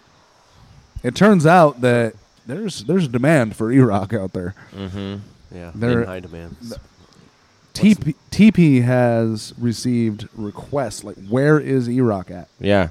It 1.02 1.14
turns 1.14 1.46
out 1.46 1.80
that 1.82 2.14
there's 2.46 2.84
there's 2.84 3.04
a 3.04 3.09
demand 3.09 3.54
for 3.54 3.70
E-Rock 3.70 4.12
out 4.12 4.32
there. 4.32 4.54
Mm-hmm. 4.74 5.16
Yeah, 5.55 5.72
There, 5.74 6.03
in 6.03 6.07
high 6.07 6.20
demand. 6.20 6.57
TP, 7.74 8.14
TP 8.30 8.82
has 8.82 9.55
received 9.59 10.28
requests 10.36 11.05
like, 11.05 11.16
where 11.28 11.59
is 11.61 11.88
E-Rock 11.88 12.30
at? 12.30 12.49
Yeah. 12.61 12.88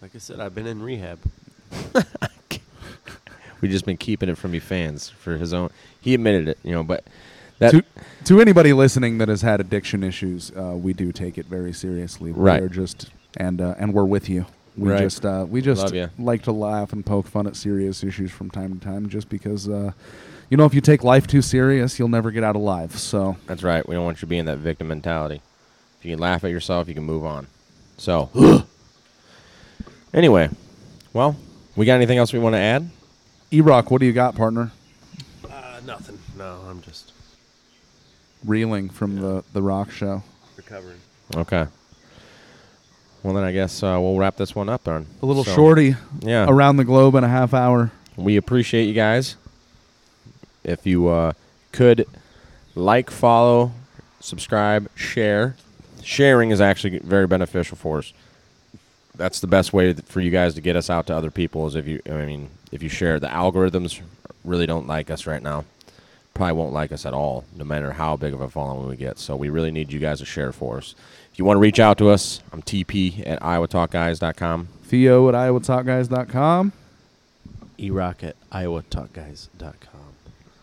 Like 0.00 0.14
I 0.14 0.18
said, 0.18 0.38
I've 0.40 0.54
been 0.54 0.66
in 0.66 0.80
rehab. 0.82 1.18
We've 3.60 3.70
just 3.72 3.86
been 3.86 3.96
keeping 3.96 4.28
it 4.28 4.36
from 4.38 4.54
you 4.54 4.60
fans 4.60 5.08
for 5.08 5.36
his 5.38 5.52
own. 5.54 5.70
He 6.00 6.14
admitted 6.14 6.46
it, 6.48 6.58
you 6.62 6.72
know, 6.72 6.84
but 6.84 7.04
that 7.58 7.70
to, 7.70 7.82
to 8.24 8.40
anybody 8.40 8.72
listening 8.74 9.18
that 9.18 9.28
has 9.28 9.40
had 9.42 9.60
addiction 9.60 10.04
issues, 10.04 10.52
uh, 10.52 10.74
we 10.76 10.92
do 10.92 11.10
take 11.10 11.38
it 11.38 11.46
very 11.46 11.72
seriously. 11.72 12.32
Right. 12.32 12.60
We're 12.60 12.68
just 12.68 13.10
and 13.38 13.60
uh, 13.62 13.74
and 13.78 13.94
we're 13.94 14.04
with 14.04 14.28
you. 14.28 14.44
We 14.76 14.90
Right. 14.90 15.00
just 15.00 15.24
uh, 15.24 15.46
we 15.48 15.62
just 15.62 15.94
like 16.18 16.42
to 16.42 16.52
laugh 16.52 16.92
and 16.92 17.04
poke 17.04 17.26
fun 17.26 17.46
at 17.46 17.56
serious 17.56 18.04
issues 18.04 18.30
from 18.30 18.50
time 18.50 18.78
to 18.78 18.84
time, 18.84 19.08
just 19.08 19.30
because 19.30 19.70
uh, 19.70 19.92
you 20.50 20.56
know 20.56 20.64
if 20.64 20.74
you 20.74 20.80
take 20.80 21.02
life 21.04 21.26
too 21.26 21.42
serious, 21.42 21.98
you'll 21.98 22.08
never 22.08 22.30
get 22.30 22.44
out 22.44 22.56
alive. 22.56 22.98
So 22.98 23.36
That's 23.46 23.62
right. 23.62 23.86
We 23.88 23.94
don't 23.94 24.04
want 24.04 24.18
you 24.18 24.20
to 24.20 24.26
be 24.26 24.38
in 24.38 24.46
that 24.46 24.58
victim 24.58 24.88
mentality. 24.88 25.40
If 25.98 26.04
you 26.04 26.12
can 26.12 26.18
laugh 26.20 26.44
at 26.44 26.50
yourself, 26.50 26.88
you 26.88 26.94
can 26.94 27.04
move 27.04 27.24
on. 27.24 27.46
So, 27.98 28.30
anyway, 30.14 30.50
well, 31.12 31.36
we 31.74 31.86
got 31.86 31.94
anything 31.94 32.18
else 32.18 32.32
we 32.32 32.38
want 32.38 32.54
to 32.54 32.58
add? 32.60 32.88
E-Rock, 33.50 33.90
what 33.90 34.00
do 34.00 34.06
you 34.06 34.12
got, 34.12 34.34
partner? 34.34 34.72
Uh, 35.48 35.80
nothing. 35.84 36.18
No, 36.36 36.60
I'm 36.68 36.82
just 36.82 37.12
Reeling 38.44 38.90
from 38.90 39.16
the 39.16 39.42
the 39.54 39.62
rock 39.62 39.90
show. 39.90 40.22
recovering. 40.56 40.98
Okay. 41.34 41.66
Well, 43.22 43.34
then 43.34 43.42
I 43.42 43.50
guess 43.50 43.82
uh, 43.82 43.98
we'll 44.00 44.16
wrap 44.18 44.36
this 44.36 44.54
one 44.54 44.68
up 44.68 44.84
then. 44.84 45.06
A 45.22 45.26
little 45.26 45.42
So, 45.42 45.52
shorty. 45.54 45.96
Yeah. 46.20 46.46
Around 46.48 46.76
the 46.76 46.84
globe 46.84 47.16
in 47.16 47.24
a 47.24 47.28
half 47.28 47.54
hour. 47.54 47.90
We 48.16 48.36
appreciate 48.36 48.84
you 48.84 48.92
guys. 48.94 49.36
If 50.66 50.84
you 50.84 51.08
uh, 51.08 51.32
could 51.70 52.06
like, 52.74 53.10
follow, 53.10 53.72
subscribe, 54.20 54.90
share. 54.96 55.56
Sharing 56.02 56.50
is 56.50 56.60
actually 56.60 56.98
very 56.98 57.26
beneficial 57.26 57.76
for 57.76 57.98
us. 57.98 58.12
That's 59.14 59.40
the 59.40 59.46
best 59.46 59.72
way 59.72 59.94
for 59.94 60.20
you 60.20 60.30
guys 60.30 60.54
to 60.54 60.60
get 60.60 60.76
us 60.76 60.90
out 60.90 61.06
to 61.06 61.16
other 61.16 61.30
people 61.30 61.66
is 61.66 61.74
if 61.74 61.86
you, 61.86 62.02
I 62.06 62.26
mean, 62.26 62.50
if 62.72 62.82
you 62.82 62.88
share. 62.88 63.18
The 63.18 63.28
algorithms 63.28 64.02
really 64.44 64.66
don't 64.66 64.86
like 64.86 65.08
us 65.10 65.26
right 65.26 65.42
now. 65.42 65.64
Probably 66.34 66.52
won't 66.52 66.72
like 66.72 66.92
us 66.92 67.06
at 67.06 67.14
all, 67.14 67.44
no 67.56 67.64
matter 67.64 67.92
how 67.92 68.16
big 68.16 68.34
of 68.34 68.40
a 68.40 68.50
following 68.50 68.88
we 68.88 68.96
get. 68.96 69.18
So 69.18 69.36
we 69.36 69.48
really 69.48 69.70
need 69.70 69.92
you 69.92 70.00
guys 70.00 70.18
to 70.18 70.26
share 70.26 70.52
for 70.52 70.78
us. 70.78 70.94
If 71.32 71.38
you 71.38 71.44
want 71.44 71.56
to 71.56 71.60
reach 71.60 71.80
out 71.80 71.96
to 71.98 72.10
us, 72.10 72.40
I'm 72.52 72.60
TP 72.60 73.26
at 73.26 73.40
IowaTalkGuys.com. 73.40 74.68
Theo 74.82 75.28
at 75.28 75.34
IowaTalkGuys.com. 75.34 76.72
E-Rock 77.78 78.24
at 78.24 78.36
IowaTalkGuys.com. 78.50 80.05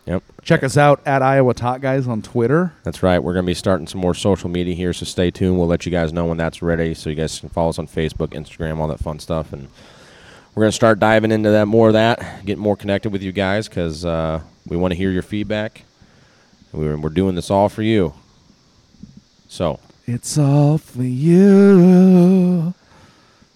Yep. 0.06 0.22
Check 0.42 0.62
us 0.62 0.76
out 0.76 1.00
at 1.06 1.22
Iowa 1.22 1.54
Talk 1.54 1.80
Guys 1.80 2.06
on 2.06 2.20
Twitter. 2.20 2.74
That's 2.82 3.02
right. 3.02 3.18
We're 3.18 3.32
going 3.32 3.44
to 3.46 3.50
be 3.50 3.54
starting 3.54 3.86
some 3.86 4.00
more 4.02 4.14
social 4.14 4.50
media 4.50 4.74
here, 4.74 4.92
so 4.92 5.06
stay 5.06 5.30
tuned. 5.30 5.58
We'll 5.58 5.66
let 5.66 5.86
you 5.86 5.92
guys 5.92 6.12
know 6.12 6.26
when 6.26 6.36
that's 6.36 6.60
ready, 6.60 6.92
so 6.92 7.08
you 7.08 7.16
guys 7.16 7.40
can 7.40 7.48
follow 7.48 7.70
us 7.70 7.78
on 7.78 7.86
Facebook, 7.86 8.28
Instagram, 8.28 8.78
all 8.78 8.88
that 8.88 9.00
fun 9.00 9.18
stuff, 9.18 9.52
and 9.54 9.68
we're 10.54 10.62
going 10.62 10.70
to 10.70 10.76
start 10.76 11.00
diving 11.00 11.32
into 11.32 11.50
that 11.50 11.66
more 11.66 11.88
of 11.88 11.94
that, 11.94 12.44
get 12.44 12.58
more 12.58 12.76
connected 12.76 13.10
with 13.10 13.22
you 13.22 13.32
guys 13.32 13.66
because 13.66 14.04
uh, 14.04 14.40
we 14.68 14.76
want 14.76 14.92
to 14.92 14.96
hear 14.96 15.10
your 15.10 15.22
feedback. 15.22 15.82
We're, 16.72 16.96
we're 16.98 17.08
doing 17.10 17.34
this 17.34 17.50
all 17.50 17.68
for 17.68 17.82
you. 17.82 18.12
So 19.48 19.80
It's 20.06 20.36
all 20.36 20.78
for 20.78 21.02
you. 21.02 22.74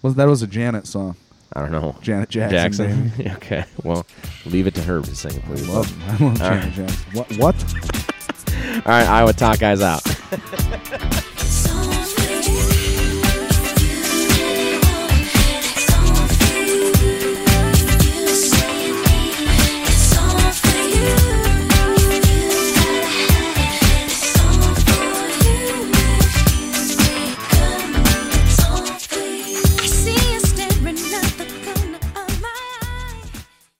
Was 0.01 0.15
that 0.15 0.27
was 0.27 0.41
a 0.41 0.47
Janet 0.47 0.87
song? 0.87 1.15
I 1.59 1.63
don't 1.63 1.71
know. 1.71 1.95
Janet 2.01 2.29
Jackson. 2.29 3.09
baby. 3.17 3.29
okay. 3.35 3.65
Well, 3.83 4.05
leave 4.45 4.65
it 4.65 4.75
to 4.75 4.81
her 4.83 5.01
to 5.01 5.15
sing, 5.15 5.41
please. 5.41 5.69
I 5.69 5.73
love, 5.73 6.03
I 6.03 6.23
love 6.23 6.37
Janet 6.37 6.63
right. 6.63 6.73
Jackson. 6.73 7.13
What? 7.13 7.37
What? 7.37 7.75
All 8.85 8.93
right, 8.93 9.07
Iowa 9.07 9.33
Talk 9.33 9.59
guys 9.59 9.81
out. 9.81 10.01